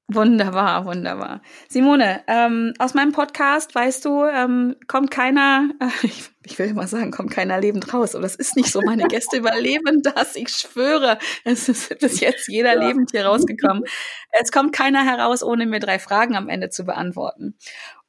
Wunderbar, 0.08 0.84
wunderbar. 0.84 1.42
Simone, 1.68 2.22
ähm, 2.28 2.74
aus 2.78 2.94
meinem 2.94 3.10
Podcast, 3.10 3.74
weißt 3.74 4.04
du, 4.04 4.24
ähm, 4.24 4.76
kommt 4.86 5.10
keiner, 5.10 5.70
äh, 5.80 5.86
ich, 6.06 6.30
ich, 6.44 6.56
will 6.60 6.68
immer 6.68 6.86
sagen, 6.86 7.10
kommt 7.10 7.32
keiner 7.32 7.60
lebend 7.60 7.92
raus, 7.92 8.14
aber 8.14 8.22
das 8.22 8.36
ist 8.36 8.54
nicht 8.54 8.70
so. 8.70 8.80
Meine 8.82 9.08
Gäste 9.08 9.36
überleben 9.38 10.02
das, 10.02 10.36
ich 10.36 10.50
schwöre. 10.50 11.18
Es 11.42 11.68
ist 11.68 11.98
bis 11.98 12.20
jetzt 12.20 12.46
jeder 12.46 12.74
ja. 12.74 12.86
lebend 12.86 13.10
hier 13.10 13.26
rausgekommen. 13.26 13.82
Es 14.30 14.52
kommt 14.52 14.72
keiner 14.72 15.04
heraus, 15.04 15.42
ohne 15.42 15.66
mir 15.66 15.80
drei 15.80 15.98
Fragen 15.98 16.36
am 16.36 16.48
Ende 16.48 16.70
zu 16.70 16.84
beantworten. 16.84 17.58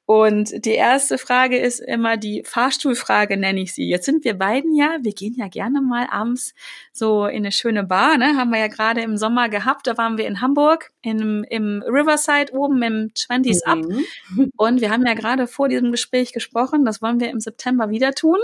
Und 0.07 0.63
die 0.63 0.75
erste 0.75 1.17
Frage 1.17 1.57
ist 1.57 1.81
immer 1.81 2.15
die 2.15 2.41
Fahrstuhlfrage, 2.45 3.35
nenne 3.35 3.59
ich 3.59 3.73
sie. 3.73 3.89
Jetzt 3.89 4.05
sind 4.05 4.23
wir 4.23 4.35
beiden 4.35 4.73
ja, 4.73 4.99
wir 5.01 5.11
gehen 5.11 5.35
ja 5.37 5.49
gerne 5.49 5.81
mal 5.81 6.07
abends 6.09 6.55
so 6.93 7.25
in 7.25 7.39
eine 7.39 7.51
schöne 7.51 7.83
Bar, 7.83 8.17
ne? 8.17 8.37
Haben 8.37 8.51
wir 8.51 8.59
ja 8.59 8.67
gerade 8.67 9.01
im 9.01 9.17
Sommer 9.17 9.49
gehabt. 9.49 9.85
Da 9.85 9.97
waren 9.97 10.17
wir 10.17 10.25
in 10.25 10.39
Hamburg, 10.39 10.91
im, 11.01 11.43
im 11.49 11.83
Riverside 11.85 12.53
oben 12.53 12.81
im 12.83 13.11
20s 13.13 13.65
Up. 13.65 13.79
Mhm. 13.79 14.53
Und 14.55 14.79
wir 14.79 14.91
haben 14.91 15.05
ja 15.05 15.13
gerade 15.13 15.45
vor 15.45 15.67
diesem 15.67 15.91
Gespräch 15.91 16.31
gesprochen. 16.31 16.85
Das 16.85 17.01
wollen 17.01 17.19
wir 17.19 17.29
im 17.29 17.41
September 17.41 17.89
wieder 17.89 18.13
tun. 18.13 18.39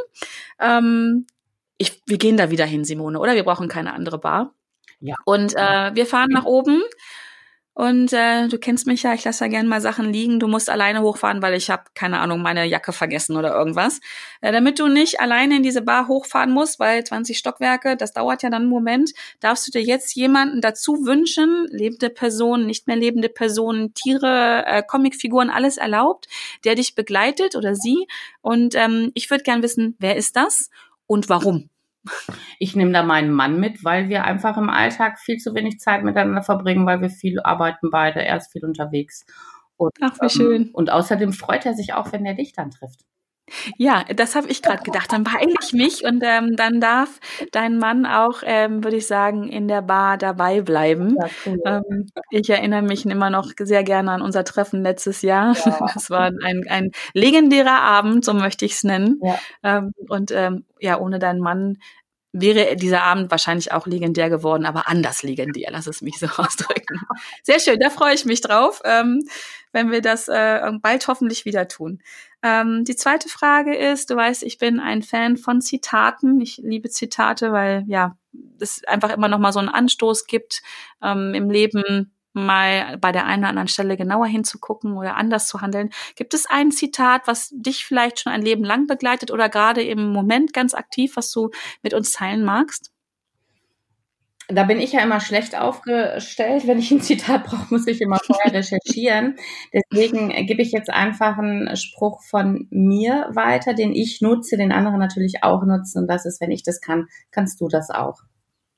Ähm, 0.59 1.27
ich, 1.77 2.01
wir 2.05 2.17
gehen 2.17 2.35
da 2.35 2.51
wieder 2.51 2.65
hin, 2.65 2.83
Simone, 2.83 3.17
oder? 3.17 3.35
Wir 3.35 3.43
brauchen 3.43 3.69
keine 3.69 3.93
andere 3.93 4.17
Bar. 4.17 4.53
Ja. 4.99 5.15
Und 5.23 5.53
äh, 5.55 5.95
wir 5.95 6.05
fahren 6.05 6.31
nach 6.31 6.45
oben 6.45 6.81
und 7.75 8.13
äh, 8.13 8.47
du 8.49 8.59
kennst 8.59 8.85
mich 8.85 9.01
ja, 9.01 9.15
ich 9.15 9.23
lasse 9.23 9.45
ja 9.45 9.49
gerne 9.49 9.67
mal 9.67 9.81
Sachen 9.81 10.13
liegen. 10.13 10.39
Du 10.39 10.47
musst 10.47 10.69
alleine 10.69 11.01
hochfahren, 11.01 11.41
weil 11.41 11.55
ich 11.55 11.71
habe, 11.71 11.83
keine 11.95 12.19
Ahnung, 12.19 12.41
meine 12.43 12.65
Jacke 12.65 12.93
vergessen 12.93 13.35
oder 13.35 13.51
irgendwas. 13.55 13.99
Äh, 14.41 14.51
damit 14.51 14.77
du 14.77 14.87
nicht 14.87 15.19
alleine 15.19 15.57
in 15.57 15.63
diese 15.63 15.81
Bar 15.81 16.07
hochfahren 16.07 16.51
musst, 16.51 16.79
weil 16.79 17.03
20 17.03 17.35
Stockwerke, 17.35 17.97
das 17.97 18.13
dauert 18.13 18.43
ja 18.43 18.51
dann 18.51 18.63
einen 18.63 18.69
Moment, 18.69 19.11
darfst 19.39 19.65
du 19.65 19.71
dir 19.71 19.81
jetzt 19.81 20.13
jemanden 20.15 20.61
dazu 20.61 21.05
wünschen, 21.05 21.67
lebende 21.71 22.11
Personen, 22.11 22.67
nicht 22.67 22.85
mehr 22.85 22.95
lebende 22.95 23.29
Personen, 23.29 23.95
Tiere, 23.95 24.65
äh, 24.67 24.83
Comicfiguren, 24.83 25.49
alles 25.49 25.77
erlaubt, 25.77 26.27
der 26.65 26.75
dich 26.75 26.93
begleitet 26.93 27.55
oder 27.55 27.73
sie. 27.73 28.07
Und 28.41 28.75
ähm, 28.75 29.11
ich 29.15 29.31
würde 29.31 29.43
gern 29.43 29.63
wissen, 29.63 29.95
wer 29.97 30.15
ist 30.15 30.35
das 30.35 30.69
und 31.07 31.27
warum? 31.27 31.69
Ich 32.59 32.75
nehme 32.75 32.91
da 32.91 33.03
meinen 33.03 33.31
Mann 33.31 33.59
mit, 33.59 33.83
weil 33.83 34.09
wir 34.09 34.25
einfach 34.25 34.57
im 34.57 34.69
Alltag 34.69 35.19
viel 35.19 35.37
zu 35.37 35.53
wenig 35.55 35.79
Zeit 35.79 36.03
miteinander 36.03 36.43
verbringen, 36.43 36.85
weil 36.85 37.01
wir 37.01 37.09
viel 37.09 37.39
arbeiten 37.41 37.89
beide. 37.89 38.23
Er 38.23 38.37
ist 38.37 38.51
viel 38.51 38.65
unterwegs. 38.65 39.25
Und, 39.77 39.93
Ach, 40.01 40.15
wie 40.19 40.25
ähm, 40.25 40.29
schön. 40.29 40.71
Und 40.71 40.91
außerdem 40.91 41.33
freut 41.33 41.65
er 41.65 41.73
sich 41.73 41.93
auch, 41.93 42.11
wenn 42.11 42.25
er 42.25 42.35
dich 42.35 42.53
dann 42.53 42.71
trifft. 42.71 43.05
Ja, 43.77 44.03
das 44.15 44.35
habe 44.35 44.47
ich 44.47 44.61
gerade 44.61 44.83
gedacht. 44.83 45.11
Dann 45.11 45.23
beeile 45.23 45.53
ich 45.61 45.73
mich 45.73 46.03
und 46.03 46.23
ähm, 46.25 46.55
dann 46.55 46.79
darf 46.79 47.19
dein 47.51 47.77
Mann 47.77 48.05
auch, 48.05 48.41
ähm, 48.45 48.83
würde 48.83 48.97
ich 48.97 49.07
sagen, 49.07 49.49
in 49.49 49.67
der 49.67 49.81
Bar 49.81 50.17
dabei 50.17 50.61
bleiben. 50.61 51.17
Ja, 51.19 51.29
cool. 51.45 51.61
ähm, 51.65 52.09
ich 52.31 52.49
erinnere 52.49 52.81
mich 52.81 53.05
immer 53.05 53.29
noch 53.29 53.51
sehr 53.59 53.83
gerne 53.83 54.11
an 54.11 54.21
unser 54.21 54.43
Treffen 54.43 54.81
letztes 54.81 55.21
Jahr. 55.21 55.55
Ja. 55.65 55.79
Das 55.93 56.09
war 56.09 56.31
ein, 56.43 56.63
ein 56.69 56.91
legendärer 57.13 57.81
Abend, 57.81 58.25
so 58.25 58.33
möchte 58.33 58.65
ich 58.65 58.73
es 58.73 58.83
nennen. 58.83 59.19
Ja. 59.21 59.39
Ähm, 59.63 59.93
und 60.09 60.31
ähm, 60.31 60.65
ja, 60.79 60.99
ohne 60.99 61.19
deinen 61.19 61.39
Mann 61.39 61.77
wäre 62.31 62.75
dieser 62.75 63.03
Abend 63.03 63.29
wahrscheinlich 63.29 63.71
auch 63.71 63.85
legendär 63.85 64.29
geworden, 64.29 64.65
aber 64.65 64.87
anders 64.87 65.21
legendär, 65.21 65.69
lass 65.71 65.87
es 65.87 66.01
mich 66.01 66.17
so 66.17 66.25
ausdrücken. 66.37 66.99
Sehr 67.43 67.59
schön, 67.59 67.79
da 67.79 67.89
freue 67.89 68.15
ich 68.15 68.25
mich 68.25 68.41
drauf, 68.41 68.81
ähm, 68.85 69.21
wenn 69.71 69.91
wir 69.91 70.01
das 70.01 70.27
äh, 70.27 70.71
bald 70.81 71.07
hoffentlich 71.07 71.45
wieder 71.45 71.67
tun. 71.67 72.01
Ähm, 72.43 72.83
die 72.83 72.95
zweite 72.95 73.29
Frage 73.29 73.75
ist, 73.75 74.09
du 74.09 74.15
weißt, 74.15 74.43
ich 74.43 74.57
bin 74.57 74.79
ein 74.79 75.01
Fan 75.01 75.37
von 75.37 75.61
Zitaten. 75.61 76.41
Ich 76.41 76.57
liebe 76.57 76.89
Zitate, 76.89 77.53
weil 77.53 77.85
ja, 77.87 78.17
es 78.59 78.83
einfach 78.85 79.11
immer 79.11 79.29
noch 79.29 79.39
mal 79.39 79.53
so 79.53 79.59
einen 79.59 79.69
Anstoß 79.69 80.27
gibt 80.27 80.61
ähm, 81.01 81.33
im 81.33 81.49
Leben 81.49 82.13
mal 82.33 82.97
bei 82.97 83.11
der 83.11 83.25
einen 83.25 83.43
oder 83.43 83.49
anderen 83.49 83.67
Stelle 83.67 83.95
genauer 83.95 84.25
hinzugucken 84.25 84.97
oder 84.97 85.15
anders 85.15 85.47
zu 85.47 85.61
handeln. 85.61 85.91
Gibt 86.15 86.33
es 86.33 86.47
ein 86.47 86.71
Zitat, 86.71 87.27
was 87.27 87.49
dich 87.53 87.85
vielleicht 87.85 88.19
schon 88.19 88.33
ein 88.33 88.41
Leben 88.41 88.63
lang 88.63 88.87
begleitet 88.87 89.31
oder 89.31 89.49
gerade 89.49 89.83
im 89.83 90.11
Moment 90.11 90.53
ganz 90.53 90.73
aktiv, 90.73 91.15
was 91.15 91.31
du 91.31 91.51
mit 91.83 91.93
uns 91.93 92.11
teilen 92.11 92.43
magst? 92.43 92.92
Da 94.55 94.63
bin 94.63 94.79
ich 94.79 94.93
ja 94.93 95.01
immer 95.01 95.19
schlecht 95.19 95.57
aufgestellt. 95.57 96.67
Wenn 96.67 96.79
ich 96.79 96.91
ein 96.91 97.01
Zitat 97.01 97.45
brauche, 97.45 97.73
muss 97.73 97.87
ich 97.87 98.01
immer 98.01 98.19
vorher 98.23 98.53
recherchieren. 98.53 99.35
Deswegen 99.73 100.29
gebe 100.45 100.61
ich 100.61 100.71
jetzt 100.71 100.89
einfach 100.89 101.37
einen 101.37 101.75
Spruch 101.75 102.21
von 102.23 102.67
mir 102.69 103.29
weiter, 103.33 103.73
den 103.73 103.93
ich 103.93 104.21
nutze, 104.21 104.57
den 104.57 104.71
andere 104.71 104.97
natürlich 104.97 105.43
auch 105.43 105.63
nutzen. 105.63 105.99
Und 105.99 106.07
das 106.07 106.25
ist, 106.25 106.41
wenn 106.41 106.51
ich 106.51 106.63
das 106.63 106.81
kann, 106.81 107.07
kannst 107.31 107.61
du 107.61 107.67
das 107.67 107.89
auch. 107.89 108.21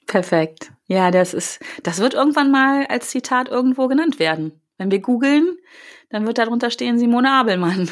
Perfekt. 0.08 0.72
Ja, 0.88 1.12
das 1.12 1.34
ist, 1.34 1.60
das 1.84 2.00
wird 2.00 2.14
irgendwann 2.14 2.52
mal 2.52 2.86
als 2.88 3.10
Zitat 3.10 3.50
irgendwo 3.50 3.88
genannt 3.88 4.20
werden. 4.20 4.62
Wenn 4.78 4.92
wir 4.92 5.00
googeln, 5.00 5.58
dann 6.10 6.26
wird 6.28 6.38
darunter 6.38 6.70
stehen 6.70 6.98
Simone 6.98 7.32
Abelmann. 7.32 7.90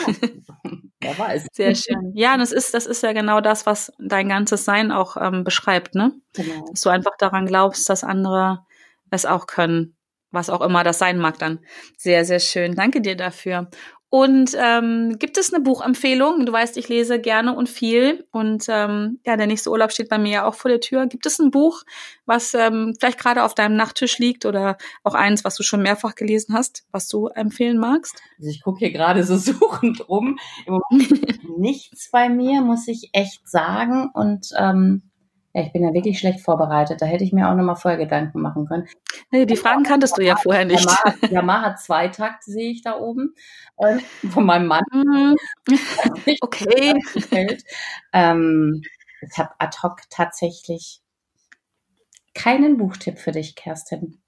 Wer 1.02 1.18
weiß. 1.18 1.48
Sehr 1.54 1.76
schön. 1.76 2.12
Ja, 2.16 2.38
das 2.38 2.52
ist, 2.52 2.74
das 2.74 2.86
ist 2.86 3.04
ja 3.04 3.14
genau 3.14 3.42
das, 3.42 3.66
was 3.66 3.92
dein 4.00 4.30
ganzes 4.30 4.66
Sein 4.66 4.92
auch 4.92 5.18
ähm, 5.18 5.44
beschreibt, 5.44 5.96
ne? 5.96 6.14
Genau. 6.34 6.66
Dass 6.70 6.82
du 6.82 6.90
einfach 6.90 7.18
daran 7.18 7.46
glaubst, 7.46 7.90
dass 7.90 8.04
andere 8.04 8.66
es 9.10 9.26
auch 9.26 9.48
können, 9.48 9.96
was 10.32 10.50
auch 10.50 10.62
immer 10.62 10.84
das 10.84 11.00
sein 11.00 11.20
mag 11.20 11.38
dann. 11.40 11.60
Sehr, 11.98 12.26
sehr 12.26 12.40
schön. 12.40 12.76
Danke 12.76 13.02
dir 13.02 13.16
dafür. 13.16 13.70
Und 14.16 14.56
ähm, 14.60 15.18
gibt 15.18 15.40
es 15.40 15.52
eine 15.52 15.64
Buchempfehlung? 15.64 16.46
Du 16.46 16.54
weißt, 16.54 16.78
ich 16.78 16.88
lese 16.88 17.20
gerne 17.20 17.56
und 17.56 17.68
viel. 17.68 18.28
Und 18.32 18.66
ähm, 18.70 19.20
ja, 19.26 19.36
der 19.38 19.48
nächste 19.48 19.72
Urlaub 19.72 19.92
steht 19.92 20.08
bei 20.08 20.20
mir 20.20 20.32
ja 20.32 20.46
auch 20.46 20.54
vor 20.54 20.70
der 20.70 20.82
Tür. 20.82 21.08
Gibt 21.08 21.26
es 21.26 21.40
ein 21.40 21.50
Buch, 21.50 21.82
was 22.28 22.54
ähm, 22.54 22.94
vielleicht 23.00 23.18
gerade 23.18 23.42
auf 23.42 23.56
deinem 23.56 23.76
Nachttisch 23.76 24.20
liegt 24.20 24.46
oder 24.46 24.78
auch 25.04 25.16
eins, 25.16 25.44
was 25.44 25.56
du 25.56 25.64
schon 25.64 25.82
mehrfach 25.82 26.14
gelesen 26.14 26.54
hast, 26.54 26.86
was 26.92 27.08
du 27.08 27.26
empfehlen 27.30 27.80
magst? 27.80 28.22
Also 28.38 28.52
ich 28.52 28.62
gucke 28.62 28.78
hier 28.78 28.92
gerade 28.92 29.24
so 29.24 29.36
suchend 29.52 30.08
rum. 30.08 30.38
Im 30.68 30.74
Moment 30.92 31.44
nichts 31.58 32.12
bei 32.12 32.30
mir, 32.30 32.62
muss 32.62 32.88
ich 32.88 33.10
echt 33.14 33.50
sagen. 33.50 34.12
Und 34.14 34.50
ähm, 34.56 35.10
Ja, 35.54 35.62
ich 35.62 35.72
bin 35.72 35.84
ja 35.84 35.94
wirklich 35.94 36.18
schlecht 36.18 36.42
vorbereitet. 36.42 37.02
Da 37.02 37.06
hätte 37.06 37.24
ich 37.24 37.32
mir 37.32 37.48
auch 37.48 37.56
nochmal 37.56 37.76
vorher 37.76 38.00
Gedanken 38.00 38.42
machen 38.42 38.66
können. 38.66 38.88
Nee, 39.30 39.46
die 39.46 39.56
Fragen 39.56 39.84
kanntest 39.84 40.18
du 40.18 40.24
ja 40.24 40.36
vorher 40.36 40.66
nicht. 40.66 40.84
Yamaha, 40.84 41.28
Yamaha 41.30 41.76
Zweitakt 41.76 42.44
sehe 42.44 42.72
ich 42.72 42.82
da 42.82 42.98
oben. 42.98 43.36
Ähm, 43.80 44.00
von 44.32 44.46
meinem 44.46 44.66
Mann. 44.66 44.84
Mhm. 44.92 45.36
okay. 46.42 47.00
Ähm, 48.14 48.82
ich 49.22 49.38
habe 49.38 49.52
ad 49.60 49.78
hoc 49.84 50.02
tatsächlich 50.10 51.02
keinen 52.34 52.78
Buchtipp 52.78 53.20
für 53.20 53.32
dich, 53.32 53.56
Kerstin. 53.56 54.20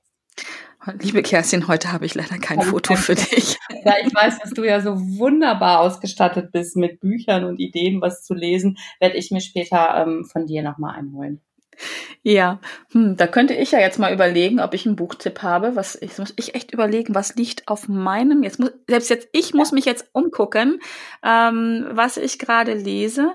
Liebe 1.01 1.21
Kerstin, 1.23 1.67
heute 1.67 1.91
habe 1.91 2.05
ich 2.05 2.15
leider 2.15 2.37
kein 2.37 2.59
also 2.59 2.71
Foto 2.71 2.95
für 2.95 3.15
dich. 3.15 3.57
Ja, 3.85 3.93
ich 4.03 4.13
weiß, 4.13 4.39
dass 4.39 4.49
du 4.49 4.63
ja 4.63 4.81
so 4.81 4.95
wunderbar 4.97 5.81
ausgestattet 5.81 6.51
bist 6.51 6.75
mit 6.75 7.01
Büchern 7.01 7.43
und 7.43 7.59
Ideen, 7.59 8.01
was 8.01 8.23
zu 8.23 8.33
lesen. 8.33 8.79
Werde 8.99 9.15
ich 9.15 9.29
mir 9.29 9.41
später 9.41 9.95
ähm, 10.01 10.25
von 10.25 10.47
dir 10.47 10.63
nochmal 10.63 10.95
einholen. 10.95 11.39
Ja, 12.23 12.59
hm, 12.93 13.15
da 13.15 13.27
könnte 13.27 13.53
ich 13.53 13.71
ja 13.71 13.79
jetzt 13.79 13.99
mal 13.99 14.11
überlegen, 14.11 14.59
ob 14.59 14.73
ich 14.73 14.87
einen 14.87 14.95
Buchtipp 14.95 15.43
habe. 15.43 15.75
Was 15.75 16.01
ich 16.01 16.17
muss 16.17 16.33
ich 16.35 16.55
echt 16.55 16.71
überlegen, 16.71 17.13
was 17.13 17.35
liegt 17.35 17.67
auf 17.67 17.87
meinem. 17.87 18.41
Jetzt 18.41 18.59
muss 18.59 18.71
selbst 18.87 19.09
jetzt 19.11 19.29
ich 19.33 19.53
muss 19.53 19.71
mich 19.71 19.85
jetzt 19.85 20.09
umgucken, 20.13 20.79
ähm, 21.23 21.85
was 21.91 22.17
ich 22.17 22.39
gerade 22.39 22.73
lese. 22.73 23.33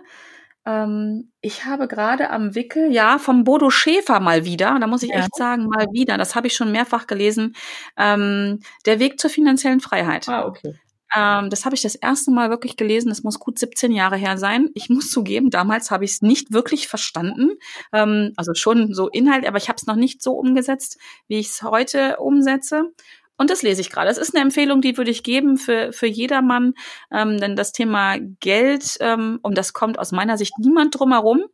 Ähm, 0.66 1.32
ich 1.40 1.64
habe 1.64 1.88
gerade 1.88 2.30
am 2.30 2.54
Wickel, 2.54 2.92
ja, 2.92 3.18
vom 3.18 3.44
Bodo 3.44 3.70
Schäfer 3.70 4.20
mal 4.20 4.44
wieder, 4.44 4.78
da 4.78 4.86
muss 4.86 5.02
ich 5.02 5.10
ja. 5.10 5.20
echt 5.20 5.34
sagen, 5.34 5.66
mal 5.66 5.86
wieder, 5.92 6.18
das 6.18 6.34
habe 6.34 6.48
ich 6.48 6.54
schon 6.54 6.72
mehrfach 6.72 7.06
gelesen, 7.06 7.56
ähm, 7.96 8.60
Der 8.86 8.98
Weg 9.00 9.18
zur 9.18 9.30
finanziellen 9.30 9.80
Freiheit. 9.80 10.28
Ah, 10.28 10.46
okay. 10.46 10.74
Ähm, 11.14 11.50
das 11.50 11.64
habe 11.64 11.74
ich 11.74 11.82
das 11.82 11.96
erste 11.96 12.30
Mal 12.30 12.50
wirklich 12.50 12.76
gelesen. 12.76 13.08
Das 13.08 13.22
muss 13.22 13.40
gut 13.40 13.58
17 13.58 13.92
Jahre 13.92 14.16
her 14.16 14.38
sein. 14.38 14.70
Ich 14.74 14.88
muss 14.90 15.10
zugeben, 15.10 15.50
damals 15.50 15.90
habe 15.90 16.04
ich 16.04 16.12
es 16.12 16.22
nicht 16.22 16.52
wirklich 16.52 16.88
verstanden. 16.88 17.52
Ähm, 17.92 18.32
also 18.36 18.54
schon 18.54 18.94
so 18.94 19.08
Inhalt, 19.08 19.46
aber 19.46 19.58
ich 19.58 19.68
habe 19.68 19.76
es 19.76 19.86
noch 19.86 19.96
nicht 19.96 20.22
so 20.22 20.32
umgesetzt, 20.32 20.98
wie 21.26 21.38
ich 21.38 21.48
es 21.48 21.62
heute 21.62 22.18
umsetze. 22.18 22.92
Und 23.40 23.48
das 23.48 23.62
lese 23.62 23.80
ich 23.80 23.88
gerade. 23.88 24.10
Es 24.10 24.18
ist 24.18 24.34
eine 24.34 24.44
Empfehlung, 24.44 24.82
die 24.82 24.98
würde 24.98 25.10
ich 25.10 25.22
geben 25.22 25.56
für, 25.56 25.94
für 25.94 26.06
jedermann, 26.06 26.74
ähm, 27.10 27.38
denn 27.38 27.56
das 27.56 27.72
Thema 27.72 28.18
Geld, 28.18 28.98
ähm, 29.00 29.38
um 29.40 29.54
das 29.54 29.72
kommt 29.72 29.98
aus 29.98 30.12
meiner 30.12 30.36
Sicht 30.36 30.58
niemand 30.58 31.00
drumherum. 31.00 31.44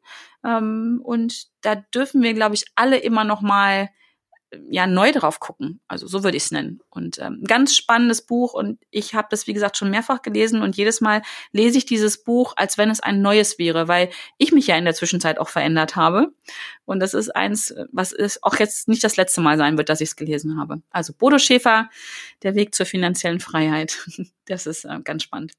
Ähm, 0.45 1.01
und 1.05 1.47
da 1.61 1.77
dürfen 1.77 2.23
wir, 2.23 2.35
glaube 2.35 2.57
ich, 2.57 2.65
alle 2.75 2.97
immer 2.99 3.23
noch 3.23 3.41
mal 3.41 3.89
ja 4.71 4.87
neu 4.87 5.13
drauf 5.13 5.41
gucken. 5.41 5.81
Also 5.89 6.07
so 6.07 6.25
würde 6.25 6.37
ich 6.37 6.45
es 6.45 6.51
nennen. 6.51 6.81
Und 6.91 7.19
ähm, 7.19 7.43
ganz 7.47 7.75
spannendes 7.75 8.23
Buch 8.23 8.55
und 8.55 8.79
ich 8.91 9.15
habe 9.15 9.29
das 9.31 9.47
wie 9.47 9.53
gesagt 9.53 9.77
schon 9.77 9.91
mehrfach 9.91 10.23
gelesen 10.23 10.63
und 10.63 10.77
jedes 10.77 11.01
Mal 11.01 11.23
lese 11.53 11.79
ich 11.79 11.87
dieses 11.87 12.23
Buch, 12.25 12.55
als 12.57 12.79
wenn 12.79 12.91
es 12.91 13.01
ein 13.01 13.23
neues 13.23 13.59
wäre, 13.59 13.89
weil 13.89 14.11
ich 14.39 14.53
mich 14.53 14.67
ja 14.67 14.77
in 14.77 14.85
der 14.85 14.95
Zwischenzeit 14.95 15.39
auch 15.39 15.49
verändert 15.49 15.97
habe. 15.97 16.33
Und 16.85 17.01
das 17.01 17.15
ist 17.15 17.35
eins, 17.35 17.75
was 17.93 18.13
ist 18.13 18.43
auch 18.43 18.57
jetzt 18.57 18.89
nicht 18.89 19.03
das 19.05 19.17
letzte 19.17 19.41
Mal 19.41 19.59
sein 19.59 19.77
wird, 19.77 19.89
dass 19.89 20.01
ich 20.01 20.11
es 20.11 20.17
gelesen 20.17 20.59
habe. 20.59 20.83
Also 20.91 21.13
Bodo 21.13 21.39
Schäfer, 21.39 21.91
der 22.43 22.55
Weg 22.55 22.75
zur 22.75 22.87
finanziellen 22.87 23.41
Freiheit. 23.41 23.99
Das 24.49 24.65
ist 24.67 24.85
äh, 24.85 25.01
ganz 25.03 25.25
spannend. 25.25 25.55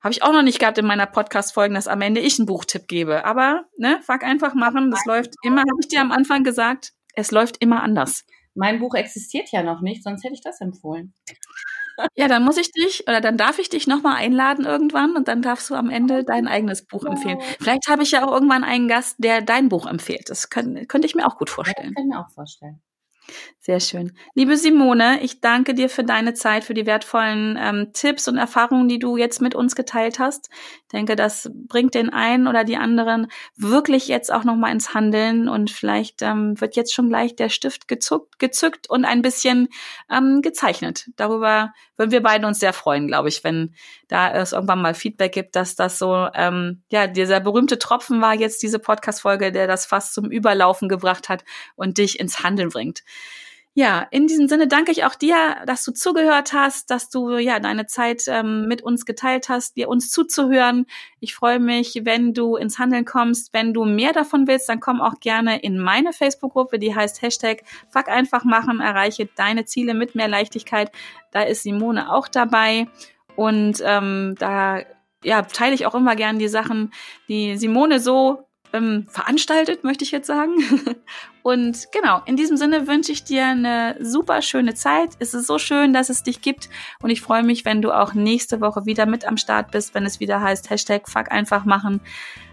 Habe 0.00 0.12
ich 0.12 0.24
auch 0.24 0.32
noch 0.32 0.42
nicht 0.42 0.58
gehabt 0.58 0.78
in 0.78 0.86
meiner 0.86 1.06
Podcast-Folgen, 1.06 1.76
dass 1.76 1.86
am 1.86 2.00
Ende 2.00 2.20
ich 2.20 2.40
einen 2.40 2.46
Buchtipp 2.46 2.88
gebe. 2.88 3.24
Aber, 3.24 3.66
ne, 3.76 4.00
fuck 4.02 4.24
einfach 4.24 4.54
machen. 4.54 4.90
Das 4.90 5.04
läuft 5.04 5.34
immer, 5.44 5.60
habe 5.60 5.80
ich 5.80 5.86
dir 5.86 6.00
am 6.00 6.10
Anfang 6.10 6.42
gesagt 6.42 6.95
es 7.16 7.32
läuft 7.32 7.56
immer 7.58 7.82
anders. 7.82 8.24
Mein 8.54 8.78
Buch 8.78 8.94
existiert 8.94 9.50
ja 9.50 9.62
noch 9.62 9.80
nicht, 9.80 10.02
sonst 10.02 10.24
hätte 10.24 10.34
ich 10.34 10.40
das 10.40 10.60
empfohlen. 10.60 11.12
Ja, 12.14 12.28
dann 12.28 12.44
muss 12.44 12.58
ich 12.58 12.72
dich 12.72 13.04
oder 13.08 13.20
dann 13.20 13.38
darf 13.38 13.58
ich 13.58 13.70
dich 13.70 13.86
nochmal 13.86 14.16
einladen 14.16 14.66
irgendwann 14.66 15.16
und 15.16 15.28
dann 15.28 15.42
darfst 15.42 15.70
du 15.70 15.74
am 15.74 15.88
Ende 15.88 16.24
dein 16.24 16.46
eigenes 16.46 16.84
Buch 16.86 17.04
empfehlen. 17.04 17.38
Vielleicht 17.58 17.88
habe 17.88 18.02
ich 18.02 18.10
ja 18.10 18.26
auch 18.26 18.32
irgendwann 18.32 18.64
einen 18.64 18.86
Gast, 18.86 19.16
der 19.18 19.40
dein 19.40 19.68
Buch 19.68 19.86
empfiehlt. 19.86 20.28
Das 20.28 20.50
könnte, 20.50 20.86
könnte 20.86 21.06
ich 21.06 21.14
mir 21.14 21.26
auch 21.26 21.38
gut 21.38 21.48
vorstellen. 21.48 21.76
Ja, 21.78 21.94
das 21.94 21.94
kann 21.94 22.04
ich 22.04 22.14
mir 22.14 22.20
auch 22.20 22.30
vorstellen. 22.30 22.82
Sehr 23.58 23.80
schön. 23.80 24.16
Liebe 24.34 24.56
Simone, 24.56 25.20
ich 25.22 25.40
danke 25.40 25.74
dir 25.74 25.88
für 25.88 26.04
deine 26.04 26.34
Zeit, 26.34 26.64
für 26.64 26.74
die 26.74 26.86
wertvollen 26.86 27.58
ähm, 27.60 27.90
Tipps 27.92 28.28
und 28.28 28.36
Erfahrungen, 28.36 28.88
die 28.88 28.98
du 28.98 29.16
jetzt 29.16 29.40
mit 29.40 29.54
uns 29.54 29.74
geteilt 29.74 30.18
hast. 30.18 30.50
Denke, 30.92 31.16
das 31.16 31.50
bringt 31.52 31.94
den 31.94 32.10
einen 32.10 32.46
oder 32.46 32.62
die 32.62 32.76
anderen 32.76 33.26
wirklich 33.56 34.06
jetzt 34.06 34.32
auch 34.32 34.44
nochmal 34.44 34.70
ins 34.70 34.94
Handeln 34.94 35.48
und 35.48 35.70
vielleicht 35.70 36.22
ähm, 36.22 36.60
wird 36.60 36.76
jetzt 36.76 36.94
schon 36.94 37.08
gleich 37.08 37.34
der 37.34 37.48
Stift 37.48 37.88
gezuckt, 37.88 38.38
gezückt 38.38 38.88
und 38.88 39.04
ein 39.04 39.20
bisschen 39.20 39.68
ähm, 40.10 40.42
gezeichnet. 40.42 41.10
Darüber 41.16 41.72
würden 41.96 42.12
wir 42.12 42.22
beide 42.22 42.46
uns 42.46 42.60
sehr 42.60 42.72
freuen, 42.72 43.08
glaube 43.08 43.28
ich, 43.28 43.42
wenn 43.42 43.74
da 44.06 44.32
es 44.32 44.52
irgendwann 44.52 44.80
mal 44.80 44.94
Feedback 44.94 45.32
gibt, 45.32 45.56
dass 45.56 45.74
das 45.74 45.98
so, 45.98 46.28
ähm, 46.34 46.82
ja, 46.90 47.08
dieser 47.08 47.40
berühmte 47.40 47.80
Tropfen 47.80 48.20
war 48.20 48.34
jetzt 48.34 48.62
diese 48.62 48.78
Podcast-Folge, 48.78 49.50
der 49.50 49.66
das 49.66 49.86
fast 49.86 50.14
zum 50.14 50.30
Überlaufen 50.30 50.88
gebracht 50.88 51.28
hat 51.28 51.44
und 51.74 51.98
dich 51.98 52.20
ins 52.20 52.44
Handeln 52.44 52.68
bringt. 52.68 53.02
Ja, 53.78 54.06
in 54.10 54.26
diesem 54.26 54.48
Sinne 54.48 54.68
danke 54.68 54.90
ich 54.90 55.04
auch 55.04 55.14
dir, 55.14 55.36
dass 55.66 55.84
du 55.84 55.92
zugehört 55.92 56.54
hast, 56.54 56.90
dass 56.90 57.10
du 57.10 57.36
ja 57.36 57.60
deine 57.60 57.84
Zeit 57.84 58.22
ähm, 58.26 58.66
mit 58.68 58.80
uns 58.80 59.04
geteilt 59.04 59.50
hast, 59.50 59.76
dir 59.76 59.90
uns 59.90 60.10
zuzuhören. 60.10 60.86
Ich 61.20 61.34
freue 61.34 61.60
mich, 61.60 62.00
wenn 62.04 62.32
du 62.32 62.56
ins 62.56 62.78
Handeln 62.78 63.04
kommst. 63.04 63.52
Wenn 63.52 63.74
du 63.74 63.84
mehr 63.84 64.14
davon 64.14 64.48
willst, 64.48 64.70
dann 64.70 64.80
komm 64.80 65.02
auch 65.02 65.20
gerne 65.20 65.60
in 65.60 65.78
meine 65.78 66.14
Facebook-Gruppe, 66.14 66.78
die 66.78 66.94
heißt 66.94 67.20
Hashtag 67.20 67.64
Fuck 67.90 68.08
einfach 68.08 68.44
machen, 68.44 68.80
erreiche 68.80 69.28
deine 69.36 69.66
Ziele 69.66 69.92
mit 69.92 70.14
mehr 70.14 70.28
Leichtigkeit. 70.28 70.90
Da 71.30 71.42
ist 71.42 71.62
Simone 71.62 72.10
auch 72.10 72.28
dabei 72.28 72.88
und 73.36 73.82
ähm, 73.84 74.36
da 74.38 74.84
ja, 75.22 75.42
teile 75.42 75.74
ich 75.74 75.84
auch 75.84 75.94
immer 75.94 76.16
gern 76.16 76.38
die 76.38 76.48
Sachen, 76.48 76.94
die 77.28 77.58
Simone 77.58 78.00
so 78.00 78.45
ähm, 78.72 79.06
veranstaltet, 79.10 79.84
möchte 79.84 80.04
ich 80.04 80.10
jetzt 80.10 80.26
sagen. 80.26 80.56
Und 81.42 81.88
genau, 81.92 82.22
in 82.26 82.36
diesem 82.36 82.56
Sinne 82.56 82.88
wünsche 82.88 83.12
ich 83.12 83.24
dir 83.24 83.46
eine 83.46 83.96
super 84.00 84.42
schöne 84.42 84.74
Zeit. 84.74 85.10
Es 85.20 85.32
ist 85.32 85.46
so 85.46 85.58
schön, 85.58 85.92
dass 85.92 86.08
es 86.08 86.22
dich 86.22 86.40
gibt. 86.40 86.68
Und 87.00 87.10
ich 87.10 87.20
freue 87.20 87.42
mich, 87.42 87.64
wenn 87.64 87.82
du 87.82 87.92
auch 87.92 88.14
nächste 88.14 88.60
Woche 88.60 88.84
wieder 88.84 89.06
mit 89.06 89.24
am 89.24 89.36
Start 89.36 89.70
bist, 89.70 89.94
wenn 89.94 90.04
es 90.04 90.20
wieder 90.20 90.40
heißt 90.40 90.70
Hashtag 90.70 91.08
Fuck 91.08 91.30
einfach 91.30 91.64
machen. 91.64 92.00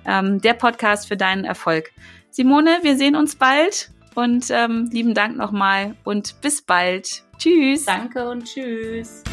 Ähm, 0.05 0.41
der 0.41 0.53
Podcast 0.53 1.07
für 1.07 1.17
deinen 1.17 1.43
Erfolg. 1.43 1.91
Simone, 2.29 2.79
wir 2.83 2.97
sehen 2.97 3.15
uns 3.15 3.35
bald. 3.35 3.89
Und 4.15 4.51
ähm, 4.51 4.89
lieben 4.91 5.15
Dank 5.15 5.37
nochmal 5.37 5.95
und 6.03 6.39
bis 6.41 6.61
bald. 6.61 7.23
Tschüss. 7.37 7.85
Danke 7.85 8.29
und 8.29 8.45
tschüss. 8.45 9.23